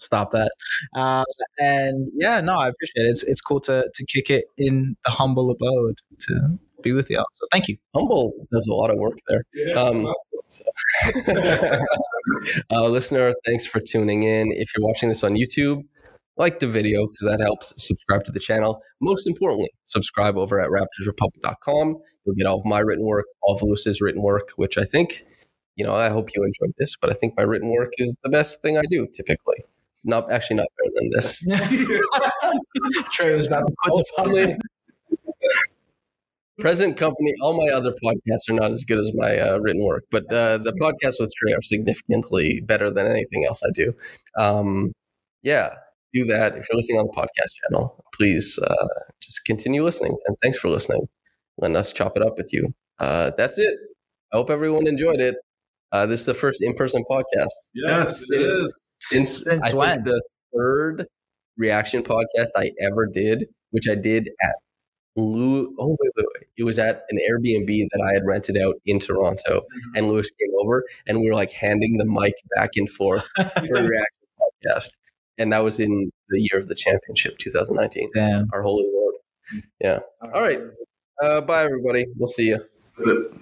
Stop 0.00 0.32
that. 0.32 0.50
Um, 0.94 1.24
and 1.58 2.10
yeah, 2.14 2.40
no, 2.40 2.56
I 2.58 2.68
appreciate 2.68 3.04
it. 3.06 3.10
It's 3.10 3.22
it's 3.24 3.40
cool 3.40 3.60
to 3.60 3.90
to 3.92 4.06
kick 4.06 4.30
it 4.30 4.44
in 4.56 4.96
the 5.04 5.10
humble 5.10 5.50
abode 5.50 5.98
to 6.20 6.58
be 6.82 6.92
with 6.92 7.10
y'all. 7.10 7.26
So 7.32 7.46
thank 7.52 7.68
you. 7.68 7.76
Humble 7.94 8.32
does 8.52 8.66
a 8.68 8.74
lot 8.74 8.90
of 8.90 8.96
work 8.98 9.18
there. 9.28 9.44
Um, 9.76 10.12
so- 10.48 10.64
uh, 12.70 12.88
listener, 12.88 13.34
thanks 13.44 13.66
for 13.66 13.80
tuning 13.80 14.22
in. 14.22 14.52
If 14.52 14.70
you're 14.76 14.86
watching 14.86 15.08
this 15.08 15.24
on 15.24 15.34
YouTube, 15.34 15.82
like 16.36 16.58
the 16.58 16.66
video 16.66 17.06
because 17.06 17.26
that 17.26 17.40
helps. 17.42 17.72
Subscribe 17.82 18.24
to 18.24 18.32
the 18.32 18.40
channel. 18.40 18.82
Most 19.00 19.26
importantly, 19.26 19.70
subscribe 19.84 20.36
over 20.36 20.60
at 20.60 20.70
raptorsrepublic.com. 20.70 21.96
You'll 22.24 22.34
get 22.34 22.46
all 22.46 22.60
of 22.60 22.64
my 22.66 22.80
written 22.80 23.06
work, 23.06 23.26
all 23.42 23.54
of 23.54 23.62
Lewis's 23.62 24.00
written 24.00 24.22
work, 24.22 24.50
which 24.56 24.76
I 24.78 24.84
think, 24.84 25.24
you 25.76 25.84
know, 25.84 25.94
I 25.94 26.08
hope 26.10 26.28
you 26.34 26.44
enjoyed 26.44 26.74
this, 26.78 26.96
but 27.00 27.10
I 27.10 27.14
think 27.14 27.34
my 27.36 27.42
written 27.42 27.70
work 27.70 27.92
is 27.98 28.16
the 28.22 28.28
best 28.30 28.60
thing 28.62 28.76
I 28.78 28.82
do 28.88 29.06
typically. 29.14 29.56
Not 30.06 30.30
actually 30.32 30.56
not 30.56 30.68
better 30.78 30.92
than 30.94 31.10
this. 31.12 31.44
Trey 33.12 33.36
was 33.36 33.46
about 33.46 33.64
to 33.66 33.74
put 34.14 34.26
the 34.26 34.58
present 36.58 36.96
company, 36.96 37.32
all 37.42 37.56
my 37.56 37.72
other 37.72 37.92
podcasts 38.02 38.48
are 38.48 38.54
not 38.54 38.70
as 38.70 38.84
good 38.84 38.98
as 38.98 39.12
my 39.14 39.38
uh, 39.38 39.58
written 39.58 39.84
work, 39.84 40.04
but 40.10 40.24
uh, 40.32 40.58
the 40.58 40.72
podcasts 40.72 41.20
with 41.20 41.32
Trey 41.36 41.52
are 41.52 41.62
significantly 41.62 42.60
better 42.64 42.90
than 42.90 43.06
anything 43.06 43.44
else 43.46 43.62
I 43.62 43.70
do. 43.74 43.92
Um, 44.38 44.92
yeah, 45.42 45.74
do 46.12 46.24
that. 46.24 46.56
If 46.56 46.66
you're 46.68 46.76
listening 46.76 47.00
on 47.00 47.06
the 47.06 47.12
podcast 47.12 47.54
channel, 47.62 48.04
please 48.14 48.58
uh, 48.62 48.86
just 49.20 49.44
continue 49.44 49.84
listening. 49.84 50.16
And 50.26 50.36
thanks 50.42 50.58
for 50.58 50.68
listening. 50.68 51.06
Letting 51.58 51.76
us 51.76 51.92
chop 51.92 52.16
it 52.16 52.22
up 52.22 52.36
with 52.36 52.50
you. 52.52 52.74
Uh, 52.98 53.32
that's 53.36 53.58
it. 53.58 53.74
I 54.32 54.36
hope 54.36 54.50
everyone 54.50 54.86
enjoyed 54.86 55.20
it. 55.20 55.36
Uh, 55.92 56.06
this 56.06 56.20
is 56.20 56.26
the 56.26 56.34
first 56.34 56.62
in-person 56.62 57.02
podcast 57.10 57.46
Yes, 57.74 58.24
it 58.30 58.42
is. 58.42 58.94
since, 59.00 59.42
Since 59.42 59.72
when? 59.72 60.04
the 60.04 60.20
third 60.56 61.06
reaction 61.56 62.02
podcast 62.02 62.48
I 62.56 62.72
ever 62.80 63.06
did, 63.06 63.46
which 63.70 63.88
I 63.90 63.94
did 63.94 64.28
at 64.42 64.56
Lou. 65.16 65.72
Oh 65.78 65.88
wait, 65.98 66.10
wait, 66.16 66.26
wait! 66.34 66.46
It 66.58 66.64
was 66.64 66.78
at 66.78 67.02
an 67.10 67.18
Airbnb 67.30 67.66
that 67.92 68.06
I 68.06 68.12
had 68.12 68.22
rented 68.26 68.58
out 68.58 68.74
in 68.84 68.98
Toronto, 68.98 69.62
and 69.94 70.08
Lewis 70.08 70.28
came 70.30 70.50
over, 70.62 70.84
and 71.06 71.20
we 71.20 71.28
were 71.28 71.34
like 71.34 71.52
handing 71.52 71.96
the 71.96 72.04
mic 72.04 72.34
back 72.56 72.70
and 72.76 72.88
forth 72.90 73.26
for 73.36 73.76
a 73.76 73.82
reaction 73.82 74.26
podcast, 74.40 74.90
and 75.38 75.52
that 75.52 75.64
was 75.64 75.80
in 75.80 76.10
the 76.28 76.40
year 76.40 76.60
of 76.60 76.68
the 76.68 76.74
championship, 76.74 77.38
2019. 77.38 78.10
Damn. 78.14 78.48
Our 78.52 78.62
holy 78.62 78.84
Lord. 78.92 79.14
Yeah. 79.80 80.00
All 80.34 80.42
right. 80.42 80.60
Uh, 81.22 81.40
bye, 81.40 81.64
everybody. 81.64 82.06
We'll 82.18 82.26
see 82.26 82.48
you. 82.48 82.58
But- 83.02 83.32